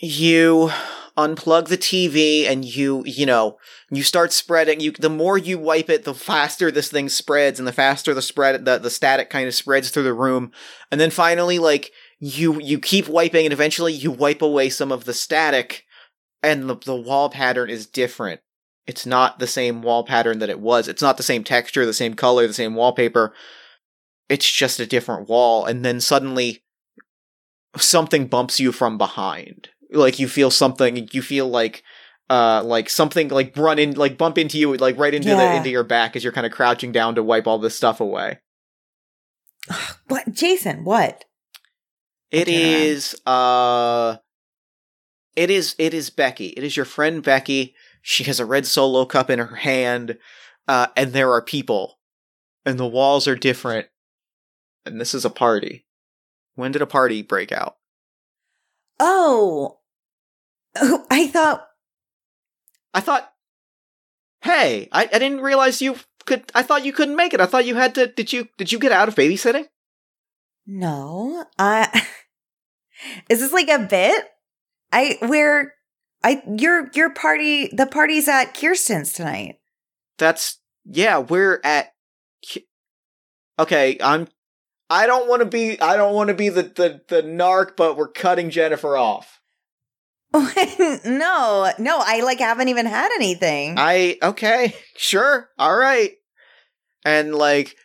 You 0.00 0.70
unplug 1.16 1.68
the 1.68 1.78
TV 1.78 2.44
and 2.44 2.64
you 2.64 3.04
you 3.06 3.24
know 3.24 3.56
you 3.90 4.02
start 4.02 4.32
spreading 4.32 4.80
you 4.80 4.90
the 4.90 5.08
more 5.08 5.38
you 5.38 5.56
wipe 5.56 5.88
it 5.88 6.02
the 6.02 6.12
faster 6.12 6.72
this 6.72 6.88
thing 6.88 7.08
spreads 7.08 7.60
and 7.60 7.68
the 7.68 7.72
faster 7.72 8.12
the 8.12 8.22
spread 8.22 8.64
the, 8.64 8.78
the 8.78 8.90
static 8.90 9.30
kind 9.30 9.46
of 9.46 9.54
spreads 9.54 9.90
through 9.90 10.02
the 10.02 10.12
room. 10.12 10.50
And 10.90 11.00
then 11.00 11.10
finally 11.10 11.58
like 11.58 11.92
you 12.18 12.60
you 12.60 12.80
keep 12.80 13.08
wiping 13.08 13.46
and 13.46 13.52
eventually 13.52 13.92
you 13.92 14.10
wipe 14.10 14.42
away 14.42 14.70
some 14.70 14.90
of 14.90 15.04
the 15.04 15.14
static 15.14 15.84
and 16.42 16.68
the, 16.68 16.76
the 16.76 16.96
wall 16.96 17.30
pattern 17.30 17.70
is 17.70 17.86
different. 17.86 18.40
It's 18.86 19.06
not 19.06 19.38
the 19.38 19.46
same 19.46 19.82
wall 19.82 20.04
pattern 20.04 20.40
that 20.40 20.50
it 20.50 20.60
was. 20.60 20.88
It's 20.88 21.02
not 21.02 21.16
the 21.16 21.22
same 21.22 21.44
texture 21.44 21.86
the 21.86 21.92
same 21.92 22.14
color 22.14 22.46
the 22.48 22.54
same 22.54 22.74
wallpaper. 22.74 23.32
It's 24.28 24.50
just 24.50 24.80
a 24.80 24.86
different 24.86 25.28
wall. 25.28 25.64
And 25.64 25.84
then 25.84 26.00
suddenly 26.00 26.64
something 27.76 28.26
bumps 28.26 28.58
you 28.58 28.72
from 28.72 28.98
behind 28.98 29.68
like 29.94 30.18
you 30.18 30.28
feel 30.28 30.50
something 30.50 31.08
you 31.12 31.22
feel 31.22 31.48
like 31.48 31.82
uh 32.30 32.62
like 32.64 32.90
something 32.90 33.28
like 33.28 33.56
run 33.56 33.78
in 33.78 33.94
like 33.94 34.18
bump 34.18 34.38
into 34.38 34.58
you 34.58 34.74
like 34.76 34.98
right 34.98 35.14
into 35.14 35.28
the 35.28 35.56
into 35.56 35.70
your 35.70 35.84
back 35.84 36.16
as 36.16 36.24
you're 36.24 36.32
kind 36.32 36.46
of 36.46 36.52
crouching 36.52 36.92
down 36.92 37.14
to 37.14 37.22
wipe 37.22 37.46
all 37.46 37.58
this 37.58 37.76
stuff 37.76 38.00
away 38.00 38.38
What, 40.08 40.32
Jason? 40.32 40.84
What? 40.84 41.24
it 42.30 42.48
is 42.48 43.14
uh 43.26 44.16
it 45.36 45.50
is 45.50 45.74
it 45.78 45.94
is 45.94 46.10
Becky. 46.10 46.48
It 46.48 46.64
is 46.64 46.76
your 46.76 46.86
friend 46.86 47.22
Becky. 47.22 47.74
She 48.02 48.24
has 48.24 48.38
a 48.38 48.46
red 48.46 48.66
solo 48.66 49.04
cup 49.04 49.30
in 49.30 49.38
her 49.38 49.56
hand, 49.56 50.18
uh, 50.68 50.88
and 50.96 51.12
there 51.12 51.32
are 51.32 51.42
people. 51.42 51.98
And 52.66 52.78
the 52.78 52.86
walls 52.86 53.26
are 53.26 53.36
different. 53.36 53.88
And 54.84 55.00
this 55.00 55.14
is 55.14 55.24
a 55.24 55.30
party. 55.30 55.86
When 56.54 56.72
did 56.72 56.82
a 56.82 56.86
party 56.86 57.22
break 57.22 57.50
out? 57.50 57.76
Oh, 59.00 59.80
oh 60.76 61.06
I 61.10 61.26
thought 61.28 61.66
I 62.92 63.00
thought 63.00 63.30
Hey, 64.42 64.88
I, 64.92 65.08
I 65.10 65.18
didn't 65.18 65.40
realize 65.40 65.80
you 65.80 65.96
could 66.26 66.44
I 66.54 66.62
thought 66.62 66.84
you 66.84 66.92
couldn't 66.92 67.16
make 67.16 67.32
it. 67.32 67.40
I 67.40 67.46
thought 67.46 67.66
you 67.66 67.76
had 67.76 67.94
to 67.94 68.06
did 68.06 68.32
you 68.32 68.48
did 68.58 68.72
you 68.72 68.78
get 68.78 68.92
out 68.92 69.08
of 69.08 69.14
babysitting? 69.14 69.66
No, 70.66 71.44
I 71.58 72.06
is 73.30 73.40
this 73.40 73.52
like 73.52 73.68
a 73.68 73.78
bit? 73.78 74.24
I 74.92 75.16
where 75.20 75.74
I 76.22 76.42
your 76.58 76.90
your 76.94 77.10
party 77.10 77.68
the 77.68 77.86
party's 77.86 78.28
at 78.28 78.54
Kirsten's 78.54 79.12
tonight. 79.12 79.56
That's 80.18 80.60
yeah, 80.84 81.18
we're 81.18 81.60
at 81.64 81.92
Okay, 83.58 83.96
I'm 84.02 84.28
I 84.90 85.06
don't 85.06 85.28
want 85.28 85.40
to 85.40 85.46
be 85.46 85.80
I 85.80 85.96
don't 85.96 86.14
want 86.14 86.28
to 86.28 86.34
be 86.34 86.48
the, 86.48 86.62
the 86.64 87.00
the 87.08 87.22
narc, 87.22 87.76
but 87.76 87.96
we're 87.96 88.08
cutting 88.08 88.50
Jennifer 88.50 88.96
off. 88.96 89.40
no, 91.04 91.72
no, 91.78 92.02
I 92.04 92.20
like 92.24 92.40
haven't 92.40 92.68
even 92.68 92.86
had 92.86 93.10
anything. 93.14 93.76
I 93.78 94.18
okay, 94.22 94.74
sure. 94.96 95.48
All 95.58 95.76
right. 95.76 96.12
And 97.04 97.34
like 97.34 97.76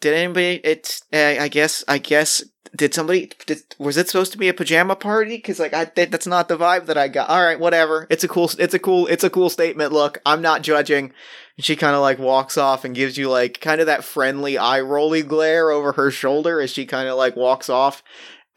did 0.00 0.14
anybody 0.14 0.60
it's 0.64 1.02
uh, 1.12 1.36
I 1.40 1.48
guess 1.48 1.84
I 1.86 1.98
guess 1.98 2.42
did 2.76 2.94
somebody 2.94 3.30
did, 3.46 3.58
was 3.78 3.96
it 3.96 4.08
supposed 4.08 4.32
to 4.32 4.38
be 4.38 4.48
a 4.48 4.54
pajama 4.54 4.96
party 4.96 5.38
cuz 5.38 5.58
like 5.60 5.72
I 5.72 5.84
that- 5.84 6.10
that's 6.10 6.26
not 6.26 6.48
the 6.48 6.58
vibe 6.58 6.86
that 6.86 6.98
I 6.98 7.08
got. 7.08 7.28
All 7.28 7.42
right, 7.42 7.60
whatever. 7.60 8.06
It's 8.10 8.24
a 8.24 8.28
cool 8.28 8.50
it's 8.58 8.74
a 8.74 8.78
cool 8.78 9.06
it's 9.06 9.24
a 9.24 9.30
cool 9.30 9.48
statement. 9.50 9.92
Look, 9.92 10.18
I'm 10.26 10.42
not 10.42 10.62
judging. 10.62 11.12
And 11.56 11.64
she 11.64 11.76
kind 11.76 11.94
of 11.94 12.02
like 12.02 12.18
walks 12.18 12.56
off 12.58 12.84
and 12.84 12.94
gives 12.94 13.16
you 13.16 13.30
like 13.30 13.60
kind 13.60 13.80
of 13.80 13.86
that 13.86 14.04
friendly 14.04 14.58
eye 14.58 14.80
rolly 14.80 15.22
glare 15.22 15.70
over 15.70 15.92
her 15.92 16.10
shoulder 16.10 16.60
as 16.60 16.70
she 16.70 16.86
kind 16.86 17.08
of 17.08 17.16
like 17.16 17.36
walks 17.36 17.68
off 17.68 18.02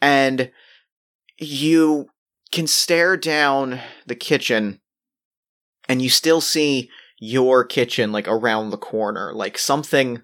and 0.00 0.50
you 1.38 2.08
can 2.52 2.66
stare 2.66 3.16
down 3.16 3.80
the 4.06 4.14
kitchen 4.14 4.80
and 5.88 6.00
you 6.00 6.08
still 6.08 6.40
see 6.40 6.90
your 7.18 7.64
kitchen 7.64 8.12
like 8.12 8.28
around 8.28 8.70
the 8.70 8.78
corner 8.78 9.32
like 9.32 9.58
something 9.58 10.22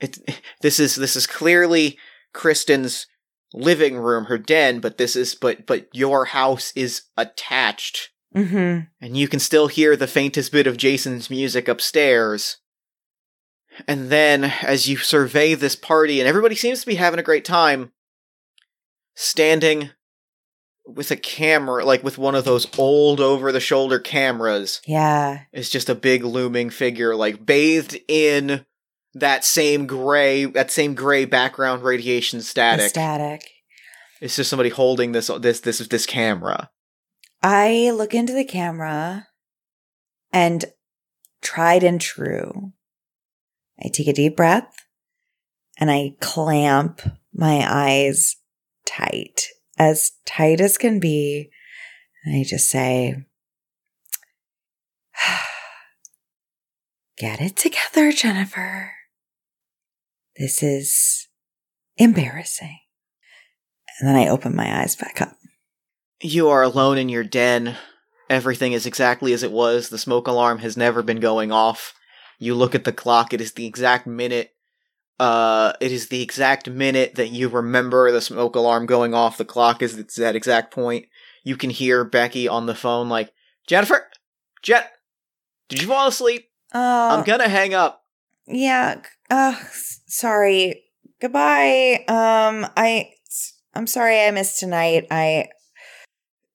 it 0.00 0.18
this 0.62 0.80
is 0.80 0.96
this 0.96 1.14
is 1.16 1.26
clearly 1.26 1.98
Kristen's 2.32 3.06
living 3.54 3.96
room 3.96 4.24
her 4.24 4.38
den 4.38 4.80
but 4.80 4.98
this 4.98 5.16
is 5.16 5.34
but 5.34 5.66
but 5.66 5.88
your 5.92 6.26
house 6.26 6.72
is 6.76 7.02
attached 7.16 8.10
mm-hmm. 8.34 8.80
and 9.00 9.16
you 9.16 9.28
can 9.28 9.40
still 9.40 9.68
hear 9.68 9.96
the 9.96 10.06
faintest 10.06 10.52
bit 10.52 10.66
of 10.66 10.76
Jason's 10.76 11.30
music 11.30 11.68
upstairs. 11.68 12.58
And 13.86 14.10
then, 14.10 14.44
as 14.44 14.88
you 14.88 14.96
survey 14.96 15.54
this 15.54 15.76
party, 15.76 16.20
and 16.20 16.28
everybody 16.28 16.56
seems 16.56 16.80
to 16.80 16.86
be 16.86 16.96
having 16.96 17.20
a 17.20 17.24
great 17.24 17.44
time, 17.44 17.92
standing 19.14 19.90
with 20.88 21.10
a 21.10 21.16
camera, 21.16 21.84
like 21.84 22.02
with 22.02 22.16
one 22.18 22.34
of 22.34 22.44
those 22.44 22.66
old 22.78 23.20
over 23.20 23.52
the 23.52 23.60
shoulder 23.60 23.98
cameras, 23.98 24.80
Yeah. 24.86 25.42
It's 25.52 25.68
just 25.68 25.88
a 25.88 25.94
big 25.94 26.24
looming 26.24 26.70
figure, 26.70 27.14
like 27.14 27.44
bathed 27.44 27.98
in 28.08 28.64
that 29.14 29.44
same 29.44 29.86
gray, 29.86 30.46
that 30.46 30.70
same 30.70 30.94
gray 30.94 31.24
background 31.26 31.82
radiation 31.82 32.38
the 32.38 32.44
static. 32.44 32.88
Static. 32.88 33.50
it's 34.20 34.36
just 34.36 34.50
somebody 34.50 34.70
holding 34.70 35.12
this, 35.12 35.30
this, 35.40 35.60
this, 35.60 35.78
this 35.78 36.06
camera. 36.06 36.70
I 37.42 37.90
look 37.94 38.14
into 38.14 38.32
the 38.32 38.44
camera 38.44 39.28
and 40.32 40.64
tried 41.42 41.84
and 41.84 42.00
true. 42.00 42.72
I 43.78 43.88
take 43.88 44.08
a 44.08 44.12
deep 44.12 44.36
breath 44.36 44.74
and 45.78 45.90
I 45.90 46.14
clamp 46.20 47.00
my 47.32 47.64
eyes 47.68 48.36
tight, 48.84 49.42
as 49.78 50.12
tight 50.26 50.60
as 50.60 50.76
can 50.78 51.00
be. 51.00 51.50
And 52.24 52.40
I 52.40 52.44
just 52.44 52.68
say, 52.68 53.24
Get 57.18 57.40
it 57.40 57.56
together, 57.56 58.12
Jennifer. 58.12 58.92
This 60.36 60.62
is 60.62 61.28
embarrassing. 61.96 62.78
And 63.98 64.08
then 64.08 64.16
I 64.16 64.28
open 64.28 64.54
my 64.54 64.80
eyes 64.80 64.94
back 64.94 65.20
up. 65.20 65.36
You 66.22 66.48
are 66.48 66.62
alone 66.62 66.98
in 66.98 67.08
your 67.08 67.24
den. 67.24 67.76
Everything 68.30 68.72
is 68.72 68.86
exactly 68.86 69.32
as 69.32 69.42
it 69.42 69.50
was. 69.50 69.88
The 69.88 69.98
smoke 69.98 70.28
alarm 70.28 70.58
has 70.58 70.76
never 70.76 71.02
been 71.02 71.20
going 71.20 71.50
off. 71.50 71.94
You 72.38 72.54
look 72.54 72.74
at 72.74 72.84
the 72.84 72.92
clock. 72.92 73.32
It 73.32 73.40
is 73.40 73.52
the 73.52 73.66
exact 73.66 74.06
minute. 74.06 74.52
Uh, 75.18 75.72
it 75.80 75.90
is 75.90 76.08
the 76.08 76.22
exact 76.22 76.70
minute 76.70 77.16
that 77.16 77.28
you 77.28 77.48
remember 77.48 78.10
the 78.12 78.20
smoke 78.20 78.54
alarm 78.54 78.86
going 78.86 79.14
off. 79.14 79.36
The 79.36 79.44
clock 79.44 79.82
is 79.82 79.98
at 79.98 80.14
that 80.14 80.36
exact 80.36 80.72
point. 80.72 81.06
You 81.44 81.56
can 81.56 81.70
hear 81.70 82.04
Becky 82.04 82.46
on 82.46 82.66
the 82.66 82.74
phone, 82.74 83.08
like, 83.08 83.32
Jennifer, 83.66 84.08
Jet, 84.62 84.92
did 85.68 85.82
you 85.82 85.88
fall 85.88 86.08
asleep? 86.08 86.48
Oh, 86.74 87.10
I'm 87.10 87.24
gonna 87.24 87.48
hang 87.48 87.74
up. 87.74 88.02
yeah. 88.46 89.00
Uh, 89.30 89.54
sorry. 90.06 90.84
Goodbye. 91.20 92.04
Um, 92.08 92.66
I, 92.76 93.10
I'm 93.74 93.86
sorry 93.86 94.20
I 94.20 94.30
missed 94.30 94.58
tonight. 94.60 95.06
I, 95.10 95.48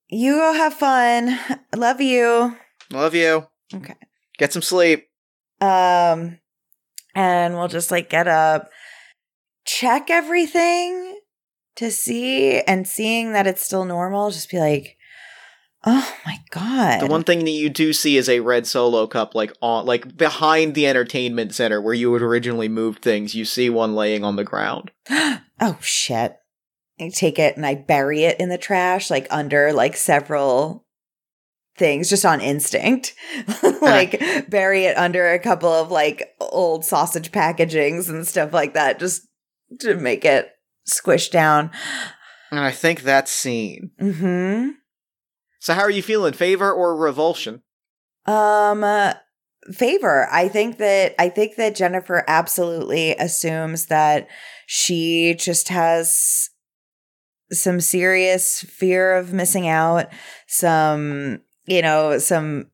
you 0.09 0.35
go 0.35 0.53
have 0.53 0.73
fun. 0.73 1.37
Love 1.75 2.01
you. 2.01 2.55
Love 2.91 3.13
you. 3.15 3.47
Okay. 3.73 3.95
Get 4.37 4.53
some 4.53 4.61
sleep. 4.61 5.07
Um, 5.61 6.39
and 7.15 7.55
we'll 7.55 7.67
just 7.67 7.91
like 7.91 8.09
get 8.09 8.27
up, 8.27 8.69
check 9.65 10.09
everything 10.09 11.19
to 11.75 11.91
see, 11.91 12.61
and 12.61 12.87
seeing 12.87 13.33
that 13.33 13.47
it's 13.47 13.63
still 13.63 13.85
normal, 13.85 14.31
just 14.31 14.49
be 14.49 14.59
like, 14.59 14.97
oh 15.85 16.15
my 16.25 16.39
god. 16.51 17.01
The 17.01 17.07
one 17.07 17.23
thing 17.23 17.45
that 17.45 17.51
you 17.51 17.69
do 17.69 17.93
see 17.93 18.17
is 18.17 18.29
a 18.29 18.39
red 18.39 18.67
solo 18.67 19.07
cup, 19.07 19.35
like 19.35 19.53
on, 19.61 19.85
like 19.85 20.15
behind 20.15 20.75
the 20.75 20.87
entertainment 20.87 21.53
center 21.53 21.81
where 21.81 21.93
you 21.93 22.13
had 22.13 22.21
originally 22.21 22.69
moved 22.69 23.01
things. 23.01 23.35
You 23.35 23.45
see 23.45 23.69
one 23.69 23.95
laying 23.95 24.23
on 24.23 24.35
the 24.35 24.43
ground. 24.43 24.91
oh 25.09 25.77
shit. 25.81 26.37
I 26.99 27.09
take 27.09 27.39
it 27.39 27.57
and 27.57 27.65
I 27.65 27.75
bury 27.75 28.23
it 28.23 28.39
in 28.39 28.49
the 28.49 28.57
trash, 28.57 29.09
like 29.09 29.27
under 29.31 29.73
like 29.73 29.97
several 29.97 30.82
things 31.77 32.09
just 32.09 32.25
on 32.25 32.41
instinct. 32.41 33.15
like 33.81 34.21
bury 34.49 34.85
it 34.85 34.97
under 34.97 35.31
a 35.31 35.39
couple 35.39 35.71
of 35.71 35.91
like 35.91 36.35
old 36.39 36.85
sausage 36.85 37.31
packagings 37.31 38.09
and 38.09 38.27
stuff 38.27 38.53
like 38.53 38.73
that, 38.73 38.99
just 38.99 39.27
to 39.79 39.95
make 39.95 40.25
it 40.25 40.51
squish 40.85 41.29
down. 41.29 41.71
And 42.51 42.59
I 42.59 42.71
think 42.71 43.01
that's 43.01 43.31
scene. 43.31 43.91
Mm-hmm. 43.99 44.69
So 45.59 45.73
how 45.73 45.81
are 45.81 45.89
you 45.89 46.03
feeling? 46.03 46.33
Favor 46.33 46.71
or 46.71 46.95
revulsion? 46.95 47.63
Um 48.25 48.83
uh, 48.83 49.13
favor. 49.71 50.27
I 50.31 50.47
think 50.47 50.77
that 50.77 51.15
I 51.17 51.29
think 51.29 51.55
that 51.55 51.75
Jennifer 51.75 52.23
absolutely 52.27 53.15
assumes 53.15 53.87
that 53.87 54.27
she 54.67 55.35
just 55.35 55.69
has 55.69 56.49
some 57.51 57.79
serious 57.79 58.61
fear 58.61 59.15
of 59.15 59.33
missing 59.33 59.67
out, 59.67 60.07
some, 60.47 61.41
you 61.65 61.81
know, 61.81 62.17
some 62.19 62.67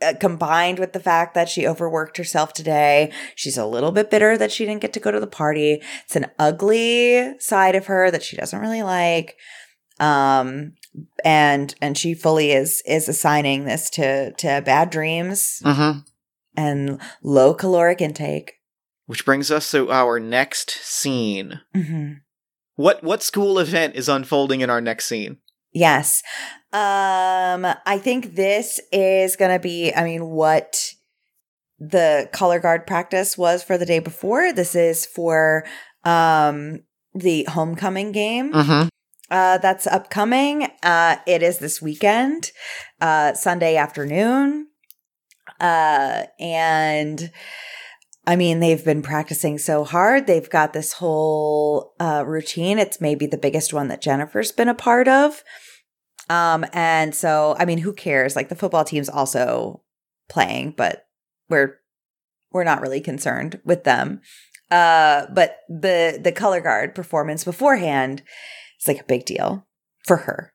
uh, 0.00 0.14
combined 0.20 0.78
with 0.78 0.92
the 0.92 1.00
fact 1.00 1.34
that 1.34 1.48
she 1.48 1.66
overworked 1.66 2.16
herself 2.16 2.52
today. 2.52 3.12
She's 3.34 3.58
a 3.58 3.66
little 3.66 3.90
bit 3.92 4.10
bitter 4.10 4.38
that 4.38 4.52
she 4.52 4.64
didn't 4.64 4.80
get 4.82 4.92
to 4.92 5.00
go 5.00 5.10
to 5.10 5.18
the 5.20 5.26
party. 5.26 5.82
It's 6.04 6.16
an 6.16 6.26
ugly 6.38 7.38
side 7.40 7.74
of 7.74 7.86
her 7.86 8.10
that 8.10 8.22
she 8.22 8.36
doesn't 8.36 8.60
really 8.60 8.82
like. 8.82 9.36
Um, 9.98 10.74
and 11.24 11.74
and 11.82 11.98
she 11.98 12.14
fully 12.14 12.52
is 12.52 12.82
is 12.86 13.08
assigning 13.08 13.64
this 13.64 13.90
to 13.90 14.32
to 14.32 14.62
bad 14.64 14.90
dreams 14.90 15.60
Mm-hmm. 15.64 15.98
and 16.56 17.00
low 17.22 17.52
caloric 17.54 18.00
intake. 18.00 18.54
Which 19.06 19.24
brings 19.24 19.50
us 19.50 19.70
to 19.72 19.90
our 19.90 20.20
next 20.20 20.70
scene. 20.70 21.60
hmm 21.74 22.12
What 22.76 23.02
what 23.02 23.22
school 23.24 23.58
event 23.58 23.96
is 23.96 24.08
unfolding 24.08 24.60
in 24.60 24.70
our 24.70 24.80
next 24.80 25.06
scene? 25.06 25.38
Yes. 25.72 26.22
Um, 26.72 27.64
I 27.86 27.98
think 28.00 28.34
this 28.34 28.80
is 28.92 29.36
going 29.36 29.52
to 29.52 29.58
be, 29.58 29.92
I 29.94 30.04
mean, 30.04 30.26
what 30.26 30.92
the 31.78 32.28
color 32.32 32.58
guard 32.58 32.86
practice 32.86 33.38
was 33.38 33.62
for 33.62 33.78
the 33.78 33.86
day 33.86 33.98
before. 33.98 34.52
This 34.52 34.74
is 34.74 35.06
for 35.06 35.64
um 36.04 36.80
the 37.14 37.44
homecoming 37.44 38.12
game. 38.12 38.52
Mm-hmm. 38.52 38.88
Uh 39.30 39.58
that's 39.58 39.86
upcoming. 39.86 40.68
Uh 40.82 41.16
it 41.26 41.42
is 41.42 41.58
this 41.58 41.80
weekend, 41.80 42.50
uh 43.00 43.34
Sunday 43.34 43.76
afternoon. 43.76 44.68
Uh 45.60 46.24
and 46.40 47.30
I 48.28 48.36
mean, 48.36 48.60
they've 48.60 48.84
been 48.84 49.00
practicing 49.00 49.56
so 49.56 49.84
hard. 49.84 50.26
They've 50.26 50.50
got 50.50 50.74
this 50.74 50.92
whole 50.92 51.94
uh, 51.98 52.24
routine. 52.26 52.78
It's 52.78 53.00
maybe 53.00 53.24
the 53.24 53.38
biggest 53.38 53.72
one 53.72 53.88
that 53.88 54.02
Jennifer's 54.02 54.52
been 54.52 54.68
a 54.68 54.74
part 54.74 55.08
of. 55.08 55.42
Um, 56.28 56.66
and 56.74 57.14
so, 57.14 57.56
I 57.58 57.64
mean, 57.64 57.78
who 57.78 57.94
cares? 57.94 58.36
Like 58.36 58.50
the 58.50 58.54
football 58.54 58.84
team's 58.84 59.08
also 59.08 59.82
playing, 60.28 60.74
but 60.76 61.06
we're 61.48 61.76
we're 62.52 62.64
not 62.64 62.82
really 62.82 63.00
concerned 63.00 63.60
with 63.64 63.84
them. 63.84 64.20
Uh, 64.70 65.24
but 65.32 65.60
the 65.70 66.20
the 66.22 66.30
color 66.32 66.60
guard 66.60 66.94
performance 66.94 67.44
beforehand 67.44 68.22
is 68.78 68.86
like 68.86 69.00
a 69.00 69.04
big 69.04 69.24
deal 69.24 69.66
for 70.04 70.18
her. 70.18 70.52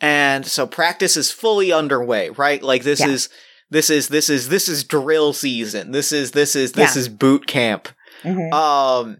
And 0.00 0.46
so 0.46 0.68
practice 0.68 1.16
is 1.16 1.32
fully 1.32 1.72
underway, 1.72 2.30
right? 2.30 2.62
Like 2.62 2.84
this 2.84 3.00
Yeah. 3.00 3.08
is 3.08 3.28
this 3.72 3.90
is 3.90 4.08
this 4.08 4.28
is 4.30 4.48
this 4.48 4.68
is 4.68 4.84
drill 4.84 5.32
season. 5.32 5.90
This 5.92 6.12
is 6.12 6.30
this 6.32 6.54
is 6.54 6.72
this 6.72 6.94
Yeah. 6.94 7.00
is 7.00 7.08
boot 7.08 7.46
camp. 7.46 7.88
Um 8.24 9.18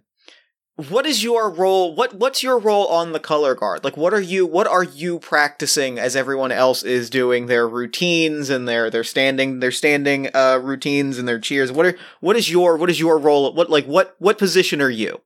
what 0.89 1.05
is 1.07 1.23
your 1.23 1.51
role? 1.51 1.95
What 1.95 2.15
what's 2.15 2.43
your 2.43 2.59
role 2.59 2.87
on 2.89 3.13
the 3.13 3.21
color 3.21 3.55
guard? 3.55 3.85
Like 3.85 3.97
what 3.97 4.15
are 4.15 4.21
you 4.21 4.47
what 4.47 4.67
are 4.67 4.83
you 4.83 5.19
practicing 5.19 5.99
as 5.99 6.17
everyone 6.17 6.51
else 6.51 6.83
is 6.83 7.11
doing 7.11 7.47
their 7.47 7.69
routines 7.69 8.49
and 8.51 8.67
their 8.67 8.91
their 8.91 9.05
standing 9.05 9.61
their 9.61 9.71
standing 9.71 10.29
uh 10.35 10.59
routines 10.63 11.19
and 11.19 11.29
their 11.29 11.39
cheers? 11.39 11.71
What 11.71 11.87
are 11.87 11.97
what 12.21 12.37
is 12.37 12.51
your 12.51 12.77
what 12.77 12.91
is 12.91 12.99
your 13.01 13.19
role? 13.19 13.53
What 13.53 13.71
like 13.71 13.85
what 13.87 14.17
what 14.19 14.39
position 14.39 14.81
are 14.81 14.91
you? 14.91 15.21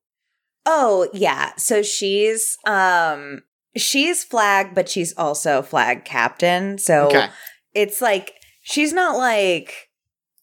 Oh, 0.69 1.09
yeah. 1.13 1.53
So 1.57 1.83
she's 1.83 2.57
um 2.67 3.43
she's 3.77 4.25
flag, 4.25 4.75
but 4.75 4.89
she's 4.89 5.15
also 5.17 5.63
flag 5.63 6.05
captain. 6.05 6.77
So 6.79 7.07
Okay. 7.09 7.29
it's 7.73 8.01
like 8.01 8.33
she's 8.67 8.93
not 8.93 9.17
like 9.17 9.91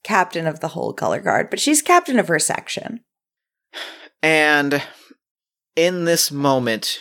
captain 0.04 0.48
of 0.48 0.62
the 0.62 0.70
whole 0.70 0.94
color 0.94 1.20
guard, 1.20 1.50
but 1.50 1.60
she's 1.60 1.82
captain 1.82 2.18
of 2.18 2.30
her 2.30 2.40
section. 2.40 3.02
And 4.22 4.82
in 5.76 6.06
this 6.06 6.32
moment, 6.32 7.00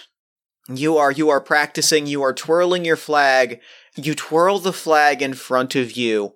you 0.69 0.97
are 0.97 1.13
you 1.13 1.31
are 1.31 1.41
practicing, 1.41 2.07
you 2.07 2.23
are 2.23 2.35
twirling 2.35 2.85
your 2.85 2.97
flag. 2.97 3.61
You 3.97 4.15
twirl 4.15 4.59
the 4.59 4.73
flag 4.73 5.23
in 5.23 5.35
front 5.35 5.77
of 5.77 5.93
you. 5.93 6.35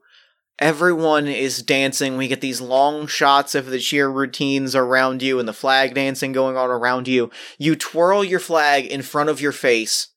Everyone 0.59 1.26
is 1.26 1.62
dancing. 1.62 2.16
We 2.16 2.28
get 2.28 2.41
these 2.41 2.61
long 2.61 3.07
shots 3.07 3.55
of 3.55 3.66
the 3.66 3.78
cheer 3.78 4.09
routines 4.09 4.74
around 4.74 5.22
you 5.22 5.39
and 5.39 5.49
the 5.49 5.53
flag 5.53 5.95
dancing 5.95 6.32
going 6.32 6.57
on 6.57 6.70
around 6.70 7.09
you. 7.09 7.30
You 7.59 7.76
twirl 7.76 8.24
your 8.24 8.41
flag 8.41 8.87
in 8.87 9.03
front 9.03 9.30
of 9.30 9.41
your 9.41 9.53
face, 9.53 10.09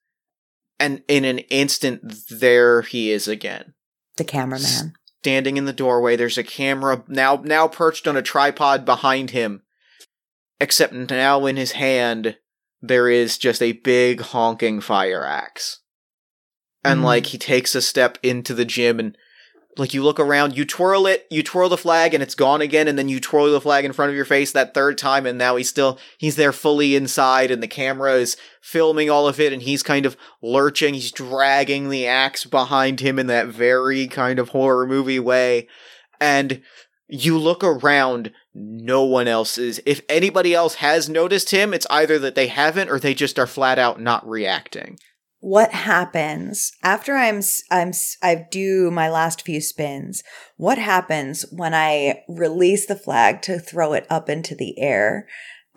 and 0.80 1.01
in 1.07 1.26
an 1.26 1.39
instant, 1.39 2.28
there 2.30 2.84
he 2.84 3.11
is 3.11 3.28
again 3.28 3.74
The 4.20 4.26
cameraman. 4.26 4.93
standing 5.22 5.57
in 5.57 5.65
the 5.65 5.74
doorway. 5.74 6.15
There's 6.15 6.38
a 6.38 6.43
camera 6.43 7.03
now 7.07 7.41
now 7.43 7.67
perched 7.67 8.07
on 8.07 8.15
a 8.15 8.22
tripod 8.22 8.86
behind 8.86 9.32
him. 9.32 9.63
Except 10.61 10.93
now 10.93 11.45
in 11.45 11.57
his 11.57 11.72
hand 11.74 12.38
there 12.82 13.09
is 13.09 13.38
just 13.38 13.61
a 13.61 13.74
big 13.74 14.22
honking 14.22 14.80
fire 14.82 15.26
axe. 15.26 15.80
And 16.84 17.01
Mhm. 17.01 17.03
like 17.05 17.26
he 17.28 17.38
takes 17.38 17.76
a 17.76 17.82
step 17.82 18.17
into 18.24 18.53
the 18.53 18.63
gym 18.65 18.99
and 18.99 19.17
like 19.78 19.93
you 19.93 20.03
look 20.03 20.20
around, 20.20 20.57
you 20.57 20.65
twirl 20.65 21.05
it, 21.07 21.26
you 21.30 21.43
twirl 21.43 21.70
the 21.70 21.78
flag 21.78 22.13
and 22.13 22.24
it's 22.24 22.36
gone 22.36 22.61
again 22.61 22.88
and 22.88 22.97
then 22.97 23.07
you 23.07 23.20
twirl 23.20 23.51
the 23.51 23.61
flag 23.61 23.86
in 23.86 23.93
front 23.93 24.09
of 24.09 24.15
your 24.15 24.26
face 24.26 24.51
that 24.51 24.74
third 24.74 24.97
time 24.97 25.26
and 25.26 25.38
now 25.38 25.55
he's 25.55 25.70
still 25.70 25.99
he's 26.17 26.36
there 26.36 26.51
fully 26.51 26.95
inside 26.95 27.51
and 27.51 27.61
the 27.61 27.67
camera 27.67 28.13
is 28.13 28.36
filming 28.61 29.09
all 29.09 29.28
of 29.28 29.39
it 29.39 29.53
and 29.53 29.61
he's 29.61 29.84
kind 29.84 30.05
of 30.05 30.17
lurching, 30.41 30.93
he's 30.93 31.11
dragging 31.11 31.89
the 31.89 32.05
axe 32.05 32.45
behind 32.45 32.99
him 32.99 33.20
in 33.20 33.28
that 33.28 33.47
very 33.47 34.07
kind 34.07 34.39
of 34.39 34.49
horror 34.49 34.88
movie 34.88 35.20
way. 35.20 35.67
And 36.20 36.61
you 37.07 37.38
look 37.38 37.63
around, 37.63 38.32
no 38.53 39.03
one 39.03 39.28
else 39.28 39.57
is. 39.57 39.82
If 39.86 40.01
anybody 40.09 40.53
else 40.53 40.76
has 40.76 41.09
noticed 41.09 41.51
him, 41.51 41.74
it's 41.74 41.88
either 41.89 42.20
that 42.20 42.36
they 42.36 42.47
haven't 42.47 42.89
or 42.89 42.99
they 42.99 43.13
just 43.13 43.39
are 43.39 43.47
flat 43.47 43.80
out 43.80 43.99
not 43.99 44.28
reacting. 44.28 44.99
What 45.42 45.72
happens 45.72 46.74
after 46.84 47.16
I'm 47.16 47.42
I'm 47.72 47.92
I 48.22 48.48
do 48.52 48.92
my 48.92 49.10
last 49.10 49.44
few 49.44 49.62
spins? 49.62 50.22
What 50.58 50.78
happens 50.78 51.46
when 51.52 51.74
I 51.74 52.24
release 52.28 52.86
the 52.86 52.96
flag 52.96 53.42
to 53.44 53.58
throw 53.58 53.94
it 53.94 54.06
up 54.10 54.30
into 54.30 54.54
the 54.54 54.78
air 54.80 55.28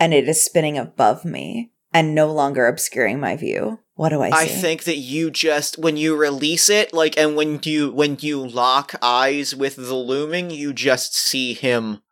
and 0.00 0.12
it 0.12 0.28
is 0.28 0.44
spinning 0.44 0.78
above 0.78 1.24
me 1.24 1.70
and 1.92 2.14
no 2.14 2.32
longer 2.32 2.66
obscuring 2.66 3.20
my 3.20 3.36
view? 3.36 3.78
What 3.94 4.08
do 4.08 4.20
I 4.22 4.30
see? 4.30 4.36
I 4.36 4.46
think 4.46 4.84
that 4.84 4.96
you 4.96 5.30
just 5.30 5.78
when 5.78 5.96
you 5.96 6.16
release 6.16 6.68
it, 6.68 6.92
like, 6.92 7.16
and 7.16 7.36
when 7.36 7.60
you 7.62 7.92
when 7.92 8.16
you 8.20 8.44
lock 8.44 8.94
eyes 9.00 9.54
with 9.54 9.76
the 9.76 9.94
looming, 9.94 10.50
you 10.50 10.72
just 10.72 11.14
see 11.14 11.54
him 11.54 12.02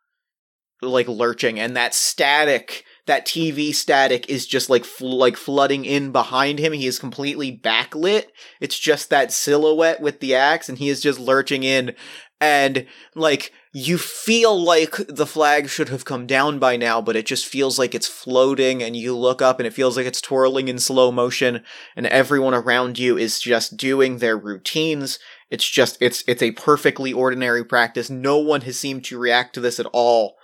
like 0.83 1.09
lurching, 1.09 1.59
and 1.59 1.77
that 1.77 1.95
static, 1.95 2.85
that 3.07 3.27
TV 3.27 3.75
static, 3.75 4.29
is 4.29 4.47
just 4.47 4.71
like 4.71 4.85
fl- 4.85 5.17
like 5.19 5.37
flooding 5.37 5.85
in 5.85 6.13
behind 6.13 6.59
him. 6.59 6.73
He 6.73 6.87
is 6.87 6.99
completely 6.99 7.57
backlit. 7.57 8.25
It's 8.61 8.79
just 8.79 9.11
that 9.11 9.33
silhouette 9.33 10.01
with 10.01 10.21
the 10.21 10.35
axe, 10.35 10.69
and 10.69 10.79
he 10.79 10.89
is 10.89 11.01
just 11.01 11.19
lurching 11.19 11.63
in, 11.63 11.95
and 12.41 12.87
like 13.15 13.53
you 13.73 13.99
feel 13.99 14.61
like 14.61 14.97
the 15.09 15.27
flag 15.27 15.69
should 15.69 15.91
have 15.91 16.05
come 16.05 16.27
down 16.27 16.59
by 16.59 16.77
now, 16.77 17.01
but 17.01 17.15
it 17.15 17.25
just 17.27 17.47
feels 17.47 17.79
like 17.79 17.95
it's 17.95 18.09
floating, 18.09 18.83
and 18.83 18.97
you 18.97 19.17
look 19.17 19.41
up, 19.41 19.61
and 19.61 19.67
it 19.67 19.75
feels 19.75 19.97
like 19.97 20.07
it's 20.07 20.21
twirling 20.21 20.69
in 20.69 20.79
slow 20.79 21.13
motion 21.13 21.63
and 21.97 22.07
everyone 22.07 22.55
around 22.55 22.99
you 22.99 23.17
is 23.17 23.41
just 23.41 23.77
doing 23.77 24.19
their 24.19 24.37
routines. 24.37 25.19
It's 25.51 25.69
just 25.69 25.99
it's 26.01 26.23
it's 26.27 26.43
a 26.43 26.53
perfectly 26.53 27.13
ordinary 27.13 27.65
practice. 27.65 28.11
No 28.11 28.39
one 28.39 28.63
has 28.63 28.79
seemed 28.79 29.05
to 29.07 29.19
react 29.19 29.55
to 29.55 29.61
this 29.61 29.79
at 29.81 29.87
all. 29.93 30.37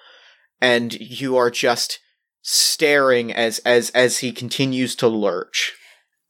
and 0.61 0.95
you 0.95 1.37
are 1.37 1.51
just 1.51 2.01
staring 2.49 3.33
as 3.33 3.59
as 3.61 3.91
as 3.91 4.19
he 4.19 4.31
continues 4.31 4.95
to 4.95 5.09
lurch. 5.09 5.75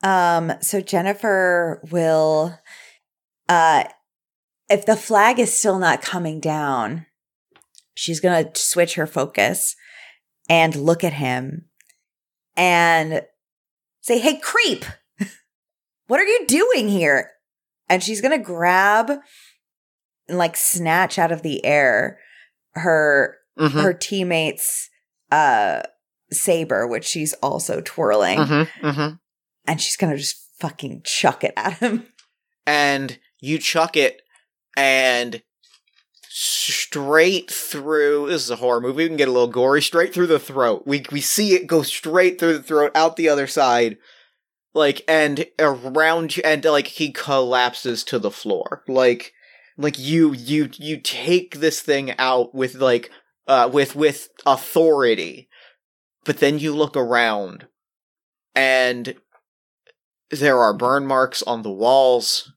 Um, 0.02 0.52
so 0.62 0.80
Jennifer 0.80 1.82
will, 1.90 2.58
uh, 3.50 3.84
if 4.70 4.86
the 4.86 4.96
flag 4.96 5.38
is 5.38 5.52
still 5.52 5.78
not 5.78 6.00
coming 6.00 6.40
down, 6.40 7.04
she's 7.94 8.20
gonna 8.20 8.50
switch 8.54 8.94
her 8.94 9.06
focus 9.06 9.76
and 10.48 10.74
look 10.74 11.04
at 11.04 11.12
him 11.12 11.66
and 12.56 13.20
say, 14.00 14.18
"Hey, 14.18 14.38
creep, 14.38 14.86
what 16.06 16.18
are 16.18 16.24
you 16.24 16.46
doing 16.46 16.88
here?" 16.88 17.32
And 17.90 18.02
she's 18.02 18.22
gonna 18.22 18.38
grab 18.38 19.12
and 20.28 20.38
like 20.38 20.56
snatch 20.56 21.18
out 21.18 21.30
of 21.30 21.42
the 21.42 21.62
air 21.64 22.18
her 22.72 23.36
Mhm, 23.58 23.82
her 23.82 23.92
teammate's 23.92 24.88
uh 25.30 25.82
saber, 26.32 26.86
which 26.86 27.04
she's 27.04 27.32
also 27.34 27.80
twirling 27.80 28.38
mhm, 28.38 28.68
mhm. 28.80 29.18
and 29.66 29.80
she's 29.80 29.96
gonna 29.96 30.16
just 30.16 30.42
fucking 30.58 31.02
chuck 31.04 31.44
it 31.44 31.52
at 31.56 31.74
him. 31.74 32.06
and 32.66 33.18
you 33.40 33.58
chuck 33.58 33.96
it 33.96 34.22
and 34.76 35.42
straight 36.38 37.50
through 37.50 38.26
this 38.28 38.42
is 38.42 38.50
a 38.50 38.56
horror 38.56 38.80
movie 38.80 39.04
we 39.04 39.08
can 39.08 39.16
get 39.16 39.28
a 39.28 39.32
little 39.32 39.46
gory 39.48 39.80
straight 39.80 40.12
through 40.12 40.26
the 40.26 40.38
throat 40.38 40.82
we 40.84 41.02
we 41.10 41.20
see 41.20 41.54
it 41.54 41.66
go 41.66 41.82
straight 41.82 42.38
through 42.38 42.52
the 42.52 42.62
throat 42.62 42.92
out 42.94 43.16
the 43.16 43.28
other 43.28 43.46
side 43.46 43.96
like 44.74 45.02
and 45.08 45.46
around 45.58 46.36
you 46.36 46.42
and 46.44 46.62
like 46.66 46.88
he 46.88 47.10
collapses 47.10 48.04
to 48.04 48.18
the 48.18 48.30
floor 48.30 48.82
like 48.86 49.32
like 49.78 49.98
you 49.98 50.34
you 50.34 50.68
you 50.74 50.98
take 50.98 51.60
this 51.60 51.80
thing 51.80 52.12
out 52.18 52.54
with 52.54 52.74
like 52.74 53.10
uh 53.46 53.70
with 53.72 53.96
with 53.96 54.28
authority 54.44 55.48
but 56.26 56.38
then 56.38 56.58
you 56.58 56.74
look 56.74 56.96
around 56.96 57.68
and 58.54 59.14
there 60.30 60.58
are 60.58 60.74
burn 60.74 61.06
marks 61.06 61.42
on 61.44 61.62
the 61.62 61.70
walls 61.70 62.52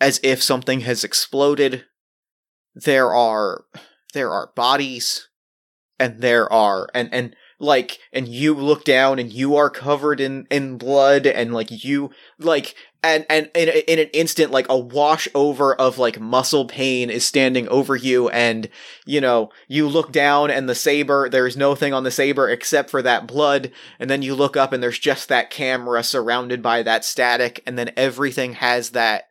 as 0.00 0.20
if 0.22 0.42
something 0.42 0.80
has 0.80 1.04
exploded. 1.04 1.84
There 2.74 3.12
are 3.12 3.64
there 4.14 4.30
are 4.30 4.52
bodies 4.54 5.28
and 5.98 6.20
there 6.20 6.50
are 6.52 6.88
and 6.94 7.12
and 7.12 7.36
like 7.58 7.98
and 8.12 8.28
you 8.28 8.54
look 8.54 8.84
down 8.84 9.18
and 9.18 9.32
you 9.32 9.56
are 9.56 9.68
covered 9.68 10.20
in 10.20 10.46
in 10.50 10.78
blood 10.78 11.26
and 11.26 11.52
like 11.52 11.84
you 11.84 12.10
like 12.38 12.74
and 13.02 13.24
and 13.30 13.50
in, 13.54 13.68
in 13.88 13.98
an 13.98 14.10
instant 14.12 14.50
like 14.50 14.68
a 14.68 14.78
wash 14.78 15.26
over 15.34 15.74
of 15.74 15.98
like 15.98 16.20
muscle 16.20 16.66
pain 16.66 17.08
is 17.10 17.24
standing 17.24 17.66
over 17.68 17.96
you 17.96 18.28
and 18.28 18.68
you 19.06 19.20
know 19.20 19.50
you 19.68 19.88
look 19.88 20.12
down 20.12 20.50
and 20.50 20.68
the 20.68 20.74
saber 20.74 21.28
there's 21.28 21.56
no 21.56 21.74
thing 21.74 21.92
on 21.92 22.04
the 22.04 22.10
saber 22.10 22.48
except 22.48 22.90
for 22.90 23.02
that 23.02 23.26
blood. 23.26 23.70
And 23.98 24.10
then 24.10 24.22
you 24.22 24.34
look 24.34 24.56
up 24.56 24.72
and 24.72 24.82
there's 24.82 24.98
just 24.98 25.28
that 25.28 25.50
camera 25.50 26.02
surrounded 26.02 26.62
by 26.62 26.82
that 26.82 27.04
static. 27.04 27.62
And 27.66 27.78
then 27.78 27.92
everything 27.96 28.54
has 28.54 28.90
that. 28.90 29.24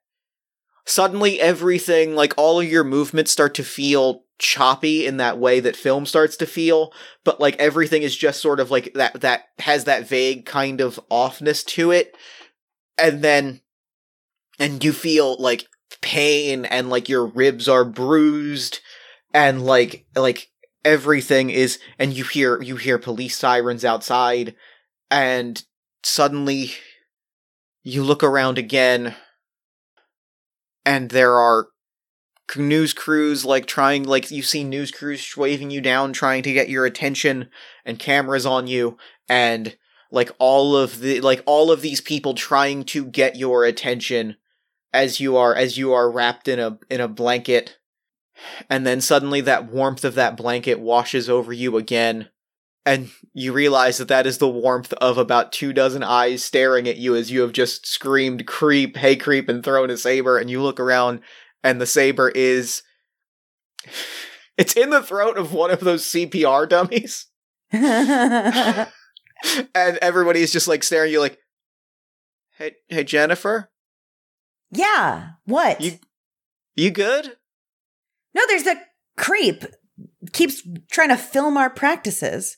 Suddenly 0.85 1.39
everything 1.39 2.15
like 2.15 2.33
all 2.35 2.59
of 2.59 2.67
your 2.67 2.83
movements 2.83 3.31
start 3.31 3.53
to 3.55 3.63
feel 3.63 4.23
choppy 4.39 5.05
in 5.05 5.17
that 5.17 5.37
way 5.37 5.59
that 5.59 5.75
film 5.75 6.05
starts 6.05 6.35
to 6.37 6.47
feel. 6.47 6.91
But 7.23 7.39
like 7.39 7.57
everything 7.57 8.01
is 8.01 8.17
just 8.17 8.41
sort 8.41 8.59
of 8.59 8.71
like 8.71 8.93
that 8.95 9.21
that 9.21 9.49
has 9.59 9.83
that 9.83 10.07
vague 10.07 10.45
kind 10.45 10.81
of 10.81 10.99
offness 11.11 11.63
to 11.67 11.91
it 11.91 12.15
and 13.01 13.21
then 13.21 13.61
and 14.59 14.83
you 14.83 14.93
feel 14.93 15.37
like 15.41 15.65
pain 16.01 16.65
and 16.65 16.89
like 16.89 17.09
your 17.09 17.25
ribs 17.25 17.67
are 17.67 17.85
bruised 17.85 18.79
and 19.33 19.65
like 19.65 20.05
like 20.15 20.49
everything 20.85 21.49
is 21.49 21.79
and 21.97 22.13
you 22.13 22.23
hear 22.23 22.61
you 22.61 22.75
hear 22.75 22.97
police 22.97 23.37
sirens 23.37 23.83
outside 23.83 24.55
and 25.11 25.63
suddenly 26.03 26.71
you 27.83 28.03
look 28.03 28.23
around 28.23 28.57
again 28.57 29.15
and 30.85 31.09
there 31.09 31.33
are 31.33 31.67
news 32.55 32.93
crews 32.93 33.45
like 33.45 33.65
trying 33.65 34.03
like 34.03 34.31
you 34.31 34.41
see 34.41 34.63
news 34.63 34.91
crews 34.91 35.35
waving 35.37 35.69
you 35.69 35.81
down 35.81 36.13
trying 36.13 36.41
to 36.41 36.53
get 36.53 36.69
your 36.69 36.85
attention 36.85 37.49
and 37.85 37.99
cameras 37.99 38.45
on 38.45 38.65
you 38.67 38.97
and 39.27 39.75
like 40.11 40.31
all 40.39 40.75
of 40.75 40.99
the 40.99 41.21
like 41.21 41.43
all 41.45 41.71
of 41.71 41.81
these 41.81 42.01
people 42.01 42.33
trying 42.33 42.83
to 42.83 43.05
get 43.05 43.35
your 43.35 43.65
attention 43.65 44.35
as 44.93 45.19
you 45.19 45.37
are 45.37 45.55
as 45.55 45.77
you 45.77 45.93
are 45.93 46.11
wrapped 46.11 46.47
in 46.47 46.59
a 46.59 46.79
in 46.89 47.01
a 47.01 47.07
blanket. 47.07 47.77
And 48.69 48.87
then 48.87 49.01
suddenly 49.01 49.41
that 49.41 49.69
warmth 49.69 50.05
of 50.05 50.15
that 50.15 50.37
blanket 50.37 50.79
washes 50.79 51.29
over 51.29 51.51
you 51.51 51.77
again. 51.77 52.29
And 52.85 53.11
you 53.33 53.51
realize 53.51 53.97
that 53.97 54.07
that 54.07 54.25
is 54.25 54.37
the 54.37 54.47
warmth 54.47 54.93
of 54.93 55.17
about 55.17 55.51
two 55.51 55.73
dozen 55.73 56.01
eyes 56.01 56.43
staring 56.43 56.87
at 56.87 56.95
you 56.97 57.15
as 57.15 57.29
you 57.29 57.41
have 57.41 57.51
just 57.51 57.85
screamed 57.85 58.47
creep 58.47 58.97
hey 58.97 59.15
creep 59.15 59.49
and 59.49 59.63
thrown 59.63 59.89
a 59.89 59.97
saber. 59.97 60.37
And 60.37 60.49
you 60.49 60.61
look 60.61 60.79
around 60.79 61.19
and 61.63 61.79
the 61.79 61.85
saber 61.85 62.29
is 62.29 62.81
it's 64.57 64.75
in 64.75 64.89
the 64.89 65.03
throat 65.03 65.37
of 65.37 65.53
one 65.53 65.71
of 65.71 65.79
those 65.79 66.03
cpr 66.03 66.67
dummies 66.67 67.27
and 69.75 69.97
everybody's 70.01 70.51
just 70.51 70.67
like 70.67 70.83
staring 70.83 71.09
at 71.09 71.13
you 71.13 71.19
like 71.19 71.37
hey 72.57 72.75
hey 72.87 73.03
jennifer 73.03 73.69
yeah. 74.71 75.29
What? 75.45 75.81
You- 75.81 75.97
you 76.75 76.91
good 76.91 77.35
no, 78.35 78.43
there's 78.47 78.67
a 78.67 78.79
creep 79.17 79.65
keeps 80.31 80.61
trying 80.91 81.09
to 81.09 81.17
film 81.17 81.57
our 81.57 81.69
practices. 81.69 82.55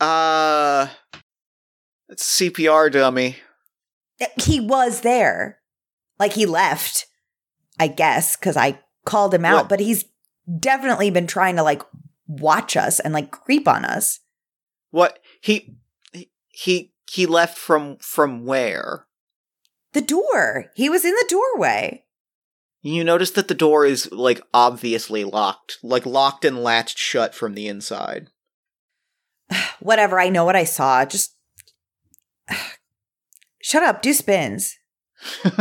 uh 0.00 0.86
it's 2.08 2.38
cpr 2.38 2.90
dummy 2.90 3.36
He 4.40 4.60
was 4.60 5.00
there. 5.02 5.58
Like 6.18 6.32
he 6.32 6.46
left, 6.46 7.06
I 7.78 7.86
guess, 7.88 8.36
because 8.36 8.56
I 8.56 8.80
called 9.04 9.32
him 9.34 9.44
out, 9.44 9.64
What? 9.64 9.68
but 9.68 9.80
he's 9.80 10.04
definitely 10.58 11.10
been 11.10 11.26
trying 11.26 11.56
to 11.56 11.62
like 11.62 11.82
watch 12.26 12.76
us 12.76 12.98
and 13.00 13.12
like 13.14 13.30
creep 13.30 13.68
on 13.68 13.84
us. 13.84 14.20
what 14.90 15.18
he 15.40 15.76
he- 16.48 16.92
he 17.10 17.26
left 17.26 17.56
from 17.56 17.96
from 17.98 18.44
where 18.44 19.06
The 19.92 20.00
door. 20.02 20.66
He 20.74 20.90
was 20.90 21.04
in 21.04 21.12
the 21.12 21.24
doorway. 21.28 22.04
You 22.82 23.02
notice 23.02 23.30
that 23.32 23.48
the 23.48 23.54
door 23.54 23.86
is 23.86 24.10
like 24.12 24.40
obviously 24.52 25.24
locked, 25.24 25.78
like 25.82 26.04
locked 26.06 26.44
and 26.44 26.62
latched 26.62 26.98
shut 26.98 27.34
from 27.34 27.54
the 27.54 27.66
inside. 27.66 28.28
Whatever. 29.80 30.20
I 30.20 30.28
know 30.28 30.44
what 30.44 30.56
I 30.56 30.64
saw. 30.64 31.04
Just 31.04 31.34
shut 33.62 33.82
up. 33.82 34.02
Do 34.02 34.12
spins. 34.12 34.76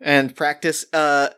and 0.00 0.34
practice 0.34 0.84
uh 0.92 1.28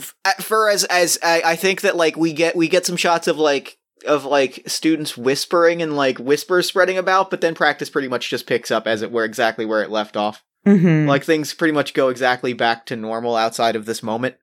f- 0.00 0.14
for 0.40 0.68
as 0.68 0.84
as 0.84 1.18
I, 1.22 1.42
I 1.44 1.56
think 1.56 1.82
that 1.82 1.96
like 1.96 2.16
we 2.16 2.32
get 2.32 2.56
we 2.56 2.68
get 2.68 2.86
some 2.86 2.96
shots 2.96 3.28
of 3.28 3.38
like 3.38 3.77
of 4.06 4.24
like 4.24 4.62
students 4.66 5.16
whispering 5.16 5.82
and 5.82 5.96
like 5.96 6.18
whispers 6.18 6.66
spreading 6.66 6.98
about 6.98 7.30
but 7.30 7.40
then 7.40 7.54
practice 7.54 7.90
pretty 7.90 8.08
much 8.08 8.30
just 8.30 8.46
picks 8.46 8.70
up 8.70 8.86
as 8.86 9.02
it 9.02 9.10
were 9.12 9.24
exactly 9.24 9.64
where 9.66 9.82
it 9.82 9.90
left 9.90 10.16
off 10.16 10.42
Mm-hmm. 10.66 11.08
like 11.08 11.24
things 11.24 11.54
pretty 11.54 11.72
much 11.72 11.94
go 11.94 12.08
exactly 12.08 12.52
back 12.52 12.84
to 12.86 12.96
normal 12.96 13.36
outside 13.36 13.76
of 13.76 13.86
this 13.86 14.02
moment 14.02 14.34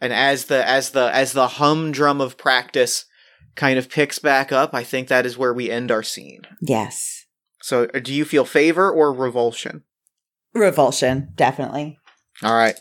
and 0.00 0.12
as 0.12 0.46
the 0.46 0.68
as 0.68 0.90
the 0.90 1.14
as 1.14 1.32
the 1.32 1.46
humdrum 1.46 2.20
of 2.20 2.36
practice 2.36 3.06
kind 3.54 3.78
of 3.78 3.88
picks 3.88 4.18
back 4.18 4.50
up 4.52 4.74
i 4.74 4.82
think 4.82 5.08
that 5.08 5.24
is 5.24 5.38
where 5.38 5.54
we 5.54 5.70
end 5.70 5.90
our 5.90 6.02
scene 6.02 6.42
yes. 6.60 7.24
so 7.62 7.84
uh, 7.94 8.00
do 8.00 8.12
you 8.12 8.24
feel 8.24 8.44
favor 8.44 8.90
or 8.90 9.12
revulsion 9.14 9.84
Revulsion. 10.54 11.28
Definitely. 11.36 11.98
all 12.42 12.54
right 12.56 12.78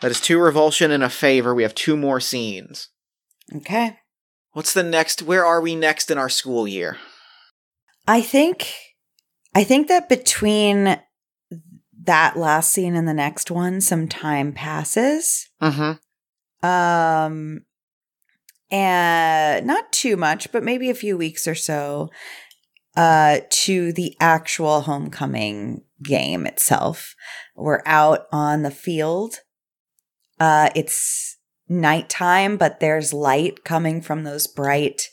that 0.00 0.10
is 0.10 0.20
two 0.20 0.38
revulsion 0.38 0.90
and 0.92 1.02
a 1.02 1.10
favor 1.10 1.54
we 1.54 1.64
have 1.64 1.74
two 1.74 1.96
more 1.96 2.20
scenes 2.20 2.88
Okay. 3.54 3.98
What's 4.56 4.72
the 4.72 4.82
next 4.82 5.22
where 5.22 5.44
are 5.44 5.60
we 5.60 5.74
next 5.74 6.10
in 6.10 6.16
our 6.16 6.30
school 6.30 6.66
year 6.66 6.96
I 8.08 8.22
think 8.22 8.72
I 9.54 9.64
think 9.64 9.88
that 9.88 10.08
between 10.08 10.98
that 12.04 12.38
last 12.38 12.72
scene 12.72 12.96
and 12.96 13.06
the 13.06 13.12
next 13.12 13.50
one 13.50 13.82
some 13.82 14.08
time 14.08 14.54
passes. 14.54 15.46
mm-hmm 15.60 16.66
Um 16.66 17.66
and 18.70 19.66
not 19.66 19.92
too 19.92 20.16
much, 20.16 20.50
but 20.50 20.64
maybe 20.64 20.88
a 20.88 20.94
few 20.94 21.18
weeks 21.18 21.46
or 21.46 21.54
so 21.54 22.08
uh 22.96 23.40
to 23.50 23.92
the 23.92 24.16
actual 24.20 24.80
homecoming 24.80 25.82
game 26.02 26.46
itself. 26.46 27.14
We're 27.54 27.82
out 27.84 28.26
on 28.32 28.62
the 28.62 28.70
field. 28.70 29.40
Uh 30.40 30.70
it's 30.74 31.35
nighttime, 31.68 32.56
but 32.56 32.80
there's 32.80 33.12
light 33.12 33.64
coming 33.64 34.00
from 34.00 34.24
those 34.24 34.46
bright 34.46 35.08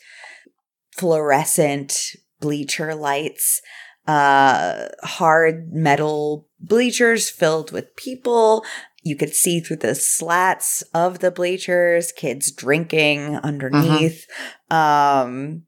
fluorescent 0.96 2.16
bleacher 2.40 2.94
lights. 2.94 3.60
Uh 4.06 4.88
hard 5.02 5.72
metal 5.72 6.46
bleachers 6.60 7.30
filled 7.30 7.72
with 7.72 7.96
people 7.96 8.62
you 9.04 9.16
could 9.16 9.34
see 9.34 9.60
through 9.60 9.76
the 9.76 9.94
slats 9.94 10.82
of 10.94 11.18
the 11.18 11.30
bleachers, 11.30 12.10
kids 12.10 12.50
drinking 12.50 13.36
underneath, 13.36 14.26
um, 14.70 15.64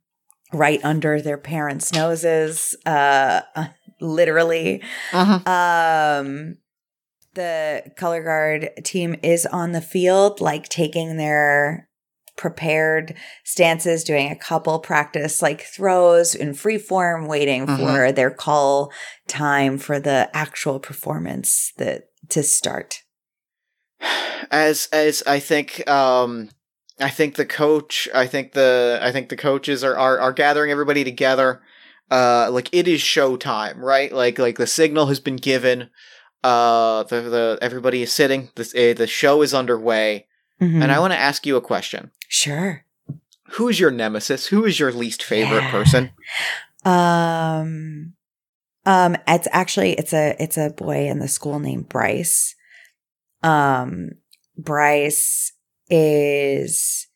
right 0.54 0.80
under 0.82 1.20
their 1.20 1.36
parents' 1.36 1.92
noses, 1.92 2.74
uh, 2.86 3.42
literally. 4.00 4.82
Uh-huh. 5.12 6.20
Um, 6.20 6.56
the 7.36 7.84
color 7.96 8.22
guard 8.22 8.70
team 8.84 9.14
is 9.22 9.46
on 9.46 9.70
the 9.72 9.80
field, 9.80 10.40
like 10.40 10.68
taking 10.68 11.16
their 11.16 11.88
prepared 12.36 13.14
stances, 13.44 14.04
doing 14.04 14.30
a 14.30 14.36
couple 14.36 14.78
practice 14.80 15.40
like 15.40 15.62
throws 15.62 16.34
in 16.34 16.52
free 16.52 16.76
form, 16.76 17.26
waiting 17.26 17.66
Mhm. 17.66 17.78
for 17.78 18.12
their 18.12 18.30
call 18.30 18.92
time 19.28 19.78
for 19.78 19.98
the 20.00 20.28
actual 20.34 20.78
performance 20.80 21.72
that 21.78 22.08
to 22.30 22.42
start. 22.42 23.02
as 24.50 24.88
as 24.92 25.22
I 25.26 25.38
think 25.40 25.88
um 25.88 26.50
I 27.00 27.08
think 27.10 27.36
the 27.36 27.46
coach 27.46 28.08
I 28.14 28.26
think 28.26 28.52
the 28.52 28.98
I 29.02 29.12
think 29.12 29.28
the 29.28 29.36
coaches 29.36 29.82
are 29.82 29.96
are, 29.96 30.18
are 30.18 30.32
gathering 30.32 30.70
everybody 30.70 31.04
together. 31.04 31.62
Uh 32.10 32.48
like 32.50 32.68
it 32.72 32.86
is 32.86 33.00
showtime, 33.00 33.76
right? 33.78 34.12
Like 34.12 34.38
like 34.38 34.58
the 34.58 34.66
signal 34.66 35.06
has 35.06 35.20
been 35.20 35.36
given. 35.36 35.88
Uh 36.44 37.02
the 37.04 37.20
the 37.22 37.58
everybody 37.60 38.02
is 38.02 38.12
sitting. 38.12 38.50
This 38.54 38.74
uh, 38.74 38.94
the 38.96 39.06
show 39.06 39.42
is 39.42 39.52
underway. 39.54 40.26
Mhm. 40.60 40.82
And 40.82 40.90
I 40.92 40.98
want 41.00 41.12
to 41.12 41.18
ask 41.18 41.44
you 41.46 41.56
a 41.56 41.60
question. 41.60 42.10
sure. 42.28 42.84
Who 43.52 43.68
is 43.68 43.78
your 43.78 43.90
nemesis? 43.92 44.46
Who 44.46 44.64
is 44.64 44.80
your 44.80 44.90
least 44.92 45.22
favorite 45.22 45.62
Yeah. 45.62 45.70
person? 45.78 46.10
Um, 46.84 48.14
um, 48.84 49.16
it's 49.28 49.48
actually 49.52 49.92
it's 49.94 50.12
a 50.12 50.34
it's 50.42 50.56
a 50.56 50.70
boy 50.70 51.08
in 51.08 51.18
the 51.18 51.28
school 51.28 51.58
named 51.58 51.88
Bryce. 51.88 52.54
Um, 53.42 54.10
Bryce 54.56 55.52
is 55.90 57.06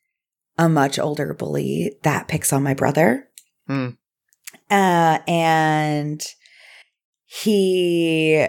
a 0.58 0.68
much 0.68 0.98
older 0.98 1.32
bully 1.34 1.96
that 2.02 2.28
picks 2.28 2.52
on 2.52 2.62
my 2.62 2.74
brother. 2.74 3.28
Hmm. 3.66 3.88
Uh, 4.70 5.18
and 5.26 6.20
he 7.24 8.46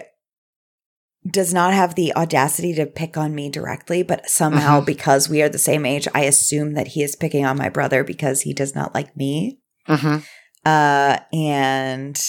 does 1.30 1.54
not 1.54 1.72
have 1.72 1.94
the 1.94 2.14
audacity 2.16 2.74
to 2.74 2.86
pick 2.86 3.16
on 3.16 3.34
me 3.34 3.48
directly, 3.48 4.02
but 4.02 4.28
somehow 4.28 4.80
Mhm. 4.80 4.86
because 4.86 5.28
we 5.28 5.40
are 5.42 5.48
the 5.48 5.58
same 5.58 5.86
age, 5.86 6.08
I 6.14 6.22
assume 6.24 6.74
that 6.74 6.88
he 6.88 7.02
is 7.02 7.14
picking 7.16 7.44
on 7.46 7.56
my 7.56 7.68
brother 7.68 8.02
because 8.02 8.42
he 8.42 8.52
does 8.52 8.74
not 8.74 8.94
like 8.94 9.16
me. 9.16 9.60
Mm-hmm. 9.88 10.18
Uh, 10.64 11.18
and 11.32 12.20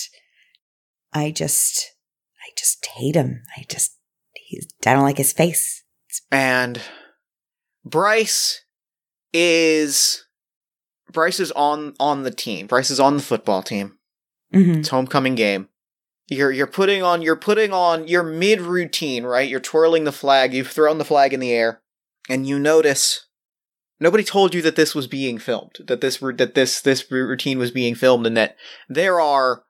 I 1.12 1.32
just, 1.32 1.92
I 2.40 2.52
just 2.58 2.86
hate 2.96 3.16
him. 3.16 3.42
I 3.58 3.66
just, 3.68 3.98
he's, 4.34 4.68
I 4.86 4.94
don't 4.94 5.04
like 5.04 5.18
his 5.18 5.34
face. 5.34 5.84
And 6.32 6.80
Bryce 7.84 8.62
is 9.34 10.24
Bryce 11.12 11.40
is 11.40 11.52
on 11.52 11.94
on 12.00 12.24
the 12.24 12.32
team. 12.32 12.68
Bryce 12.68 12.90
is 12.92 13.00
on 13.00 13.18
the 13.18 13.24
football 13.24 13.62
team. 13.64 13.98
Mm-hmm. 14.54 14.80
It's 14.80 14.90
homecoming 14.90 15.36
game. 15.36 15.70
You're 16.30 16.52
you're 16.52 16.68
putting 16.68 17.04
on 17.04 17.22
you're 17.22 17.36
putting 17.36 17.74
on 17.74 18.08
your 18.08 18.24
mid 18.24 18.62
routine, 18.62 19.24
right? 19.24 19.50
You're 19.50 19.60
twirling 19.60 20.06
the 20.06 20.12
flag. 20.12 20.54
You've 20.54 20.70
thrown 20.70 20.98
the 20.98 21.06
flag 21.06 21.34
in 21.34 21.40
the 21.40 21.52
air, 21.52 21.82
and 22.30 22.48
you 22.48 22.58
notice 22.60 23.28
nobody 24.00 24.24
told 24.24 24.54
you 24.54 24.62
that 24.62 24.76
this 24.76 24.96
was 24.96 25.08
being 25.08 25.38
filmed. 25.38 25.76
That 25.86 26.02
this 26.02 26.18
that 26.18 26.56
this 26.56 26.82
this 26.82 27.12
routine 27.12 27.60
was 27.60 27.72
being 27.72 27.96
filmed, 27.96 28.26
and 28.26 28.38
that 28.38 28.56
there 28.88 29.20
are 29.20 29.64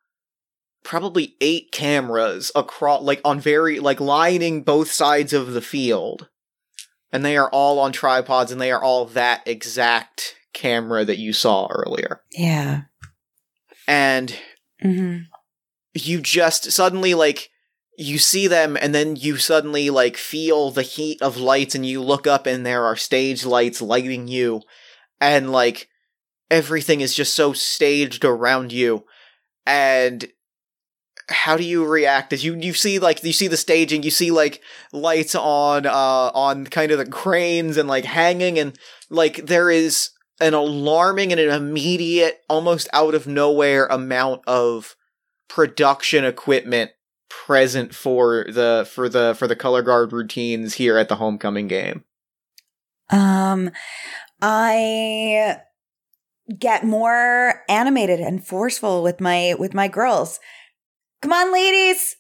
probably 0.84 1.36
eight 1.42 1.72
cameras 1.72 2.52
across, 2.56 3.02
like 3.02 3.22
on 3.26 3.40
very 3.40 3.80
like 3.80 4.00
lining 4.00 4.64
both 4.64 4.92
sides 4.92 5.34
of 5.34 5.54
the 5.54 5.62
field, 5.62 6.30
and 7.12 7.26
they 7.26 7.36
are 7.36 7.50
all 7.50 7.80
on 7.80 7.92
tripods, 7.92 8.52
and 8.52 8.62
they 8.62 8.72
are 8.72 8.84
all 8.84 9.06
that 9.06 9.42
exact 9.48 10.36
camera 10.54 11.04
that 11.04 11.18
you 11.18 11.34
saw 11.34 11.68
earlier. 11.72 12.22
Yeah. 12.32 12.82
And 13.88 14.38
Mm-hmm. 14.84 15.33
You 15.94 16.22
just 16.22 16.72
suddenly 16.72 17.14
like 17.14 17.50
you 17.98 18.18
see 18.18 18.48
them 18.48 18.78
and 18.80 18.94
then 18.94 19.16
you 19.16 19.38
suddenly 19.38 19.90
like 19.90 20.18
feel 20.18 20.72
the 20.72 20.82
heat 20.82 21.22
of 21.22 21.38
lights 21.38 21.76
and 21.76 21.86
you 21.86 22.02
look 22.02 22.26
up 22.26 22.46
and 22.48 22.66
there 22.66 22.86
are 22.86 22.96
stage 22.96 23.46
lights 23.46 23.82
lighting 23.82 24.28
you. 24.28 24.62
And 25.22 25.52
like 25.52 25.90
everything 26.50 27.02
is 27.02 27.14
just 27.14 27.34
so 27.34 27.54
staged 27.54 28.26
around 28.26 28.72
you. 28.72 29.06
And 29.66 30.28
how 31.30 31.56
do 31.56 31.64
you 31.64 31.86
react? 31.86 32.34
As 32.34 32.44
you 32.44 32.56
you 32.56 32.74
see 32.74 33.00
like 33.00 33.24
you 33.24 33.32
see 33.32 33.48
the 33.48 33.58
staging 33.58 34.04
you 34.04 34.12
see 34.12 34.32
like 34.32 34.62
lights 34.92 35.36
on 35.36 35.86
uh 35.86 36.32
on 36.34 36.66
kind 36.66 36.92
of 36.92 36.98
the 36.98 37.06
cranes 37.06 37.78
and 37.78 37.88
like 37.88 38.06
hanging 38.06 38.60
and 38.60 38.78
like 39.10 39.46
there 39.46 39.70
is 39.70 40.10
an 40.42 40.54
alarming 40.54 41.32
and 41.32 41.40
an 41.40 41.50
immediate 41.50 42.42
almost 42.50 42.90
out 42.92 43.14
of 43.14 43.28
nowhere 43.28 43.86
amount 43.86 44.42
of 44.48 44.96
production 45.54 46.26
equipment 46.26 46.90
present 47.30 47.94
for 47.94 48.46
the 48.50 48.90
for 48.92 49.08
the 49.08 49.36
for 49.38 49.48
the 49.48 49.56
color 49.56 49.84
guard 49.84 50.12
routines 50.12 50.74
here 50.76 50.98
at 50.98 51.10
the 51.10 51.16
homecoming 51.16 51.68
game 51.68 52.04
Um, 53.12 53.70
I 54.42 55.58
get 56.60 56.84
more 56.84 57.62
animated 57.70 58.20
and 58.20 58.46
forceful 58.46 59.04
with 59.04 59.22
my 59.22 59.56
with 59.60 59.74
my 59.76 59.88
girls. 59.88 60.40
Come 61.22 61.32
on, 61.34 61.54
ladies! 61.54 62.16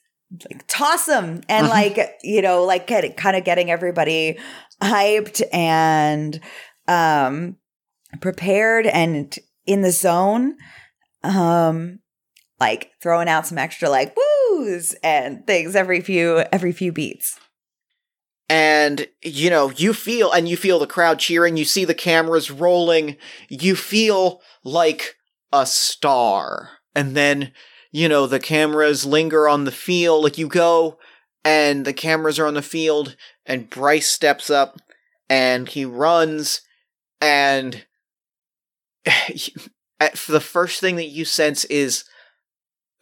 Like 0.50 0.64
toss 0.68 1.06
them 1.06 1.42
and 1.50 1.68
Mhm. 1.68 1.70
like 1.70 2.10
you 2.22 2.42
know 2.44 2.64
like 2.64 2.86
get, 2.88 3.18
kind 3.18 3.36
of 3.36 3.44
getting 3.44 3.72
everybody 3.72 4.38
hyped 4.82 5.42
and 5.52 6.40
um 6.88 7.58
prepared 8.22 8.86
and 8.86 9.36
in 9.66 9.82
the 9.82 9.92
zone. 9.92 10.56
Um, 11.24 12.00
like 12.64 12.92
throwing 13.02 13.28
out 13.28 13.46
some 13.46 13.58
extra 13.58 13.90
like 13.90 14.16
woos 14.16 14.96
and 15.04 15.46
things 15.46 15.76
every 15.76 16.00
few 16.00 16.38
every 16.54 16.72
few 16.72 16.94
beats. 16.94 17.38
and 18.48 19.08
you 19.22 19.50
know 19.50 19.70
you 19.72 19.94
feel 19.94 20.32
and 20.32 20.48
you 20.48 20.56
feel 20.56 20.80
the 20.80 20.88
crowd 20.88 21.20
cheering 21.20 21.58
you 21.58 21.66
see 21.66 21.84
the 21.84 21.94
cameras 21.94 22.50
rolling 22.50 23.18
you 23.50 23.76
feel 23.76 24.42
like 24.64 25.16
a 25.52 25.66
star 25.66 26.70
and 26.96 27.16
then 27.18 27.52
you 27.92 28.08
know 28.08 28.26
the 28.28 28.40
cameras 28.40 29.06
linger 29.06 29.46
on 29.48 29.66
the 29.66 29.72
field 29.72 30.24
like 30.24 30.38
you 30.38 30.48
go 30.48 30.98
and 31.44 31.84
the 31.84 31.94
cameras 31.94 32.40
are 32.40 32.48
on 32.48 32.54
the 32.54 32.62
field 32.62 33.18
and 33.46 33.70
Bryce 33.70 34.10
steps 34.10 34.50
up 34.50 34.78
and 35.30 35.68
he 35.68 35.84
runs 35.84 36.62
and 37.20 37.86
the 40.28 40.42
first 40.42 40.80
thing 40.80 40.96
that 40.96 41.08
you 41.08 41.26
sense 41.26 41.66
is 41.66 42.06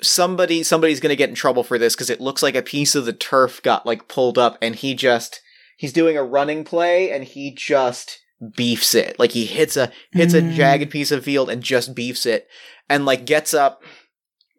somebody 0.02 0.64
somebody's 0.64 1.00
going 1.00 1.10
to 1.12 1.16
get 1.16 1.30
in 1.30 1.36
trouble 1.36 1.64
for 1.64 1.78
this 1.78 1.96
because 1.96 2.10
it 2.10 2.22
looks 2.22 2.42
like 2.42 2.56
a 2.56 2.62
piece 2.62 2.96
of 2.96 3.06
the 3.06 3.14
turf 3.14 3.62
got 3.64 3.86
like 3.86 4.08
pulled 4.08 4.38
up 4.38 4.58
and 4.62 4.76
he 4.76 4.94
just 4.96 5.42
he's 5.78 5.94
doing 5.94 6.18
a 6.18 6.24
running 6.24 6.64
play 6.64 7.12
and 7.12 7.24
he 7.24 7.54
just 7.54 8.20
beefs 8.56 8.96
it 8.96 9.18
like 9.20 9.32
he 9.34 9.46
hits 9.46 9.78
a 9.78 9.92
hits 10.12 10.34
a 10.34 10.42
Mm. 10.42 10.54
jagged 10.54 10.90
piece 10.92 11.12
of 11.12 11.24
field 11.24 11.50
and 11.50 11.62
just 11.62 11.94
beefs 11.94 12.26
it 12.26 12.48
and 12.90 13.06
like 13.06 13.26
gets 13.26 13.54
up 13.54 13.84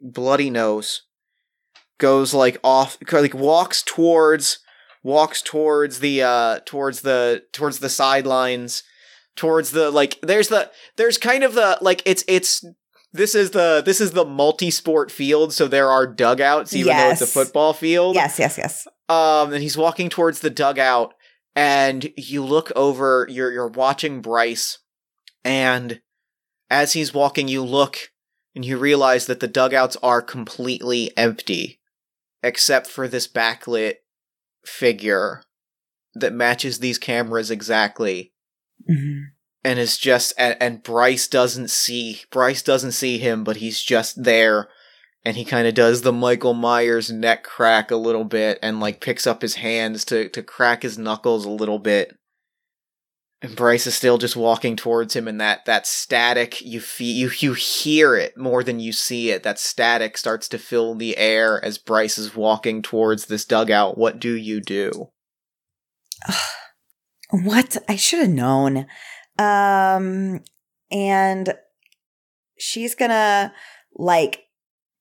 bloody 0.01 0.51
nose 0.51 1.03
goes 1.99 2.33
like 2.33 2.59
off 2.63 2.97
like 3.13 3.35
walks 3.35 3.83
towards 3.83 4.59
walks 5.03 5.43
towards 5.43 5.99
the 5.99 6.23
uh 6.23 6.61
towards 6.65 7.01
the 7.01 7.43
towards 7.53 7.81
the 7.81 7.89
sidelines 7.89 8.85
towards 9.35 9.73
the 9.73 9.91
like 9.91 10.19
there's 10.23 10.49
the 10.49 10.71
there's 10.97 11.19
kind 11.19 11.43
of 11.43 11.55
the 11.55 11.77
like 11.81 12.03
it's 12.05 12.23
it's 12.29 12.65
this 13.13 13.35
is 13.35 13.51
the 13.51 13.83
this 13.85 14.01
is 14.01 14.13
the 14.13 14.25
multi-sport 14.25 15.11
field 15.11 15.53
so 15.53 15.69
there 15.69 15.91
are 15.91 16.07
dugouts 16.07 16.75
even 16.75 16.97
though 16.97 17.11
it's 17.11 17.21
a 17.21 17.27
football 17.27 17.73
field 17.73 18.15
Yes, 18.15 18.39
yes, 18.39 18.57
yes. 18.59 18.87
um 19.09 19.53
and 19.53 19.63
he's 19.63 19.77
walking 19.77 20.09
towards 20.09 20.41
the 20.41 20.51
dugout 20.51 21.15
and 21.55 22.11
you 22.17 22.45
look 22.45 22.71
over 22.75 23.27
you're 23.31 23.53
you're 23.53 23.69
watching 23.69 24.21
Bryce 24.23 24.79
and 25.45 26.01
as 26.71 26.95
he's 26.95 27.13
walking 27.13 27.49
you 27.49 27.63
look 27.63 27.99
and 28.55 28.65
you 28.65 28.79
realize 28.79 29.27
that 29.27 29.41
the 29.41 29.49
dugouts 29.49 29.97
are 30.03 30.23
completely 30.23 31.11
empty 31.17 31.81
except 32.43 32.87
for 32.87 33.07
this 33.09 33.29
backlit 33.29 33.97
figure 34.65 35.43
that 36.15 36.33
matches 36.33 36.79
these 36.79 36.99
cameras 36.99 37.51
exactly 37.51 38.33
Mhm. 38.91 39.32
And 39.65 39.79
is 39.79 39.99
just 39.99 40.33
and, 40.37 40.57
and 40.61 40.83
Bryce 40.83 41.29
doesn't 41.29 41.71
see 41.71 42.23
Bryce 42.31 42.63
doesn't 42.63 42.93
see 42.93 43.19
him 43.19 43.45
but 43.45 43.57
he's 43.57 43.81
just 43.81 44.25
there. 44.25 44.69
And 45.25 45.37
he 45.37 45.45
kind 45.45 45.69
of 45.69 45.75
does 45.75 46.03
the 46.03 46.13
Michael 46.13 46.53
Myers 46.53 47.13
neck 47.13 47.45
crack 47.45 47.93
a 47.93 47.97
little 47.97 48.25
bit 48.25 48.59
and 48.61 48.81
like 48.81 49.01
picks 49.01 49.25
up 49.27 49.43
his 49.43 49.55
hands 49.57 50.05
to 50.07 50.29
to 50.31 50.43
crack 50.43 50.83
his 50.83 50.99
knuckles 50.99 51.45
a 51.45 51.51
little 51.51 51.79
bit. 51.79 52.17
And 53.41 53.57
Bryce 53.57 53.89
is 53.89 53.95
still 53.95 54.19
just 54.19 54.37
walking 54.37 54.77
towards 54.77 55.15
him 55.15 55.27
and 55.27 55.41
that 55.41 55.65
that 55.65 55.87
static 55.87 56.61
you 56.61 56.81
feel 56.81 57.15
you 57.15 57.31
you 57.39 57.53
hear 57.55 58.17
it 58.17 58.37
more 58.37 58.65
than 58.65 58.81
you 58.81 58.93
see 58.93 59.31
it. 59.31 59.45
That 59.45 59.61
static 59.61 60.19
starts 60.19 60.49
to 60.49 60.59
fill 60.59 60.97
the 60.97 61.17
air 61.17 61.65
as 61.65 61.79
Bryce 61.79 62.19
is 62.19 62.35
walking 62.35 62.83
towards 62.83 63.27
this 63.27 63.45
dugout. 63.45 63.97
What 63.97 64.19
do 64.19 64.35
you 64.35 64.61
do? 64.61 65.11
What? 67.35 67.79
I 67.89 67.97
should 67.97 68.19
have 68.19 68.29
known. 68.29 68.85
Um, 69.39 70.41
and 70.91 71.55
she's 72.59 72.95
gonna 72.95 73.53
like 73.95 74.45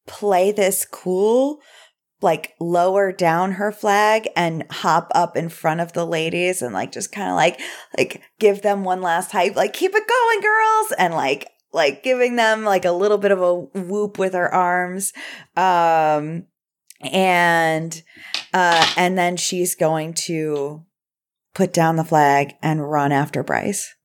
play 0.08 0.52
this 0.52 0.86
cool, 0.86 1.60
like 2.22 2.54
lower 2.60 3.12
down 3.12 3.54
her 3.54 3.72
flag 3.72 4.30
and 4.36 4.66
hop 4.72 5.12
up 5.14 5.36
in 5.36 5.50
front 5.50 5.82
of 5.82 5.94
the 5.94 6.06
ladies 6.06 6.62
and 6.62 6.74
like 6.74 6.92
just 6.92 7.12
kind 7.12 7.30
of 7.30 7.36
like 7.36 7.60
like 7.98 8.22
give 8.40 8.62
them 8.62 8.84
one 8.84 9.02
last 9.02 9.32
hype, 9.32 9.56
like 9.56 9.74
keep 9.74 9.92
it 9.94 10.08
going, 10.08 10.42
girls, 10.42 10.94
and 10.98 11.14
like 11.14 11.50
like 11.74 12.04
giving 12.04 12.36
them 12.36 12.64
like 12.64 12.86
a 12.86 12.92
little 12.92 13.18
bit 13.18 13.32
of 13.32 13.42
a 13.42 13.56
whoop 13.56 14.18
with 14.18 14.34
her 14.34 14.54
arms. 14.54 15.14
Um 15.56 16.48
and 17.02 18.02
uh 18.54 18.94
and 18.96 19.18
then 19.18 19.36
she's 19.38 19.76
going 19.76 20.14
to 20.14 20.86
put 21.54 21.74
down 21.74 21.96
the 21.96 22.04
flag 22.04 22.54
and 22.62 22.90
run 22.90 23.12
after 23.12 23.44
Bryce. 23.44 23.96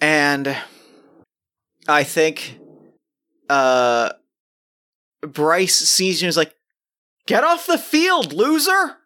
And 0.00 0.56
I 1.86 2.04
think 2.04 2.58
uh 3.48 4.10
Bryce 5.22 5.76
sees 5.76 6.22
you 6.22 6.26
and 6.26 6.30
is 6.30 6.36
like, 6.36 6.54
get 7.26 7.44
off 7.44 7.66
the 7.66 7.78
field, 7.78 8.32
loser! 8.32 8.96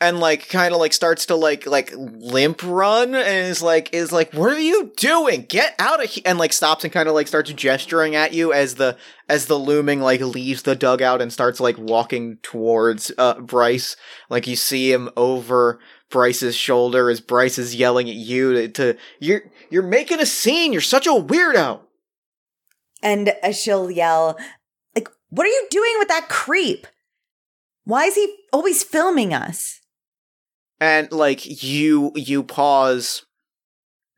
And 0.00 0.18
like 0.18 0.48
kind 0.48 0.74
of 0.74 0.80
like 0.80 0.92
starts 0.92 1.26
to 1.26 1.36
like 1.36 1.64
like 1.64 1.92
limp 1.94 2.60
run 2.64 3.14
and 3.14 3.46
is 3.46 3.62
like 3.62 3.94
is 3.94 4.10
like, 4.10 4.34
what 4.34 4.52
are 4.52 4.58
you 4.58 4.92
doing? 4.96 5.46
Get 5.48 5.76
out 5.78 6.02
of 6.02 6.10
here 6.10 6.24
and 6.26 6.38
like 6.38 6.52
stops 6.52 6.82
and 6.82 6.92
kind 6.92 7.08
of 7.08 7.14
like 7.14 7.28
starts 7.28 7.52
gesturing 7.52 8.16
at 8.16 8.32
you 8.34 8.52
as 8.52 8.74
the 8.74 8.96
as 9.28 9.46
the 9.46 9.54
looming 9.54 10.00
like 10.00 10.20
leaves 10.20 10.62
the 10.62 10.74
dugout 10.74 11.22
and 11.22 11.32
starts 11.32 11.60
like 11.60 11.78
walking 11.78 12.38
towards 12.42 13.12
uh 13.16 13.34
Bryce. 13.40 13.94
Like 14.28 14.48
you 14.48 14.56
see 14.56 14.90
him 14.92 15.08
over 15.16 15.78
Bryce's 16.12 16.54
shoulder 16.54 17.10
as 17.10 17.20
Bryce 17.20 17.58
is 17.58 17.74
yelling 17.74 18.08
at 18.08 18.14
you 18.14 18.52
to, 18.52 18.68
to 18.68 18.96
you're 19.18 19.42
you're 19.70 19.82
making 19.82 20.20
a 20.20 20.26
scene. 20.26 20.72
You're 20.72 20.80
such 20.80 21.06
a 21.06 21.10
weirdo. 21.10 21.80
And 23.02 23.34
she'll 23.52 23.90
yell, 23.90 24.38
like, 24.94 25.08
what 25.30 25.44
are 25.44 25.50
you 25.50 25.66
doing 25.70 25.94
with 25.98 26.06
that 26.08 26.28
creep? 26.28 26.86
Why 27.84 28.04
is 28.04 28.14
he 28.14 28.36
always 28.52 28.84
filming 28.84 29.34
us? 29.34 29.80
And 30.80 31.10
like 31.10 31.62
you 31.64 32.12
you 32.14 32.44
pause. 32.44 33.24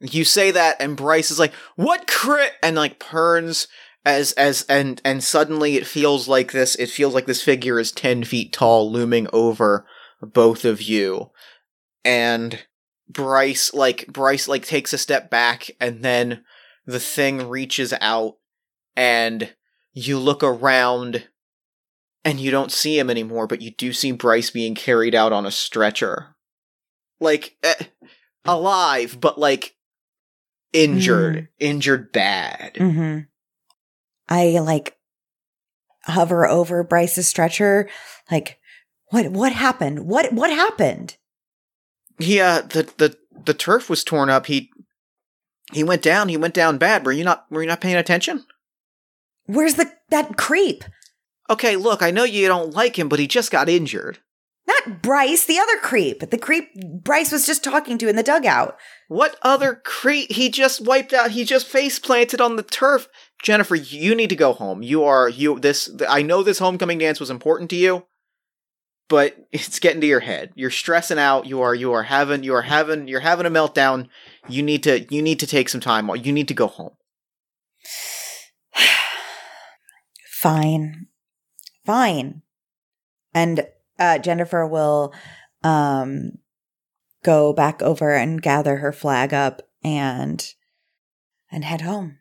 You 0.00 0.24
say 0.24 0.50
that 0.50 0.76
and 0.80 0.96
Bryce 0.98 1.30
is 1.30 1.38
like, 1.38 1.54
"What 1.76 2.06
crit?" 2.06 2.52
and 2.62 2.76
like 2.76 2.98
turns 2.98 3.68
as 4.04 4.32
as 4.32 4.66
and 4.68 5.00
and 5.04 5.22
suddenly 5.24 5.76
it 5.76 5.86
feels 5.86 6.28
like 6.28 6.52
this 6.52 6.74
it 6.76 6.90
feels 6.90 7.14
like 7.14 7.26
this 7.26 7.42
figure 7.42 7.78
is 7.78 7.90
10 7.92 8.24
feet 8.24 8.52
tall 8.52 8.90
looming 8.90 9.28
over 9.32 9.86
both 10.20 10.64
of 10.64 10.82
you 10.82 11.30
and 12.04 12.64
Bryce 13.08 13.72
like 13.74 14.06
Bryce 14.08 14.48
like 14.48 14.64
takes 14.64 14.92
a 14.92 14.98
step 14.98 15.30
back 15.30 15.70
and 15.80 16.02
then 16.02 16.44
the 16.86 17.00
thing 17.00 17.48
reaches 17.48 17.92
out 18.00 18.36
and 18.96 19.54
you 19.92 20.18
look 20.18 20.42
around 20.42 21.28
and 22.24 22.40
you 22.40 22.50
don't 22.50 22.72
see 22.72 22.98
him 22.98 23.10
anymore 23.10 23.46
but 23.46 23.60
you 23.62 23.70
do 23.70 23.92
see 23.92 24.12
Bryce 24.12 24.50
being 24.50 24.74
carried 24.74 25.14
out 25.14 25.32
on 25.32 25.46
a 25.46 25.50
stretcher 25.50 26.34
like 27.20 27.56
eh, 27.62 27.84
alive 28.44 29.18
but 29.20 29.38
like 29.38 29.76
injured 30.72 31.36
Mm. 31.36 31.48
injured 31.60 32.12
bad 32.12 32.74
Mm-hmm. 32.74 33.18
I 34.28 34.58
like 34.60 34.96
hover 36.04 36.46
over 36.46 36.82
Bryce's 36.82 37.28
stretcher, 37.28 37.88
like, 38.30 38.58
what 39.08 39.28
what 39.30 39.52
happened? 39.52 40.06
What 40.06 40.32
what 40.32 40.50
happened? 40.50 41.16
Yeah, 42.18 42.54
uh, 42.54 42.62
the 42.62 42.92
the 42.96 43.16
the 43.44 43.54
turf 43.54 43.90
was 43.90 44.04
torn 44.04 44.30
up. 44.30 44.46
He 44.46 44.70
he 45.72 45.82
went 45.82 46.02
down. 46.02 46.28
He 46.28 46.36
went 46.36 46.54
down 46.54 46.78
bad. 46.78 47.04
Were 47.04 47.12
you 47.12 47.24
not 47.24 47.46
were 47.50 47.62
you 47.62 47.68
not 47.68 47.80
paying 47.80 47.96
attention? 47.96 48.44
Where's 49.46 49.74
the 49.74 49.92
that 50.10 50.36
creep? 50.36 50.84
Okay, 51.50 51.76
look, 51.76 52.02
I 52.02 52.10
know 52.10 52.24
you 52.24 52.46
don't 52.48 52.74
like 52.74 52.98
him, 52.98 53.08
but 53.08 53.18
he 53.18 53.26
just 53.26 53.50
got 53.50 53.68
injured. 53.68 54.18
Not 54.66 55.02
Bryce, 55.02 55.44
the 55.44 55.58
other 55.58 55.76
creep. 55.76 56.30
The 56.30 56.38
creep 56.38 56.70
Bryce 57.02 57.30
was 57.30 57.44
just 57.44 57.62
talking 57.62 57.98
to 57.98 58.08
in 58.08 58.16
the 58.16 58.22
dugout. 58.22 58.78
What 59.08 59.36
other 59.42 59.82
creep? 59.84 60.32
He 60.32 60.48
just 60.48 60.80
wiped 60.80 61.12
out. 61.12 61.32
He 61.32 61.44
just 61.44 61.66
face 61.66 61.98
planted 61.98 62.40
on 62.40 62.56
the 62.56 62.62
turf. 62.62 63.08
Jennifer, 63.42 63.74
you 63.74 64.14
need 64.14 64.30
to 64.30 64.36
go 64.36 64.54
home. 64.54 64.82
You 64.82 65.04
are 65.04 65.28
you 65.28 65.60
this. 65.60 65.90
I 66.08 66.22
know 66.22 66.42
this 66.42 66.60
homecoming 66.60 66.98
dance 66.98 67.20
was 67.20 67.28
important 67.28 67.68
to 67.70 67.76
you, 67.76 68.06
but 69.08 69.36
it's 69.52 69.78
getting 69.78 70.00
to 70.00 70.06
your 70.06 70.20
head. 70.20 70.50
You're 70.54 70.70
stressing 70.70 71.18
out. 71.18 71.46
You 71.46 71.60
are 71.62 71.74
you 71.74 71.92
are 71.92 72.04
having 72.04 72.42
you 72.42 72.54
are 72.54 72.62
having 72.62 73.08
you're 73.08 73.20
having 73.20 73.46
a 73.46 73.50
meltdown. 73.50 74.08
You 74.48 74.62
need 74.62 74.82
to 74.84 75.04
you 75.12 75.22
need 75.22 75.40
to 75.40 75.46
take 75.46 75.68
some 75.68 75.80
time. 75.80 76.10
You 76.16 76.32
need 76.32 76.48
to 76.48 76.54
go 76.54 76.66
home. 76.66 76.92
Fine. 80.28 81.06
Fine. 81.84 82.42
And 83.34 83.66
uh 83.98 84.18
Jennifer 84.18 84.66
will 84.66 85.12
um 85.62 86.38
go 87.22 87.52
back 87.52 87.82
over 87.82 88.14
and 88.14 88.40
gather 88.40 88.76
her 88.76 88.92
flag 88.92 89.34
up 89.34 89.62
and 89.82 90.54
and 91.50 91.64
head 91.64 91.82
home. 91.82 92.18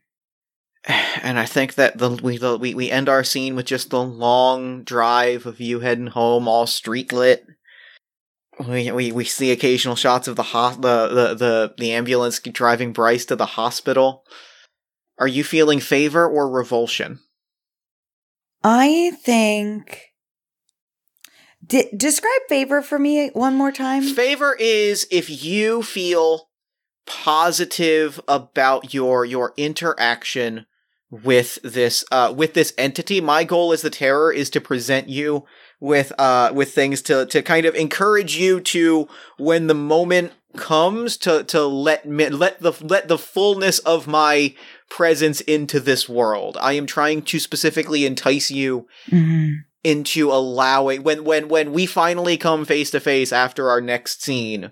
and 1.22 1.40
I 1.40 1.46
think 1.46 1.76
that 1.76 1.98
the 1.98 2.10
we 2.10 2.38
the, 2.38 2.58
we 2.58 2.74
we 2.74 2.92
end 2.92 3.10
our 3.10 3.24
scene 3.24 3.56
with 3.56 3.66
just 3.66 3.90
the 3.90 4.04
long 4.04 4.84
drive 4.84 5.46
of 5.46 5.60
you 5.60 5.80
heading 5.80 6.08
home, 6.08 6.48
all 6.48 6.68
street 6.68 7.14
lit. 7.14 7.46
We 8.68 8.92
we 8.92 9.12
we 9.12 9.24
see 9.24 9.52
occasional 9.52 9.96
shots 9.96 10.28
of 10.28 10.36
the 10.36 10.44
ho- 10.44 10.76
the, 10.76 11.08
the 11.08 11.34
the 11.36 11.74
the 11.78 11.92
ambulance 11.94 12.40
driving 12.40 12.94
Bryce 12.94 13.26
to 13.26 13.36
the 13.36 13.46
hospital. 13.46 14.24
Are 15.18 15.28
you 15.28 15.44
feeling 15.44 15.80
favor 15.80 16.28
or 16.28 16.50
revulsion? 16.50 17.20
I 18.64 19.12
think 19.22 20.02
D- 21.66 21.90
describe 21.96 22.42
favor 22.50 22.82
for 22.82 23.00
me 23.00 23.30
one 23.30 23.56
more 23.56 23.72
time. 23.72 24.04
Favor 24.04 24.56
is 24.60 25.08
if 25.12 25.44
you 25.44 25.82
feel 25.82 26.50
positive 27.06 28.20
about 28.28 28.94
your 28.94 29.26
your 29.26 29.54
interaction 29.58 30.66
with 31.24 31.60
this 31.64 32.04
uh 32.12 32.34
with 32.36 32.54
this 32.56 32.74
entity. 32.78 33.22
My 33.22 33.44
goal 33.44 33.72
as 33.72 33.84
the 33.84 33.90
terror 33.92 34.32
is 34.34 34.50
to 34.52 34.62
present 34.62 35.10
you 35.10 35.46
with 35.80 36.12
uh 36.18 36.52
with 36.54 36.74
things 36.74 37.02
to 37.04 37.26
to 37.28 37.42
kind 37.44 37.66
of 37.68 37.76
encourage 37.76 38.36
you 38.36 38.60
to 38.62 39.08
when 39.38 39.68
the 39.68 39.76
moment 39.76 40.32
comes 40.58 41.18
to 41.18 41.44
to 41.44 41.66
let 41.66 42.08
me 42.08 42.30
let 42.30 42.62
the 42.62 42.74
let 42.82 43.08
the 43.08 43.18
fullness 43.18 43.78
of 43.80 44.08
my 44.08 44.56
presence 44.90 45.42
into 45.42 45.80
this 45.80 46.10
world. 46.10 46.58
I 46.60 46.74
am 46.74 46.88
trying 46.88 47.22
to 47.24 47.40
specifically 47.40 48.06
entice 48.06 48.50
you 48.50 48.88
Mhm. 49.12 49.66
into 49.84 50.32
allowing 50.32 51.04
when 51.04 51.24
when 51.24 51.48
when 51.48 51.74
we 51.74 51.86
finally 51.86 52.38
come 52.38 52.66
face 52.66 52.90
to 52.92 53.00
face 53.00 53.32
after 53.32 53.70
our 53.70 53.82
next 53.82 54.24
scene 54.24 54.72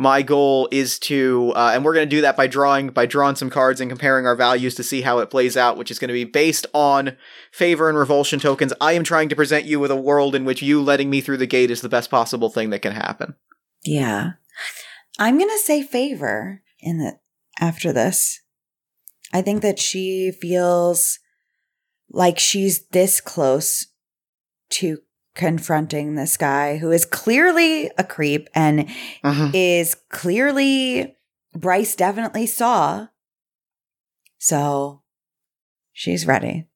my 0.00 0.22
goal 0.22 0.66
is 0.70 0.98
to 0.98 1.52
uh, 1.54 1.72
and 1.74 1.84
we're 1.84 1.92
going 1.92 2.08
to 2.08 2.16
do 2.16 2.22
that 2.22 2.36
by 2.36 2.46
drawing 2.46 2.88
by 2.88 3.04
drawing 3.04 3.36
some 3.36 3.50
cards 3.50 3.80
and 3.82 3.90
comparing 3.90 4.26
our 4.26 4.34
values 4.34 4.74
to 4.74 4.82
see 4.82 5.02
how 5.02 5.18
it 5.18 5.28
plays 5.28 5.56
out 5.58 5.76
which 5.76 5.90
is 5.90 5.98
going 5.98 6.08
to 6.08 6.14
be 6.14 6.24
based 6.24 6.66
on 6.72 7.16
favor 7.52 7.88
and 7.88 7.98
revulsion 7.98 8.40
tokens 8.40 8.72
i 8.80 8.92
am 8.92 9.04
trying 9.04 9.28
to 9.28 9.36
present 9.36 9.66
you 9.66 9.78
with 9.78 9.90
a 9.90 9.96
world 9.96 10.34
in 10.34 10.46
which 10.46 10.62
you 10.62 10.80
letting 10.82 11.10
me 11.10 11.20
through 11.20 11.36
the 11.36 11.46
gate 11.46 11.70
is 11.70 11.82
the 11.82 11.88
best 11.88 12.10
possible 12.10 12.48
thing 12.48 12.70
that 12.70 12.80
can 12.82 12.92
happen 12.92 13.34
Yeah. 13.84 14.32
I'm 15.18 15.36
going 15.36 15.50
to 15.50 15.58
say 15.64 15.82
favor 15.82 16.62
in 16.80 16.98
the 16.98 17.18
after 17.60 17.92
this. 17.92 18.40
I 19.32 19.42
think 19.42 19.62
that 19.62 19.78
she 19.78 20.32
feels 20.32 21.18
like 22.10 22.38
she's 22.38 22.86
this 22.88 23.20
close 23.20 23.86
to 24.70 24.98
confronting 25.34 26.14
this 26.14 26.36
guy 26.36 26.78
who 26.78 26.90
is 26.90 27.04
clearly 27.04 27.90
a 27.96 28.04
creep 28.04 28.48
and 28.54 28.88
is 29.54 29.96
clearly 30.10 31.16
Bryce 31.54 31.96
definitely 31.96 32.46
saw. 32.46 33.08
So 34.38 35.02
she's 35.92 36.26
ready. 36.26 36.66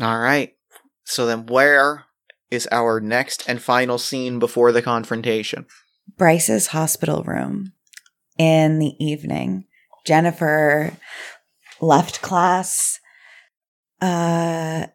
all 0.00 0.18
right 0.18 0.54
so 1.04 1.26
then 1.26 1.46
where 1.46 2.04
is 2.50 2.68
our 2.72 3.00
next 3.00 3.48
and 3.48 3.60
final 3.62 3.98
scene 3.98 4.38
before 4.38 4.72
the 4.72 4.82
confrontation 4.82 5.66
Bryce's 6.16 6.68
hospital 6.68 7.22
room 7.22 7.72
in 8.38 8.78
the 8.78 8.94
evening. 9.04 9.66
Jennifer 10.04 10.96
left 11.80 12.20
class 12.20 13.00
uh, 14.00 14.86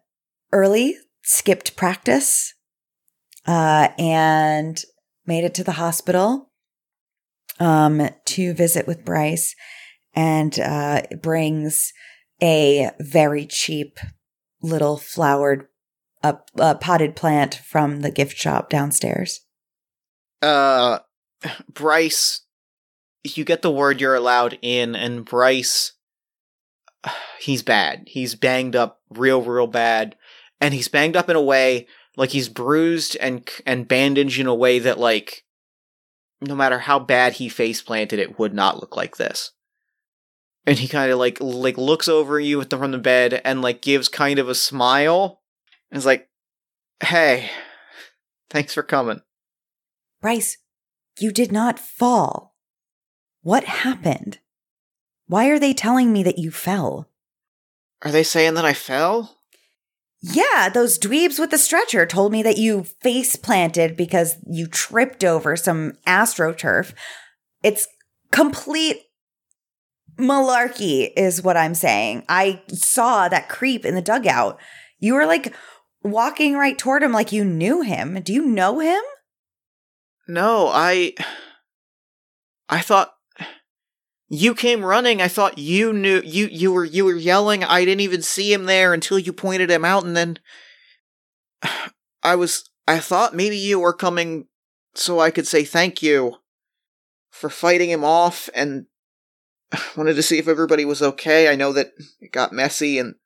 early, 0.52 0.96
skipped 1.22 1.76
practice, 1.76 2.54
uh, 3.46 3.88
and 3.98 4.82
made 5.26 5.44
it 5.44 5.54
to 5.54 5.64
the 5.64 5.72
hospital 5.72 6.50
um, 7.58 8.08
to 8.24 8.54
visit 8.54 8.86
with 8.86 9.04
Bryce 9.04 9.54
and 10.14 10.58
uh, 10.58 11.02
brings 11.20 11.92
a 12.42 12.90
very 12.98 13.46
cheap 13.46 13.98
little 14.62 14.96
flowered 14.96 15.66
uh, 16.22 16.34
uh, 16.58 16.74
potted 16.74 17.16
plant 17.16 17.54
from 17.54 18.00
the 18.00 18.10
gift 18.10 18.36
shop 18.36 18.68
downstairs. 18.68 19.40
uh 20.42 20.98
Bryce 21.72 22.42
you 23.22 23.44
get 23.44 23.62
the 23.62 23.70
word 23.70 24.00
you're 24.00 24.14
allowed 24.14 24.58
in 24.62 24.96
and 24.96 25.24
Bryce 25.24 25.92
he's 27.40 27.62
bad. 27.62 28.04
He's 28.06 28.34
banged 28.34 28.76
up 28.76 29.00
real 29.10 29.42
real 29.42 29.66
bad 29.66 30.16
and 30.60 30.74
he's 30.74 30.88
banged 30.88 31.16
up 31.16 31.28
in 31.28 31.36
a 31.36 31.42
way 31.42 31.86
like 32.20 32.30
he's 32.30 32.50
bruised 32.50 33.16
and 33.16 33.48
and 33.64 33.88
bandaged 33.88 34.38
in 34.38 34.46
a 34.46 34.54
way 34.54 34.78
that 34.78 34.98
like 34.98 35.46
no 36.42 36.54
matter 36.54 36.80
how 36.80 36.98
bad 36.98 37.32
he 37.32 37.48
face 37.48 37.80
planted 37.80 38.18
it 38.18 38.38
would 38.38 38.52
not 38.52 38.78
look 38.78 38.94
like 38.94 39.16
this. 39.16 39.52
And 40.66 40.78
he 40.78 40.86
kind 40.86 41.10
of 41.10 41.18
like 41.18 41.38
like 41.40 41.78
looks 41.78 42.08
over 42.08 42.38
you 42.38 42.60
at 42.60 42.68
the, 42.68 42.76
from 42.76 42.90
the 42.90 42.98
bed 42.98 43.40
and 43.42 43.62
like 43.62 43.80
gives 43.80 44.08
kind 44.10 44.38
of 44.38 44.50
a 44.50 44.54
smile. 44.54 45.40
And 45.90 45.96
is 45.96 46.04
like, 46.04 46.28
"Hey, 47.02 47.50
thanks 48.50 48.74
for 48.74 48.82
coming." 48.82 49.22
Bryce, 50.20 50.58
you 51.18 51.32
did 51.32 51.50
not 51.50 51.78
fall. 51.78 52.54
What 53.40 53.64
happened? 53.64 54.40
Why 55.26 55.46
are 55.46 55.58
they 55.58 55.72
telling 55.72 56.12
me 56.12 56.22
that 56.24 56.38
you 56.38 56.50
fell? 56.50 57.08
Are 58.02 58.10
they 58.10 58.24
saying 58.24 58.54
that 58.54 58.66
I 58.66 58.74
fell? 58.74 59.39
Yeah, 60.22 60.68
those 60.68 60.98
dweebs 60.98 61.38
with 61.38 61.50
the 61.50 61.58
stretcher 61.58 62.04
told 62.04 62.30
me 62.30 62.42
that 62.42 62.58
you 62.58 62.84
face 62.84 63.36
planted 63.36 63.96
because 63.96 64.36
you 64.46 64.66
tripped 64.66 65.24
over 65.24 65.56
some 65.56 65.92
astroturf. 66.06 66.92
It's 67.62 67.86
complete 68.30 68.98
malarkey, 70.18 71.10
is 71.16 71.42
what 71.42 71.56
I'm 71.56 71.74
saying. 71.74 72.24
I 72.28 72.62
saw 72.68 73.28
that 73.28 73.48
creep 73.48 73.86
in 73.86 73.94
the 73.94 74.02
dugout. 74.02 74.60
You 74.98 75.14
were 75.14 75.24
like 75.24 75.54
walking 76.02 76.54
right 76.54 76.76
toward 76.76 77.02
him 77.02 77.12
like 77.12 77.32
you 77.32 77.44
knew 77.44 77.80
him. 77.80 78.20
Do 78.20 78.34
you 78.34 78.44
know 78.44 78.78
him? 78.80 79.02
No, 80.28 80.68
I. 80.68 81.14
I 82.68 82.82
thought 82.82 83.14
you 84.32 84.54
came 84.54 84.84
running. 84.84 85.20
I 85.20 85.26
thought 85.26 85.58
you 85.58 85.92
knew 85.92 86.22
you 86.24 86.46
you 86.46 86.72
were 86.72 86.84
you 86.84 87.04
were 87.04 87.16
yelling. 87.16 87.64
I 87.64 87.84
didn't 87.84 88.00
even 88.00 88.22
see 88.22 88.52
him 88.52 88.64
there 88.64 88.94
until 88.94 89.18
you 89.18 89.32
pointed 89.32 89.70
him 89.70 89.84
out, 89.84 90.04
and 90.04 90.16
then 90.16 90.38
I 92.22 92.36
was 92.36 92.70
I 92.86 93.00
thought 93.00 93.34
maybe 93.34 93.56
you 93.56 93.80
were 93.80 93.92
coming 93.92 94.46
so 94.94 95.18
I 95.20 95.30
could 95.30 95.46
say 95.46 95.64
thank 95.64 96.00
you 96.02 96.36
for 97.28 97.50
fighting 97.50 97.90
him 97.90 98.04
off, 98.04 98.48
and 98.54 98.86
wanted 99.96 100.14
to 100.14 100.22
see 100.22 100.38
if 100.38 100.48
everybody 100.48 100.84
was 100.84 101.02
okay. 101.02 101.50
I 101.50 101.56
know 101.56 101.72
that 101.72 101.90
it 102.20 102.30
got 102.30 102.52
messy, 102.52 103.00
and 103.00 103.16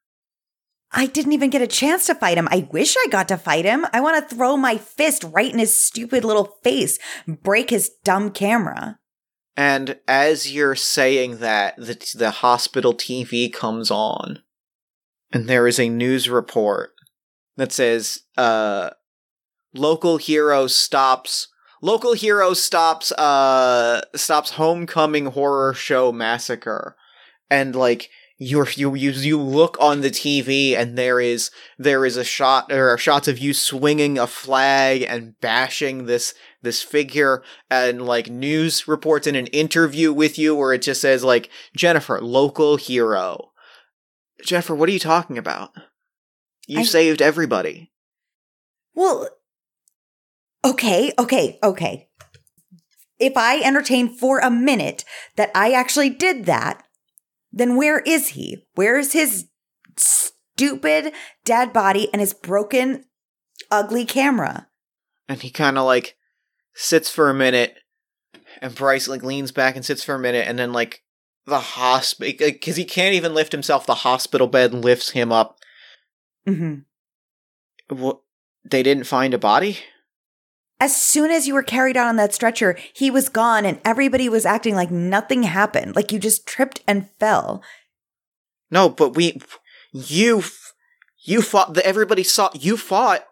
I 0.90 1.04
didn't 1.04 1.32
even 1.32 1.50
get 1.50 1.60
a 1.60 1.66
chance 1.66 2.06
to 2.06 2.14
fight 2.14 2.38
him. 2.38 2.48
I 2.50 2.66
wish 2.72 2.96
I 2.96 3.08
got 3.10 3.28
to 3.28 3.36
fight 3.36 3.66
him. 3.66 3.84
I 3.92 4.00
want 4.00 4.26
to 4.26 4.34
throw 4.34 4.56
my 4.56 4.78
fist 4.78 5.22
right 5.24 5.52
in 5.52 5.58
his 5.58 5.76
stupid 5.76 6.24
little 6.24 6.56
face, 6.62 6.98
break 7.26 7.68
his 7.68 7.90
dumb 8.04 8.30
camera. 8.30 8.98
And 9.56 10.00
as 10.08 10.52
you're 10.52 10.74
saying 10.74 11.38
that, 11.38 11.76
the, 11.76 12.12
the 12.16 12.30
hospital 12.30 12.92
TV 12.94 13.52
comes 13.52 13.90
on, 13.90 14.42
and 15.32 15.48
there 15.48 15.68
is 15.68 15.78
a 15.78 15.88
news 15.88 16.28
report 16.28 16.94
that 17.56 17.70
says, 17.70 18.22
uh, 18.36 18.90
local 19.72 20.16
hero 20.16 20.66
stops, 20.66 21.48
local 21.80 22.14
hero 22.14 22.52
stops, 22.52 23.12
uh, 23.12 24.02
stops 24.16 24.50
homecoming 24.52 25.26
horror 25.26 25.72
show 25.72 26.10
massacre. 26.10 26.96
And 27.48 27.76
like, 27.76 28.10
you 28.36 28.66
you 28.74 28.94
you 28.94 29.10
you 29.10 29.40
look 29.40 29.76
on 29.80 30.00
the 30.00 30.10
TV 30.10 30.76
and 30.76 30.98
there 30.98 31.20
is 31.20 31.50
there 31.78 32.04
is 32.04 32.16
a 32.16 32.24
shot 32.24 32.68
there 32.68 32.88
are 32.90 32.98
shots 32.98 33.28
of 33.28 33.38
you 33.38 33.54
swinging 33.54 34.18
a 34.18 34.26
flag 34.26 35.02
and 35.02 35.38
bashing 35.40 36.06
this 36.06 36.34
this 36.62 36.82
figure 36.82 37.44
and 37.70 38.04
like 38.04 38.28
news 38.28 38.88
reports 38.88 39.26
in 39.26 39.36
an 39.36 39.46
interview 39.48 40.12
with 40.12 40.38
you 40.38 40.54
where 40.54 40.72
it 40.72 40.82
just 40.82 41.00
says 41.00 41.22
like 41.22 41.48
Jennifer 41.76 42.20
local 42.20 42.76
hero. 42.76 43.52
Jennifer, 44.44 44.74
what 44.74 44.88
are 44.88 44.92
you 44.92 44.98
talking 44.98 45.38
about? 45.38 45.70
You 46.66 46.80
I, 46.80 46.84
saved 46.84 47.22
everybody. 47.22 47.92
Well, 48.94 49.28
okay, 50.64 51.12
okay, 51.18 51.58
okay. 51.62 52.08
If 53.18 53.36
I 53.36 53.60
entertain 53.60 54.08
for 54.08 54.40
a 54.40 54.50
minute 54.50 55.04
that 55.36 55.50
I 55.54 55.72
actually 55.72 56.10
did 56.10 56.46
that, 56.46 56.83
then 57.54 57.76
where 57.76 58.00
is 58.00 58.30
he? 58.30 58.66
Where 58.74 58.98
is 58.98 59.12
his 59.12 59.46
stupid 59.96 61.12
dead 61.44 61.72
body 61.72 62.08
and 62.12 62.20
his 62.20 62.34
broken, 62.34 63.04
ugly 63.70 64.04
camera? 64.04 64.66
And 65.28 65.40
he 65.40 65.50
kind 65.50 65.78
of 65.78 65.84
like 65.84 66.16
sits 66.74 67.08
for 67.08 67.30
a 67.30 67.34
minute, 67.34 67.76
and 68.60 68.74
Bryce 68.74 69.08
like 69.08 69.22
leans 69.22 69.52
back 69.52 69.76
and 69.76 69.84
sits 69.84 70.02
for 70.02 70.16
a 70.16 70.18
minute, 70.18 70.46
and 70.48 70.58
then 70.58 70.72
like 70.72 71.02
the 71.46 71.60
hospital 71.60 72.34
because 72.38 72.76
he 72.76 72.84
can't 72.84 73.14
even 73.14 73.34
lift 73.34 73.52
himself. 73.52 73.86
The 73.86 73.94
hospital 73.94 74.48
bed 74.48 74.74
lifts 74.74 75.10
him 75.10 75.30
up. 75.30 75.58
Mm-hmm. 76.46 77.96
What? 77.96 78.20
They 78.64 78.82
didn't 78.82 79.04
find 79.04 79.32
a 79.32 79.38
body. 79.38 79.78
As 80.84 80.94
soon 80.94 81.30
as 81.30 81.48
you 81.48 81.54
were 81.54 81.62
carried 81.62 81.96
out 81.96 82.08
on 82.08 82.16
that 82.16 82.34
stretcher, 82.34 82.76
he 82.92 83.10
was 83.10 83.30
gone 83.30 83.64
and 83.64 83.80
everybody 83.86 84.28
was 84.28 84.44
acting 84.44 84.74
like 84.74 84.90
nothing 84.90 85.44
happened, 85.44 85.96
like 85.96 86.12
you 86.12 86.18
just 86.18 86.46
tripped 86.46 86.82
and 86.86 87.08
fell. 87.18 87.62
No, 88.70 88.90
but 88.90 89.16
we, 89.16 89.40
you, 89.92 90.44
you 91.24 91.40
fought, 91.40 91.78
everybody 91.78 92.22
saw, 92.22 92.50
you 92.52 92.76
fought, 92.76 93.26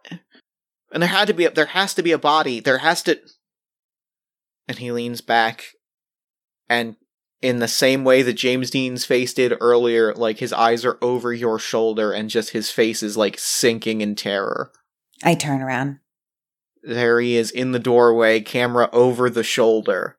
and 0.93 1.03
there 1.03 1.11
had 1.11 1.27
to 1.27 1.35
be, 1.35 1.45
a, 1.45 1.51
there 1.51 1.67
has 1.67 1.93
to 1.93 2.03
be 2.03 2.11
a 2.13 2.17
body, 2.17 2.59
there 2.59 2.79
has 2.79 3.03
to, 3.03 3.21
and 4.67 4.79
he 4.79 4.91
leans 4.91 5.21
back, 5.21 5.73
and 6.71 6.97
in 7.43 7.59
the 7.59 7.69
same 7.69 8.03
way 8.03 8.23
that 8.23 8.33
James 8.33 8.71
Dean's 8.71 9.05
face 9.05 9.35
did 9.35 9.53
earlier, 9.61 10.15
like 10.15 10.39
his 10.39 10.55
eyes 10.55 10.87
are 10.87 10.97
over 11.03 11.35
your 11.35 11.59
shoulder 11.59 12.13
and 12.13 12.31
just 12.31 12.53
his 12.53 12.71
face 12.71 13.03
is 13.03 13.19
like 13.19 13.39
sinking 13.39 14.01
in 14.01 14.15
terror. 14.15 14.73
I 15.23 15.35
turn 15.35 15.61
around. 15.61 15.99
There 16.83 17.21
he 17.21 17.37
is 17.37 17.51
in 17.51 17.73
the 17.73 17.79
doorway, 17.79 18.41
camera 18.41 18.89
over 18.93 19.31
the 19.31 19.45
shoulder, 19.45 20.19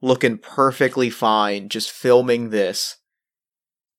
looking 0.00 0.38
perfectly 0.38 1.10
fine, 1.10 1.68
just 1.68 1.90
filming 1.90 2.50
this. 2.50 2.96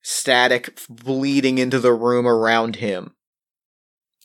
Static 0.01 0.79
bleeding 0.89 1.57
into 1.57 1.79
the 1.79 1.93
room 1.93 2.25
around 2.25 2.77
him. 2.77 3.13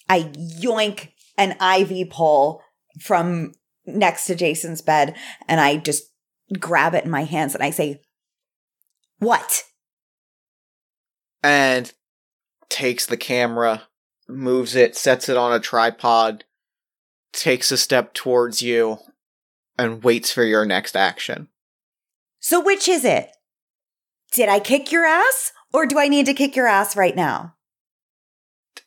I 0.09 0.23
yoink 0.23 1.11
an 1.37 1.57
IV 1.61 2.11
pole 2.11 2.62
from 3.01 3.53
next 3.85 4.27
to 4.27 4.35
Jason's 4.35 4.81
bed 4.81 5.14
and 5.49 5.61
I 5.61 5.77
just 5.77 6.05
grab 6.59 6.95
it 6.95 7.05
in 7.05 7.11
my 7.11 7.25
hands 7.25 7.55
and 7.55 7.62
I 7.62 7.71
say, 7.71 8.01
What? 9.19 9.64
And 11.43 11.93
takes 12.69 13.07
the 13.07 13.17
camera, 13.17 13.83
moves 14.29 14.75
it, 14.75 14.97
sets 14.97 15.29
it 15.29 15.37
on 15.37 15.53
a 15.53 15.61
tripod, 15.61 16.45
takes 17.37 17.70
a 17.70 17.76
step 17.76 18.14
towards 18.14 18.62
you 18.62 18.99
and 19.78 20.03
waits 20.03 20.32
for 20.32 20.43
your 20.43 20.64
next 20.64 20.97
action. 20.97 21.49
So, 22.41 22.61
which 22.61 22.89
is 22.89 23.05
it? 23.05 23.30
Did 24.32 24.49
I 24.49 24.59
kick 24.59 24.91
your 24.91 25.05
ass 25.05 25.53
or 25.72 25.87
do 25.87 25.99
I 25.99 26.09
need 26.09 26.26
to 26.26 26.34
kick 26.34 26.57
your 26.57 26.66
ass 26.66 26.97
right 26.97 27.14
now? 27.14 27.55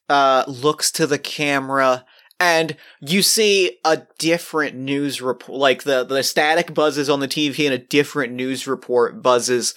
Uh, 0.08 0.43
looks 0.47 0.91
to 0.91 1.06
the 1.06 1.20
camera 1.20 2.06
and 2.39 2.78
you 3.02 3.22
see 3.22 3.78
a 3.84 4.04
different 4.18 4.76
news 4.76 5.22
report, 5.22 5.58
like 5.58 5.84
the, 5.84 6.04
the 6.04 6.24
static 6.24 6.74
buzzes 6.74 7.10
on 7.10 7.20
the 7.20 7.28
TV 7.28 7.66
and 7.66 7.74
a 7.74 7.78
different 7.78 8.34
news 8.34 8.66
report 8.66 9.22
buzzes. 9.22 9.76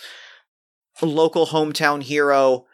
Local 1.00 1.46
hometown 1.46 2.02
hero 2.02 2.66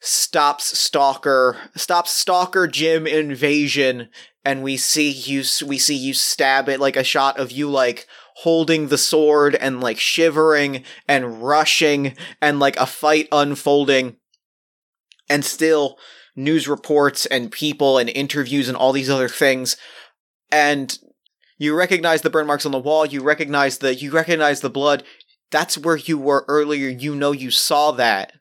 stops 0.00 0.78
stalker 0.78 1.56
stops 1.74 2.12
stalker 2.12 2.68
gym 2.68 3.06
invasion 3.06 4.08
and 4.48 4.62
we 4.62 4.78
see 4.78 5.10
you 5.10 5.44
we 5.66 5.76
see 5.76 5.94
you 5.94 6.14
stab 6.14 6.70
it 6.70 6.80
like 6.80 6.96
a 6.96 7.04
shot 7.04 7.38
of 7.38 7.52
you 7.52 7.68
like 7.68 8.06
holding 8.36 8.88
the 8.88 8.96
sword 8.96 9.54
and 9.54 9.82
like 9.82 9.98
shivering 9.98 10.84
and 11.06 11.42
rushing 11.42 12.16
and 12.40 12.58
like 12.58 12.74
a 12.78 12.86
fight 12.86 13.28
unfolding. 13.30 14.16
And 15.28 15.44
still 15.44 15.98
news 16.34 16.66
reports 16.66 17.26
and 17.26 17.52
people 17.52 17.98
and 17.98 18.08
interviews 18.08 18.68
and 18.68 18.76
all 18.76 18.92
these 18.92 19.10
other 19.10 19.28
things. 19.28 19.76
And 20.50 20.98
you 21.58 21.76
recognize 21.76 22.22
the 22.22 22.30
burn 22.30 22.46
marks 22.46 22.64
on 22.64 22.72
the 22.72 22.78
wall 22.78 23.04
you 23.04 23.20
recognize 23.20 23.78
the 23.78 23.94
you 23.94 24.10
recognize 24.10 24.62
the 24.62 24.70
blood. 24.70 25.04
That's 25.50 25.76
where 25.76 25.98
you 25.98 26.16
were 26.16 26.46
earlier. 26.48 26.88
You 26.88 27.14
know 27.14 27.32
you 27.32 27.50
saw 27.50 27.92
that. 27.92 28.32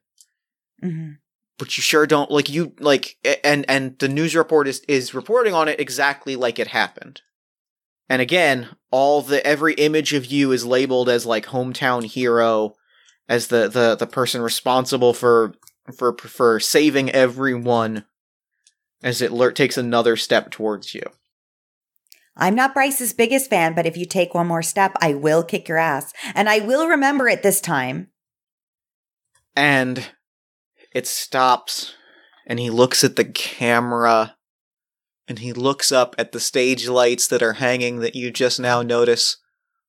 Mm-hmm 0.81 1.15
but 1.57 1.75
you 1.77 1.81
sure 1.81 2.05
don't 2.05 2.31
like 2.31 2.49
you 2.49 2.73
like 2.79 3.17
and 3.43 3.65
and 3.67 3.97
the 3.99 4.07
news 4.07 4.35
report 4.35 4.67
is 4.67 4.79
is 4.87 5.13
reporting 5.13 5.53
on 5.53 5.67
it 5.67 5.79
exactly 5.79 6.35
like 6.35 6.59
it 6.59 6.67
happened 6.67 7.21
and 8.09 8.21
again 8.21 8.69
all 8.91 9.21
the 9.21 9.45
every 9.45 9.73
image 9.75 10.13
of 10.13 10.25
you 10.25 10.51
is 10.51 10.65
labeled 10.65 11.09
as 11.09 11.25
like 11.25 11.47
hometown 11.47 12.05
hero 12.05 12.73
as 13.27 13.47
the 13.47 13.67
the 13.67 13.95
the 13.95 14.07
person 14.07 14.41
responsible 14.41 15.13
for 15.13 15.53
for 15.95 16.15
for 16.17 16.59
saving 16.59 17.09
everyone 17.11 18.05
as 19.03 19.21
it 19.21 19.31
takes 19.55 19.77
another 19.77 20.15
step 20.15 20.51
towards 20.51 20.93
you 20.93 21.03
I'm 22.39 22.53
not 22.53 22.75
Bryce's 22.75 23.13
biggest 23.13 23.49
fan, 23.49 23.73
but 23.73 23.87
if 23.87 23.97
you 23.97 24.05
take 24.05 24.35
one 24.35 24.45
more 24.45 24.61
step, 24.61 24.93
I 25.01 25.15
will 25.15 25.43
kick 25.43 25.67
your 25.67 25.79
ass. 25.79 26.13
And 26.35 26.47
I 26.47 26.59
will 26.59 26.87
remember 26.87 27.27
it 27.27 27.41
this 27.41 27.59
time. 27.59 28.09
And 29.55 30.07
it 30.97 31.05
stops, 31.07 31.93
and 32.47 32.59
he 32.59 32.69
looks 32.69 33.03
at 33.03 33.15
the 33.15 33.25
camera, 33.25 34.35
and 35.27 35.39
he 35.39 35.53
looks 35.53 35.91
up 35.91 36.15
at 36.17 36.31
the 36.31 36.39
stage 36.39 36.87
lights 36.87 37.27
that 37.27 37.43
are 37.43 37.53
hanging 37.53 37.99
that 37.99 38.15
you 38.15 38.31
just 38.31 38.59
now 38.59 38.81
notice 38.81 39.37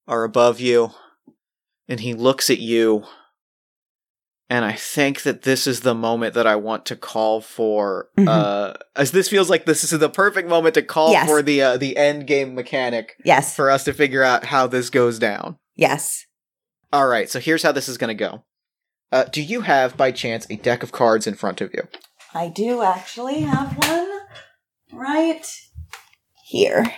are 0.07 0.25
above 0.25 0.61
you, 0.61 0.91
and 1.89 2.01
he 2.01 2.13
looks 2.15 2.51
at 2.51 2.59
you. 2.59 3.05
And 4.51 4.65
I 4.65 4.73
think 4.73 5.23
that 5.23 5.43
this 5.43 5.67
is 5.67 5.81
the 5.81 5.95
moment 5.95 6.33
that 6.35 6.47
I 6.47 6.57
want 6.57 6.87
to 6.87 6.97
call 6.97 7.43
for. 7.43 8.09
Mhm. 8.19 8.29
Uh, 8.29 8.75
as 8.97 9.11
this 9.13 9.29
feels 9.29 9.51
like 9.51 9.67
this 9.67 9.85
is 9.85 9.91
the 9.99 10.09
perfect 10.09 10.49
moment 10.49 10.75
to 10.75 10.83
call 10.83 11.13
Yes. 11.13 11.29
for 11.29 11.43
the 11.43 11.61
uh, 11.63 11.77
the 11.77 11.97
end 11.99 12.27
game 12.27 12.55
mechanic 12.55 13.15
Yes. 13.25 13.55
for 13.55 13.71
us 13.71 13.85
to 13.85 13.93
figure 13.93 14.23
out 14.23 14.47
how 14.47 14.67
this 14.67 14.89
goes 14.91 15.19
down. 15.19 15.57
yes. 15.77 16.25
All 16.91 17.07
right, 17.07 17.29
so 17.31 17.39
here's 17.39 17.63
how 17.63 17.73
this 17.73 17.87
is 17.91 17.99
going 17.99 18.09
to 18.09 18.15
go. 18.15 18.45
Uh, 19.11 19.25
do 19.25 19.43
you 19.43 19.63
have, 19.63 19.97
by 19.97 20.13
chance, 20.13 20.47
a 20.51 20.57
deck 20.57 20.83
of 20.83 20.93
cards 20.93 21.27
in 21.27 21.35
front 21.35 21.61
of 21.61 21.73
you? 21.73 21.89
I 22.35 22.49
do 22.49 22.83
actually 22.83 23.41
have 23.41 23.77
one 23.89 24.11
right 24.93 25.47
here. 26.45 26.93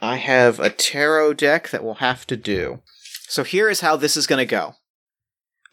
I 0.00 0.16
have 0.16 0.60
a 0.60 0.70
tarot 0.70 1.34
deck 1.34 1.70
that 1.70 1.82
will 1.82 1.94
have 1.94 2.26
to 2.28 2.36
do. 2.36 2.80
So 3.28 3.42
here 3.42 3.68
is 3.68 3.80
how 3.80 3.96
this 3.96 4.16
is 4.16 4.28
going 4.28 4.38
to 4.38 4.46
go. 4.46 4.74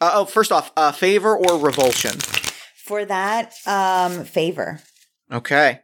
Uh, 0.02 0.12
oh, 0.14 0.26
first 0.26 0.52
off, 0.52 0.72
uh, 0.76 0.92
favor 0.92 1.38
or 1.38 1.60
revulsion? 1.60 2.20
For 2.84 3.06
that, 3.06 3.54
um, 3.66 4.26
favor. 4.26 4.82
Okay. 5.32 5.82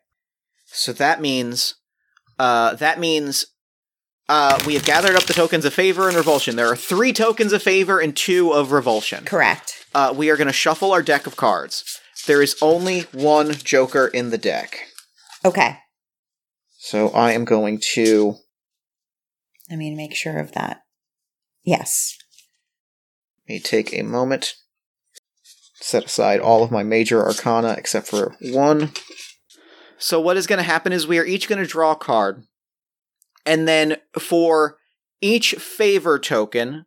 So 0.65 0.93
that 0.93 1.21
means, 1.21 1.75
uh, 2.39 2.75
that 2.75 2.99
means, 2.99 3.45
uh, 4.31 4.57
we 4.65 4.75
have 4.75 4.85
gathered 4.85 5.17
up 5.17 5.23
the 5.23 5.33
tokens 5.33 5.65
of 5.65 5.73
favor 5.73 6.07
and 6.07 6.15
revulsion. 6.15 6.55
There 6.55 6.71
are 6.71 6.75
three 6.77 7.11
tokens 7.11 7.51
of 7.51 7.61
favor 7.61 7.99
and 7.99 8.15
two 8.15 8.53
of 8.53 8.71
revulsion. 8.71 9.25
Correct. 9.25 9.85
Uh, 9.93 10.13
we 10.15 10.29
are 10.29 10.37
going 10.37 10.47
to 10.47 10.53
shuffle 10.53 10.93
our 10.93 11.01
deck 11.01 11.27
of 11.27 11.35
cards. 11.35 11.99
There 12.27 12.41
is 12.41 12.55
only 12.61 13.01
one 13.11 13.51
Joker 13.51 14.07
in 14.07 14.29
the 14.29 14.37
deck. 14.37 14.87
Okay. 15.43 15.79
So 16.77 17.09
I 17.09 17.33
am 17.33 17.43
going 17.43 17.81
to 17.91 18.35
Let 19.69 19.77
me 19.77 19.93
make 19.93 20.15
sure 20.15 20.39
of 20.39 20.53
that. 20.53 20.83
Yes. 21.65 22.17
Let 23.49 23.55
me 23.55 23.59
take 23.59 23.93
a 23.93 24.03
moment. 24.03 24.53
Set 25.73 26.05
aside 26.05 26.39
all 26.39 26.63
of 26.63 26.71
my 26.71 26.83
major 26.83 27.21
arcana 27.21 27.75
except 27.77 28.07
for 28.07 28.37
one. 28.39 28.93
So 29.97 30.21
what 30.21 30.37
is 30.37 30.47
going 30.47 30.57
to 30.57 30.63
happen 30.63 30.93
is 30.93 31.05
we 31.05 31.19
are 31.19 31.25
each 31.25 31.49
going 31.49 31.61
to 31.61 31.67
draw 31.67 31.91
a 31.91 31.97
card. 31.97 32.45
And 33.45 33.67
then 33.67 33.97
for 34.17 34.77
each 35.21 35.53
favor 35.53 36.19
token, 36.19 36.85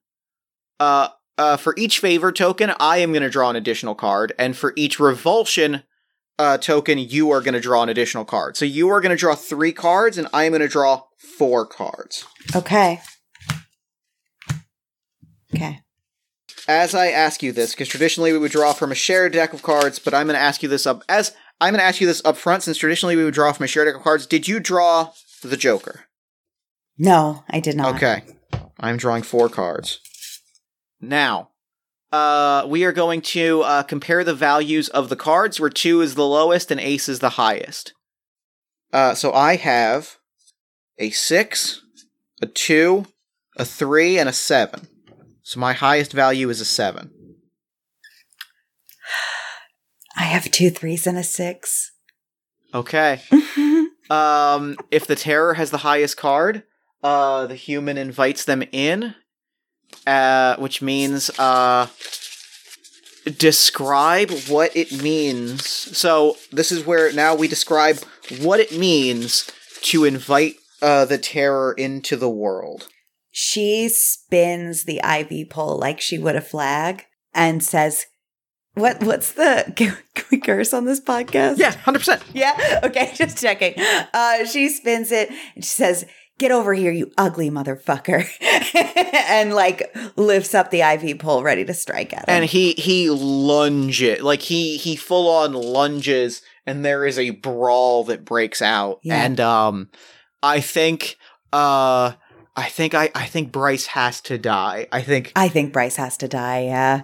uh, 0.80 1.08
uh, 1.36 1.56
for 1.56 1.74
each 1.76 1.98
favor 1.98 2.30
token, 2.30 2.72
I 2.78 2.98
am 2.98 3.12
going 3.12 3.22
to 3.22 3.30
draw 3.30 3.50
an 3.50 3.56
additional 3.56 3.94
card. 3.94 4.32
And 4.38 4.56
for 4.56 4.72
each 4.76 5.00
revulsion 5.00 5.82
uh, 6.38 6.58
token, 6.58 6.98
you 6.98 7.30
are 7.30 7.40
going 7.40 7.54
to 7.54 7.60
draw 7.60 7.82
an 7.82 7.88
additional 7.88 8.24
card. 8.24 8.56
So 8.56 8.64
you 8.64 8.88
are 8.90 9.00
going 9.00 9.10
to 9.10 9.16
draw 9.16 9.34
three 9.34 9.72
cards, 9.72 10.18
and 10.18 10.28
I 10.32 10.44
am 10.44 10.52
going 10.52 10.62
to 10.62 10.68
draw 10.68 11.02
four 11.16 11.66
cards. 11.66 12.24
Okay. 12.54 13.00
Okay. 15.54 15.80
as 16.66 16.94
I 16.94 17.08
ask 17.08 17.42
you 17.42 17.52
this, 17.52 17.70
because 17.72 17.88
traditionally 17.88 18.32
we 18.32 18.38
would 18.38 18.50
draw 18.50 18.72
from 18.72 18.90
a 18.90 18.96
shared 18.96 19.32
deck 19.32 19.52
of 19.52 19.62
cards, 19.62 19.98
but 19.98 20.14
I'm 20.14 20.26
going 20.26 20.34
to 20.34 20.40
ask 20.42 20.62
you 20.62 20.68
this 20.68 20.86
up 20.86 21.02
as 21.08 21.32
I'm 21.60 21.72
going 21.72 21.80
to 21.80 21.84
ask 21.84 22.00
you 22.00 22.06
this 22.06 22.22
up 22.24 22.36
front, 22.36 22.64
since 22.64 22.76
traditionally 22.78 23.16
we 23.16 23.24
would 23.24 23.34
draw 23.34 23.52
from 23.52 23.64
a 23.64 23.68
shared 23.68 23.86
deck 23.86 23.94
of 23.94 24.02
cards. 24.02 24.26
Did 24.26 24.48
you 24.48 24.58
draw 24.60 25.12
the 25.42 25.56
Joker? 25.56 26.06
No, 26.98 27.44
I 27.48 27.60
did 27.60 27.76
not. 27.76 27.96
Okay, 27.96 28.22
I'm 28.78 28.96
drawing 28.96 29.22
four 29.22 29.48
cards. 29.48 30.00
Now, 31.00 31.50
uh, 32.12 32.66
we 32.68 32.84
are 32.84 32.92
going 32.92 33.20
to 33.20 33.62
uh, 33.62 33.82
compare 33.82 34.24
the 34.24 34.34
values 34.34 34.88
of 34.88 35.08
the 35.08 35.16
cards, 35.16 35.58
where 35.58 35.70
two 35.70 36.00
is 36.00 36.14
the 36.14 36.26
lowest 36.26 36.70
and 36.70 36.80
ace 36.80 37.08
is 37.08 37.18
the 37.18 37.30
highest. 37.30 37.92
Uh, 38.92 39.14
so 39.14 39.32
I 39.32 39.56
have 39.56 40.18
a 40.98 41.10
six, 41.10 41.82
a 42.40 42.46
two, 42.46 43.06
a 43.56 43.64
three, 43.64 44.18
and 44.18 44.28
a 44.28 44.32
seven. 44.32 44.86
So 45.42 45.58
my 45.58 45.72
highest 45.72 46.12
value 46.12 46.48
is 46.48 46.60
a 46.60 46.64
seven. 46.64 47.10
I 50.16 50.22
have 50.22 50.50
two 50.50 50.70
threes 50.70 51.08
and 51.08 51.18
a 51.18 51.24
six. 51.24 51.90
Okay. 52.72 53.20
Um, 54.10 54.76
if 54.90 55.06
the 55.06 55.16
terror 55.16 55.54
has 55.54 55.70
the 55.70 55.78
highest 55.78 56.16
card, 56.16 56.64
uh, 57.04 57.46
the 57.46 57.54
human 57.54 57.96
invites 57.98 58.44
them 58.44 58.64
in, 58.72 59.14
uh, 60.06 60.56
which 60.56 60.82
means 60.82 61.30
uh, 61.38 61.86
describe 63.38 64.30
what 64.48 64.74
it 64.76 65.02
means. 65.02 65.66
So 65.66 66.36
this 66.52 66.70
is 66.72 66.84
where 66.84 67.12
now 67.12 67.34
we 67.34 67.48
describe 67.48 67.98
what 68.40 68.60
it 68.60 68.76
means 68.76 69.50
to 69.82 70.04
invite 70.04 70.54
uh, 70.82 71.04
the 71.04 71.18
terror 71.18 71.72
into 71.72 72.16
the 72.16 72.28
world. 72.30 72.88
she 73.30 73.88
spins 73.88 74.84
the 74.84 75.02
ivy 75.02 75.44
pole 75.44 75.78
like 75.78 76.00
she 76.00 76.18
would 76.18 76.36
a 76.36 76.40
flag 76.40 77.04
and 77.34 77.62
says, 77.62 78.06
"What? 78.74 79.02
What's 79.02 79.32
the? 79.32 79.72
Can, 79.76 79.96
can 80.14 80.24
we 80.30 80.38
curse 80.38 80.72
on 80.72 80.84
this 80.84 81.00
podcast? 81.00 81.58
Yeah, 81.58 81.72
hundred 81.72 82.00
percent. 82.00 82.22
yeah. 82.32 82.80
Okay, 82.84 83.12
just 83.14 83.40
checking. 83.40 83.74
Uh, 84.12 84.44
she 84.46 84.68
spins 84.68 85.10
it 85.12 85.30
and 85.54 85.64
she 85.64 85.70
says." 85.70 86.04
Get 86.38 86.50
over 86.50 86.74
here, 86.74 86.90
you 86.90 87.12
ugly 87.16 87.50
motherfucker. 87.50 88.26
and 89.28 89.54
like 89.54 89.94
lifts 90.16 90.54
up 90.54 90.70
the 90.70 90.82
ivy 90.82 91.14
pole 91.14 91.42
ready 91.42 91.64
to 91.64 91.74
strike 91.74 92.12
at 92.12 92.20
him. 92.20 92.24
And 92.28 92.44
he 92.44 92.72
he 92.72 93.08
lunges 93.08 94.20
like 94.20 94.42
he 94.42 94.76
he 94.76 94.96
full 94.96 95.28
on 95.28 95.52
lunges, 95.52 96.42
and 96.66 96.84
there 96.84 97.06
is 97.06 97.18
a 97.18 97.30
brawl 97.30 98.04
that 98.04 98.24
breaks 98.24 98.60
out. 98.62 98.98
Yeah. 99.02 99.24
And 99.24 99.40
um, 99.40 99.90
I 100.42 100.60
think 100.60 101.16
uh. 101.52 102.12
I 102.56 102.68
think 102.68 102.94
I, 102.94 103.10
I 103.16 103.26
think 103.26 103.50
Bryce 103.50 103.86
has 103.86 104.20
to 104.20 104.38
die. 104.38 104.86
I 104.92 105.02
think 105.02 105.32
I 105.34 105.48
think 105.48 105.72
Bryce 105.72 105.96
has 105.96 106.16
to 106.18 106.28
die, 106.28 106.66
yeah. 106.66 107.02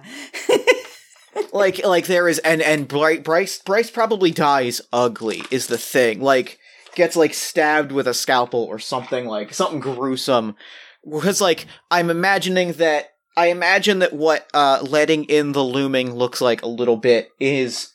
like 1.53 1.85
like 1.85 2.07
there 2.07 2.29
is 2.29 2.39
and 2.39 2.61
and 2.61 2.87
Bry- 2.87 3.19
Bryce 3.19 3.59
Bryce 3.59 3.91
probably 3.91 4.31
dies 4.31 4.79
ugly 4.93 5.43
is 5.51 5.67
the 5.67 5.77
thing. 5.77 6.21
Like 6.21 6.57
gets 6.95 7.15
like 7.15 7.33
stabbed 7.33 7.91
with 7.91 8.07
a 8.07 8.13
scalpel 8.13 8.63
or 8.63 8.79
something 8.79 9.25
like 9.25 9.53
something 9.53 9.79
gruesome. 9.79 10.55
Because 11.09 11.41
like 11.41 11.65
I'm 11.89 12.09
imagining 12.09 12.73
that 12.73 13.11
I 13.35 13.47
imagine 13.47 13.99
that 13.99 14.13
what 14.13 14.47
uh 14.53 14.79
letting 14.87 15.25
in 15.25 15.53
the 15.53 15.63
looming 15.63 16.13
looks 16.13 16.41
like 16.41 16.61
a 16.61 16.67
little 16.67 16.97
bit 16.97 17.29
is 17.39 17.91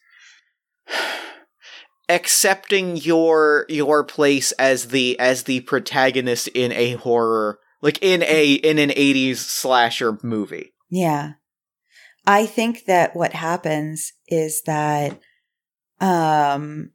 accepting 2.08 2.96
your 2.96 3.66
your 3.68 4.04
place 4.04 4.52
as 4.52 4.88
the 4.88 5.18
as 5.18 5.44
the 5.44 5.60
protagonist 5.60 6.48
in 6.48 6.72
a 6.72 6.92
horror 6.92 7.58
like 7.82 7.98
in 8.02 8.22
a 8.22 8.54
in 8.54 8.78
an 8.78 8.90
80s 8.90 9.36
slasher 9.36 10.18
movie. 10.22 10.72
Yeah. 10.90 11.32
I 12.26 12.46
think 12.46 12.86
that 12.86 13.14
what 13.14 13.32
happens 13.32 14.12
is 14.28 14.62
that 14.66 15.20
um 16.00 16.90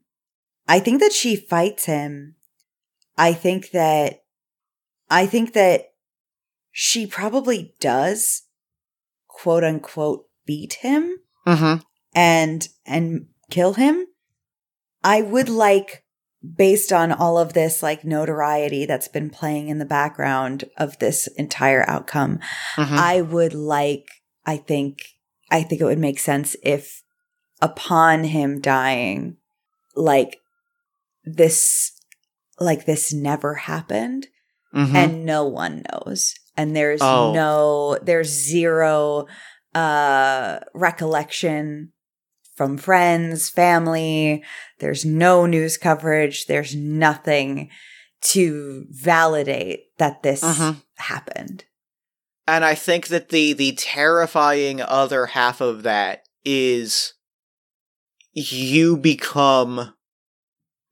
I 0.72 0.78
think 0.80 1.00
that 1.00 1.12
she 1.12 1.36
fights 1.36 1.84
him. 1.84 2.36
I 3.18 3.34
think 3.34 3.72
that 3.72 4.22
I 5.10 5.26
think 5.26 5.52
that 5.52 5.92
she 6.70 7.06
probably 7.06 7.74
does 7.78 8.44
quote 9.28 9.64
unquote 9.64 10.24
beat 10.46 10.74
him 10.80 11.18
Mhm. 11.46 11.82
and 12.14 12.68
and 12.86 13.26
kill 13.50 13.74
him. 13.74 14.06
I 15.04 15.20
would 15.20 15.50
like 15.50 16.06
based 16.56 16.90
on 16.90 17.12
all 17.12 17.36
of 17.36 17.52
this 17.52 17.82
like 17.82 18.02
notoriety 18.02 18.86
that's 18.86 19.08
been 19.08 19.28
playing 19.28 19.68
in 19.68 19.76
the 19.78 19.84
background 19.84 20.64
of 20.78 20.98
this 21.00 21.26
entire 21.36 21.84
outcome 21.86 22.38
Mhm. 22.76 22.96
I 22.96 23.20
would 23.20 23.52
like, 23.52 24.06
I 24.46 24.56
think, 24.56 25.02
I 25.50 25.64
think 25.64 25.82
it 25.82 25.84
would 25.84 25.98
make 25.98 26.18
sense 26.18 26.56
if 26.62 27.02
upon 27.60 28.24
him 28.24 28.58
dying, 28.58 29.36
like 29.94 30.38
this, 31.24 31.92
like 32.58 32.84
this 32.86 33.12
never 33.12 33.54
happened 33.54 34.26
Mhm. 34.74 34.94
and 34.94 35.24
no 35.26 35.44
one 35.46 35.84
knows. 35.92 36.34
And 36.56 36.74
there's 36.76 37.00
Oh. 37.02 37.32
no, 37.32 37.98
there's 38.02 38.28
zero, 38.28 39.26
uh, 39.74 40.60
recollection 40.74 41.92
from 42.54 42.76
friends, 42.76 43.48
family. 43.48 44.44
There's 44.78 45.04
no 45.04 45.46
news 45.46 45.78
coverage. 45.78 46.46
There's 46.46 46.74
nothing 46.74 47.70
to 48.22 48.86
validate 48.90 49.96
that 49.98 50.22
this 50.22 50.42
Mhm. 50.42 50.82
happened. 50.96 51.64
and 52.48 52.64
I 52.64 52.74
think 52.74 53.06
that 53.06 53.28
the 53.28 53.52
the 53.52 53.70
terrifying 53.72 54.80
other 54.82 55.26
half 55.26 55.60
of 55.60 55.84
that 55.84 56.24
is 56.44 57.14
you 58.32 58.96
become 58.96 59.94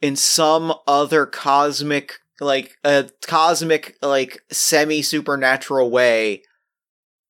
in 0.01 0.17
some 0.17 0.75
other 0.87 1.27
cosmic 1.27 2.21
like 2.41 2.77
a 2.85 3.11
cosmic, 3.27 3.97
like 4.03 4.43
semi 4.51 5.03
supernatural 5.03 5.91
way, 5.91 6.43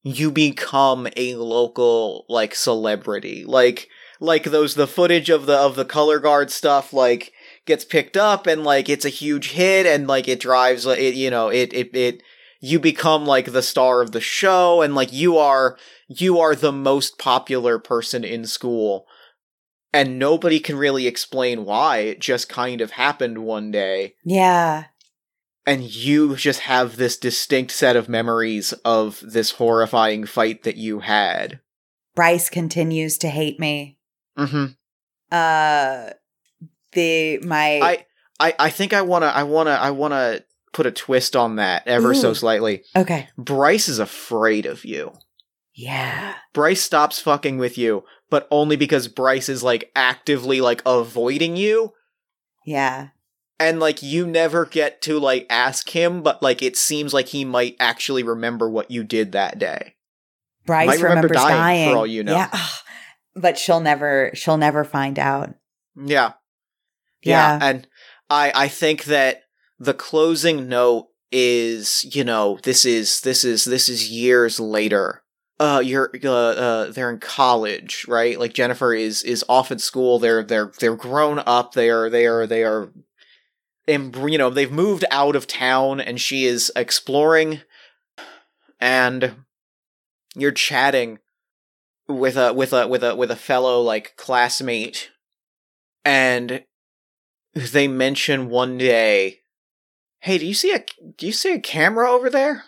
you 0.03 0.31
become 0.31 1.09
a 1.17 1.35
local 1.35 2.25
like 2.29 2.55
celebrity. 2.55 3.45
Like 3.45 3.89
like 4.21 4.45
those 4.45 4.75
the 4.75 4.87
footage 4.87 5.31
of 5.31 5.47
the 5.47 5.57
of 5.57 5.77
the 5.77 5.85
color 5.85 6.19
guard 6.19 6.51
stuff 6.51 6.93
like 6.93 7.33
gets 7.67 7.85
picked 7.85 8.17
up 8.17 8.47
and 8.47 8.65
like 8.65 8.89
it's 8.89 9.05
a 9.05 9.11
huge 9.11 9.53
hit 9.53 9.87
and 9.87 10.07
like 10.07 10.29
it 10.29 10.41
drives 10.41 10.85
it 10.87 11.15
you 11.15 11.31
know 11.31 11.49
it 11.49 11.73
it 11.73 11.95
it 11.97 12.23
you 12.61 12.79
become 12.79 13.25
like 13.25 13.53
the 13.53 13.63
star 13.63 14.03
of 14.03 14.13
the 14.13 14.21
show 14.21 14.83
and 14.83 14.95
like 14.95 15.11
you 15.11 15.39
are 15.39 15.79
you 16.07 16.39
are 16.39 16.55
the 16.55 16.73
most 16.73 17.19
popular 17.19 17.79
person 17.79 18.23
in 18.23 18.45
school 18.45 19.07
and 19.93 20.19
nobody 20.19 20.61
can 20.61 20.77
really 20.77 21.07
explain 21.07 21.65
why 21.65 21.99
it 21.99 22.21
just 22.21 22.49
kind 22.49 22.81
of 22.81 22.93
happened 22.93 23.39
one 23.39 23.71
day 23.71 24.15
Yeah. 24.25 24.85
and 25.67 25.83
you 25.85 26.37
just 26.37 26.61
have 26.61 26.97
this 26.97 27.17
distinct 27.17 27.73
set 27.73 27.97
of 27.97 28.09
memories 28.09 28.73
of 28.85 29.21
this 29.23 29.53
horrifying 29.53 30.27
fight 30.27 30.63
that 30.65 30.77
you 30.77 31.01
had 31.01 31.61
Bryce 32.15 32.51
continues 32.51 33.19
to 33.19 33.29
hate 33.29 33.59
me. 33.61 33.97
mm-hmm. 34.39 34.67
Uh 35.31 36.11
the 36.93 37.39
my 37.39 37.79
I, 37.81 38.07
I 38.41 38.55
i 38.59 38.71
think 38.71 38.93
i 38.93 39.01
want 39.03 39.23
to 39.23 39.29
i 39.29 39.45
want 39.45 39.69
to 39.69 39.73
i 39.73 39.91
want 39.93 40.13
to 40.13 40.45
put 40.73 40.87
a 40.87 40.91
twist 40.91 41.37
on 41.37 41.57
that 41.57 41.87
ever 41.87 42.15
so 42.15 42.33
slightly 42.33 42.83
Okay. 42.97 43.29
bryce 43.39 43.89
is 43.89 44.01
afraid 44.01 44.67
of 44.67 44.85
you 44.85 45.13
Yeah. 45.75 46.35
bryce 46.53 46.83
stops 46.83 47.21
fucking 47.21 47.59
with 47.59 47.79
you 47.79 48.03
but 48.31 48.47
only 48.51 48.77
because 48.77 49.09
bryce 49.09 49.49
is 49.49 49.63
like 49.63 49.91
actively 49.95 50.61
like 50.61 50.83
avoiding 50.87 51.57
you 51.57 51.93
Yeah. 52.65 53.09
and 53.59 53.81
like 53.81 54.03
you 54.03 54.27
never 54.27 54.65
get 54.65 55.03
to 55.03 55.19
like 55.19 55.47
ask 55.51 55.91
him 55.91 56.23
but 56.23 56.43
like 56.43 56.63
it 56.63 56.77
seems 56.77 57.13
like 57.13 57.29
he 57.29 57.45
might 57.45 57.77
actually 57.79 58.23
remember 58.23 58.71
what 58.71 58.91
you 58.91 59.05
did 59.05 59.33
that 59.33 59.59
day 59.59 59.95
Bryce 60.67 60.87
Might 60.87 61.01
remember 61.01 61.29
remembers 61.29 61.37
dying, 61.39 61.57
dying, 61.57 61.91
for 61.93 61.97
all 61.99 62.07
you 62.07 62.23
know. 62.23 62.35
Yeah. 62.37 62.51
But 63.37 63.57
she'll 63.59 63.81
never 63.81 64.31
she'll 64.35 64.57
never 64.59 64.83
find 64.85 65.19
out. 65.19 65.55
yeah 65.97 66.33
Yeah. 67.23 67.59
and 67.63 67.87
i 68.29 68.53
i 68.55 68.69
think 68.69 69.05
that 69.05 69.43
the 69.79 69.95
closing 69.95 70.69
note 70.69 71.07
is 71.33 72.05
you 72.15 72.25
know 72.25 72.59
this 72.65 72.85
is 72.85 73.21
this 73.23 73.45
is 73.45 73.65
this 73.65 73.89
is 73.89 74.11
years 74.11 74.59
later 74.61 75.23
uh 75.61 75.81
you're 75.85 76.11
uh, 76.25 76.29
uh 76.29 76.91
they're 76.91 77.11
in 77.11 77.21
college 77.21 78.05
right? 78.09 78.41
Like 78.41 78.55
jennifer 78.55 78.93
is 78.93 79.23
is 79.23 79.45
off 79.49 79.71
at 79.71 79.81
school. 79.81 80.19
They're 80.19 80.43
they're 80.43 80.73
they're 80.81 80.97
grown 80.97 81.41
up. 81.47 81.75
They 81.75 81.91
are 81.91 82.11
they 82.11 82.27
are 82.27 82.47
they 82.47 82.65
are 82.65 82.91
and 83.87 84.15
you 84.31 84.39
know 84.39 84.51
they've 84.51 84.73
moved 84.73 85.05
out 85.11 85.37
of 85.37 85.47
town 85.47 86.01
and 86.01 86.21
she 86.21 86.45
is 86.45 86.73
exploring 86.75 87.61
and 88.81 89.37
you're 90.35 90.53
chatting 90.53 91.19
with 92.09 92.37
a 92.37 92.53
with 92.53 92.73
a 92.73 92.87
with 92.87 93.03
a 93.03 93.15
with 93.15 93.31
a 93.31 93.37
fellow 93.37 93.81
like 93.81 94.17
classmate 94.17 95.11
and 96.05 96.65
they 97.55 97.89
mention 97.89 98.49
one 98.49 98.79
day 98.79 99.41
hey 100.21 100.39
do 100.39 100.47
you 100.47 100.55
see 100.55 100.73
a 100.73 100.85
do 101.17 101.27
you 101.27 101.33
see 101.33 101.53
a 101.53 101.61
camera 101.61 102.11
over 102.11 102.31
there 102.31 102.65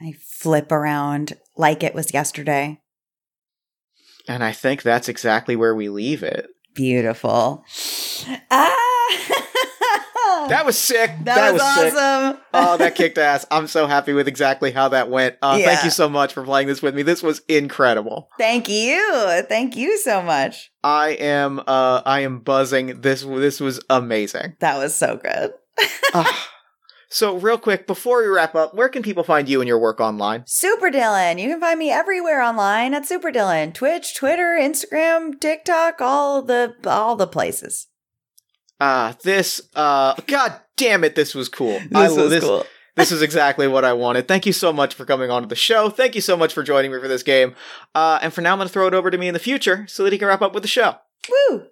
I 0.00 0.12
flip 0.22 0.70
around 0.70 1.34
like 1.56 1.82
it 1.82 1.94
was 1.94 2.12
yesterday. 2.12 2.80
and 4.28 4.42
i 4.44 4.52
think 4.52 4.82
that's 4.82 5.08
exactly 5.08 5.56
where 5.56 5.74
we 5.74 5.88
leave 5.88 6.22
it 6.22 6.48
Beautiful. 6.74 7.64
Ah! 8.50 8.76
that 10.48 10.62
was 10.66 10.76
sick 10.76 11.10
that, 11.24 11.54
was, 11.54 11.62
sick. 11.62 11.94
awesome. 11.94 12.40
oh 12.52 12.76
that 12.76 12.94
kicked 13.00 13.16
ass 13.18 13.46
i'm 13.50 13.66
so 13.66 13.86
happy 13.86 14.12
with 14.12 14.28
exactly 14.28 14.72
how 14.72 14.88
that 14.88 15.08
went 15.08 15.36
uh, 15.42 15.56
thank 15.58 15.82
you 15.84 15.90
so 15.90 16.08
much 16.08 16.32
for 16.34 16.44
playing 16.44 16.66
this 16.68 16.82
with 16.82 16.94
me 16.94 17.02
this 17.02 17.22
was 17.22 17.40
incredible 17.48 18.28
Thank 18.36 18.68
you. 18.68 19.42
Thank 19.48 19.76
you 19.76 19.96
so 19.98 20.20
much. 20.22 20.70
i 20.84 21.10
am 21.10 21.60
uh 21.66 22.02
i 22.04 22.20
am 22.20 22.40
buzzing 22.40 23.00
this 23.00 23.22
this 23.22 23.58
was 23.60 23.80
amazing 23.88 24.56
That 24.60 24.76
was 24.76 24.94
so 24.94 25.16
good. 25.16 25.52
Ah. 26.14 26.48
so 27.08 27.36
real 27.36 27.58
quick 27.58 27.86
before 27.86 28.20
we 28.22 28.28
wrap 28.28 28.54
up 28.54 28.74
where 28.74 28.88
can 28.88 29.02
people 29.02 29.22
find 29.22 29.48
you 29.48 29.60
and 29.60 29.68
your 29.68 29.78
work 29.78 30.00
online 30.00 30.42
Super 30.46 30.90
Dillin. 30.90 31.40
You 31.40 31.48
can 31.48 31.60
find 31.60 31.78
me 31.78 31.90
everywhere 31.90 32.42
online 32.42 32.94
at 32.94 33.06
Super 33.06 33.30
Dillin. 33.30 33.72
Twitch, 33.74 34.16
Twitter, 34.16 34.58
Instagram, 34.60 35.40
TikTok, 35.40 36.00
all 36.00 36.42
the 36.42 36.74
all 36.84 37.16
the 37.16 37.26
places. 37.26 37.86
uh 38.80 39.12
this 39.22 39.60
uh 39.74 40.14
god 40.26 40.60
damn 40.76 41.04
it 41.04 41.14
this 41.14 41.34
was 41.34 41.48
cool 41.48 41.78
This 41.90 41.90
lo- 41.92 42.22
was 42.24 42.30
this, 42.30 42.44
cool. 42.44 42.66
this 42.96 43.12
is 43.12 43.22
exactly 43.22 43.66
what 43.68 43.84
I 43.84 43.92
wanted. 43.92 44.26
Thank 44.28 44.44
you 44.46 44.52
so 44.52 44.72
much 44.72 44.94
for 44.94 45.04
coming 45.04 45.30
on 45.30 45.42
to 45.42 45.48
the 45.48 45.54
show. 45.54 45.88
Thank 45.90 46.14
you 46.14 46.20
so 46.20 46.36
much 46.36 46.52
for 46.52 46.62
joining 46.62 46.90
me 46.92 46.98
for 46.98 47.08
this 47.08 47.22
game. 47.22 47.54
Uh, 47.94 48.18
and 48.22 48.32
for 48.32 48.40
now, 48.40 48.52
I'm 48.52 48.58
going 48.58 48.68
to 48.68 48.72
throw 48.72 48.86
it 48.86 48.94
over 48.94 49.10
to 49.10 49.18
me 49.18 49.28
in 49.28 49.34
the 49.34 49.38
future 49.40 49.84
so 49.86 50.02
that 50.04 50.12
he 50.12 50.18
can 50.18 50.28
wrap 50.28 50.40
up 50.42 50.54
with 50.54 50.62
the 50.62 50.68
show. 50.68 50.96
Woo! 51.50 51.66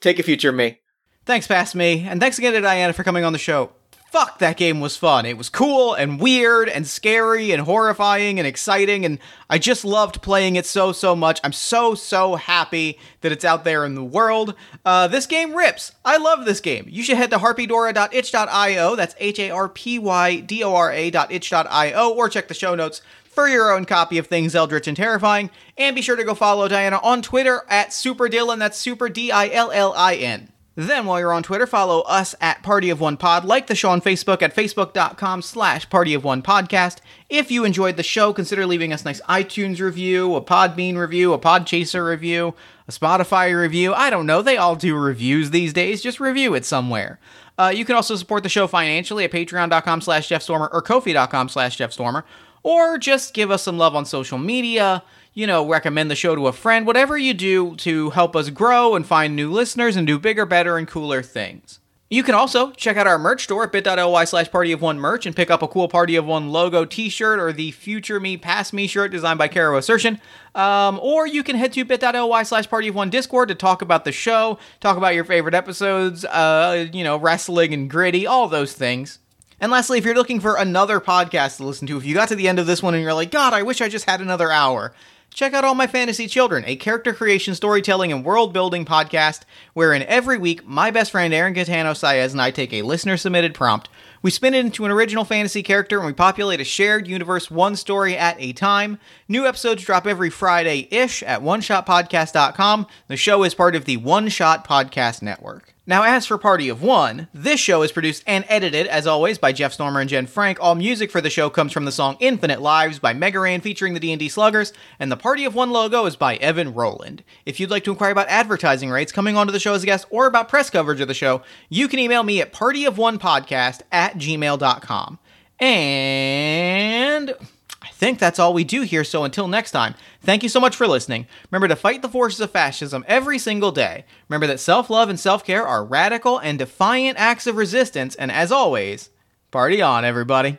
Take 0.00 0.18
a 0.18 0.22
future 0.22 0.50
me. 0.50 0.80
Thanks, 1.26 1.46
past 1.46 1.74
me, 1.74 2.06
and 2.08 2.20
thanks 2.20 2.38
again 2.38 2.54
to 2.54 2.60
Diana 2.62 2.92
for 2.94 3.04
coming 3.04 3.22
on 3.24 3.32
the 3.34 3.38
show. 3.38 3.72
Fuck, 4.12 4.40
that 4.40 4.58
game 4.58 4.80
was 4.80 4.94
fun. 4.94 5.24
It 5.24 5.38
was 5.38 5.48
cool 5.48 5.94
and 5.94 6.20
weird 6.20 6.68
and 6.68 6.86
scary 6.86 7.50
and 7.50 7.62
horrifying 7.62 8.38
and 8.38 8.46
exciting, 8.46 9.06
and 9.06 9.18
I 9.48 9.56
just 9.56 9.86
loved 9.86 10.20
playing 10.20 10.56
it 10.56 10.66
so, 10.66 10.92
so 10.92 11.16
much. 11.16 11.40
I'm 11.42 11.54
so, 11.54 11.94
so 11.94 12.34
happy 12.34 12.98
that 13.22 13.32
it's 13.32 13.42
out 13.42 13.64
there 13.64 13.86
in 13.86 13.94
the 13.94 14.04
world. 14.04 14.54
Uh, 14.84 15.08
this 15.08 15.24
game 15.24 15.54
rips. 15.54 15.92
I 16.04 16.18
love 16.18 16.44
this 16.44 16.60
game. 16.60 16.84
You 16.90 17.02
should 17.02 17.16
head 17.16 17.30
to 17.30 17.38
harpydora.itch.io, 17.38 18.96
that's 18.96 19.14
H 19.18 19.38
A 19.38 19.48
R 19.48 19.70
P 19.70 19.98
Y 19.98 20.40
D 20.40 20.62
O 20.62 20.74
R 20.74 20.92
A.itch.io, 20.92 22.10
or 22.10 22.28
check 22.28 22.48
the 22.48 22.54
show 22.54 22.74
notes 22.74 23.00
for 23.24 23.48
your 23.48 23.72
own 23.72 23.86
copy 23.86 24.18
of 24.18 24.26
Things 24.26 24.54
Eldritch 24.54 24.88
and 24.88 24.96
Terrifying. 24.96 25.48
And 25.78 25.96
be 25.96 26.02
sure 26.02 26.16
to 26.16 26.24
go 26.24 26.34
follow 26.34 26.68
Diana 26.68 27.00
on 27.02 27.22
Twitter 27.22 27.62
at 27.66 27.94
Super 27.94 28.28
Dillin, 28.28 28.58
that's 28.58 28.76
Super 28.76 29.08
D 29.08 29.32
I 29.32 29.48
L 29.48 29.70
L 29.70 29.94
I 29.96 30.16
N. 30.16 30.52
Then, 30.74 31.04
while 31.04 31.20
you're 31.20 31.34
on 31.34 31.42
Twitter, 31.42 31.66
follow 31.66 32.00
us 32.02 32.34
at 32.40 32.62
Party 32.62 32.88
of 32.88 32.98
One 32.98 33.18
Pod. 33.18 33.44
Like 33.44 33.66
the 33.66 33.74
show 33.74 33.90
on 33.90 34.00
Facebook 34.00 34.40
at 34.40 34.56
facebook.com 34.56 35.42
slash 35.42 35.88
Party 35.90 36.14
of 36.14 36.24
One 36.24 36.42
Podcast. 36.42 36.98
If 37.28 37.50
you 37.50 37.66
enjoyed 37.66 37.98
the 37.98 38.02
show, 38.02 38.32
consider 38.32 38.64
leaving 38.64 38.90
us 38.90 39.02
a 39.02 39.04
nice 39.04 39.20
iTunes 39.22 39.80
review, 39.80 40.34
a 40.34 40.40
Podbean 40.40 40.96
review, 40.96 41.34
a 41.34 41.38
Podchaser 41.38 42.08
review, 42.08 42.54
a 42.88 42.90
Spotify 42.90 43.54
review. 43.54 43.92
I 43.92 44.08
don't 44.08 44.24
know. 44.24 44.40
They 44.40 44.56
all 44.56 44.74
do 44.74 44.96
reviews 44.96 45.50
these 45.50 45.74
days. 45.74 46.00
Just 46.00 46.20
review 46.20 46.54
it 46.54 46.64
somewhere. 46.64 47.20
Uh, 47.58 47.70
you 47.74 47.84
can 47.84 47.94
also 47.94 48.16
support 48.16 48.42
the 48.42 48.48
show 48.48 48.66
financially 48.66 49.24
at 49.24 49.30
patreon.com 49.30 50.00
slash 50.00 50.28
Jeff 50.28 50.42
Stormer 50.42 50.70
or 50.72 50.80
kofi.com 50.80 51.50
slash 51.50 51.76
Jeff 51.76 51.92
Stormer. 51.92 52.24
Or 52.62 52.96
just 52.96 53.34
give 53.34 53.50
us 53.50 53.62
some 53.62 53.76
love 53.76 53.94
on 53.94 54.06
social 54.06 54.38
media 54.38 55.02
you 55.34 55.46
know, 55.46 55.66
recommend 55.66 56.10
the 56.10 56.16
show 56.16 56.34
to 56.34 56.46
a 56.46 56.52
friend, 56.52 56.86
whatever 56.86 57.16
you 57.16 57.34
do 57.34 57.76
to 57.76 58.10
help 58.10 58.36
us 58.36 58.50
grow 58.50 58.94
and 58.94 59.06
find 59.06 59.34
new 59.34 59.50
listeners 59.50 59.96
and 59.96 60.06
do 60.06 60.18
bigger, 60.18 60.46
better, 60.46 60.76
and 60.76 60.86
cooler 60.88 61.22
things. 61.22 61.78
You 62.10 62.22
can 62.22 62.34
also 62.34 62.72
check 62.72 62.98
out 62.98 63.06
our 63.06 63.18
merch 63.18 63.44
store 63.44 63.64
at 63.64 63.72
bit.ly 63.72 64.24
slash 64.26 64.50
party 64.50 64.70
of 64.72 64.82
one 64.82 64.98
merch 64.98 65.24
and 65.24 65.34
pick 65.34 65.50
up 65.50 65.62
a 65.62 65.66
cool 65.66 65.88
Party 65.88 66.14
of 66.16 66.26
One 66.26 66.50
logo 66.50 66.84
t 66.84 67.08
shirt 67.08 67.40
or 67.40 67.54
the 67.54 67.70
Future 67.70 68.20
Me 68.20 68.36
Past 68.36 68.74
Me 68.74 68.86
shirt 68.86 69.10
designed 69.10 69.38
by 69.38 69.48
Caro 69.48 69.78
Assertion. 69.78 70.20
Um, 70.54 71.00
or 71.02 71.26
you 71.26 71.42
can 71.42 71.56
head 71.56 71.72
to 71.72 71.86
bit.ly 71.86 72.42
slash 72.42 72.68
party 72.68 72.88
of 72.88 72.94
one 72.94 73.08
Discord 73.08 73.48
to 73.48 73.54
talk 73.54 73.80
about 73.80 74.04
the 74.04 74.12
show, 74.12 74.58
talk 74.80 74.98
about 74.98 75.14
your 75.14 75.24
favorite 75.24 75.54
episodes, 75.54 76.26
uh, 76.26 76.86
you 76.92 77.02
know, 77.02 77.16
wrestling 77.16 77.72
and 77.72 77.88
gritty, 77.88 78.26
all 78.26 78.46
those 78.46 78.74
things. 78.74 79.18
And 79.58 79.72
lastly, 79.72 79.96
if 79.96 80.04
you're 80.04 80.14
looking 80.14 80.40
for 80.40 80.56
another 80.56 81.00
podcast 81.00 81.56
to 81.56 81.64
listen 81.64 81.86
to, 81.86 81.96
if 81.96 82.04
you 82.04 82.12
got 82.14 82.28
to 82.28 82.36
the 82.36 82.48
end 82.48 82.58
of 82.58 82.66
this 82.66 82.82
one 82.82 82.92
and 82.92 83.02
you're 83.02 83.14
like, 83.14 83.30
God, 83.30 83.54
I 83.54 83.62
wish 83.62 83.80
I 83.80 83.88
just 83.88 84.04
had 84.04 84.20
another 84.20 84.50
hour, 84.50 84.92
check 85.34 85.54
out 85.54 85.64
All 85.64 85.74
My 85.74 85.86
Fantasy 85.86 86.26
Children, 86.26 86.64
a 86.66 86.76
character 86.76 87.12
creation, 87.12 87.54
storytelling, 87.54 88.12
and 88.12 88.24
world 88.24 88.52
building 88.52 88.84
podcast 88.84 89.42
wherein 89.74 90.02
every 90.04 90.38
week 90.38 90.66
my 90.66 90.90
best 90.90 91.10
friend 91.10 91.32
Aaron 91.32 91.54
Catano 91.54 91.92
Saez 91.92 92.32
and 92.32 92.40
I 92.40 92.50
take 92.50 92.72
a 92.72 92.82
listener 92.82 93.16
submitted 93.16 93.54
prompt. 93.54 93.88
We 94.22 94.30
spin 94.30 94.54
it 94.54 94.64
into 94.64 94.84
an 94.84 94.90
original 94.90 95.24
fantasy 95.24 95.62
character 95.62 95.98
and 95.98 96.06
we 96.06 96.12
populate 96.12 96.60
a 96.60 96.64
shared 96.64 97.08
universe 97.08 97.50
one 97.50 97.76
story 97.76 98.16
at 98.16 98.36
a 98.38 98.52
time. 98.52 98.98
New 99.28 99.46
episodes 99.46 99.84
drop 99.84 100.06
every 100.06 100.30
Friday 100.30 100.86
ish 100.90 101.22
at 101.22 101.42
oneshotpodcast.com. 101.42 102.86
The 103.08 103.16
show 103.16 103.42
is 103.42 103.54
part 103.54 103.74
of 103.74 103.84
the 103.84 103.96
One 103.96 104.28
Shot 104.28 104.66
Podcast 104.66 105.22
Network. 105.22 105.71
Now, 105.84 106.04
as 106.04 106.26
for 106.26 106.38
Party 106.38 106.68
of 106.68 106.80
One, 106.80 107.26
this 107.34 107.58
show 107.58 107.82
is 107.82 107.90
produced 107.90 108.22
and 108.24 108.44
edited, 108.48 108.86
as 108.86 109.04
always, 109.04 109.36
by 109.36 109.50
Jeff 109.50 109.72
Stormer 109.72 109.98
and 109.98 110.08
Jen 110.08 110.28
Frank. 110.28 110.58
All 110.60 110.76
music 110.76 111.10
for 111.10 111.20
the 111.20 111.28
show 111.28 111.50
comes 111.50 111.72
from 111.72 111.86
the 111.86 111.90
song 111.90 112.16
Infinite 112.20 112.62
Lives 112.62 113.00
by 113.00 113.12
Megaran 113.12 113.60
featuring 113.60 113.92
the 113.92 113.98
D&D 113.98 114.28
Sluggers, 114.28 114.72
and 115.00 115.10
the 115.10 115.16
Party 115.16 115.44
of 115.44 115.56
One 115.56 115.72
logo 115.72 116.06
is 116.06 116.14
by 116.14 116.36
Evan 116.36 116.72
Rowland. 116.72 117.24
If 117.44 117.58
you'd 117.58 117.70
like 117.70 117.82
to 117.82 117.90
inquire 117.90 118.12
about 118.12 118.28
advertising 118.28 118.90
rates, 118.90 119.10
coming 119.10 119.36
onto 119.36 119.52
the 119.52 119.58
show 119.58 119.74
as 119.74 119.82
a 119.82 119.86
guest, 119.86 120.06
or 120.08 120.26
about 120.28 120.48
press 120.48 120.70
coverage 120.70 121.00
of 121.00 121.08
the 121.08 121.14
show, 121.14 121.42
you 121.68 121.88
can 121.88 121.98
email 121.98 122.22
me 122.22 122.40
at 122.40 122.52
partyofonepodcast 122.52 123.80
at 123.90 124.14
gmail.com. 124.14 125.18
And 125.58 127.34
I 127.82 127.88
think 127.88 128.18
that's 128.18 128.38
all 128.38 128.54
we 128.54 128.64
do 128.64 128.82
here, 128.82 129.04
so 129.04 129.24
until 129.24 129.48
next 129.48 129.72
time, 129.72 129.94
thank 130.20 130.42
you 130.42 130.48
so 130.48 130.60
much 130.60 130.76
for 130.76 130.86
listening. 130.86 131.26
Remember 131.50 131.68
to 131.68 131.76
fight 131.76 132.00
the 132.00 132.08
forces 132.08 132.40
of 132.40 132.50
fascism 132.50 133.04
every 133.08 133.38
single 133.38 133.72
day. 133.72 134.04
Remember 134.28 134.46
that 134.46 134.60
self 134.60 134.88
love 134.88 135.08
and 135.08 135.18
self 135.18 135.44
care 135.44 135.66
are 135.66 135.84
radical 135.84 136.38
and 136.38 136.58
defiant 136.58 137.18
acts 137.18 137.46
of 137.46 137.56
resistance, 137.56 138.14
and 138.14 138.30
as 138.30 138.52
always, 138.52 139.10
party 139.50 139.82
on, 139.82 140.04
everybody. 140.04 140.58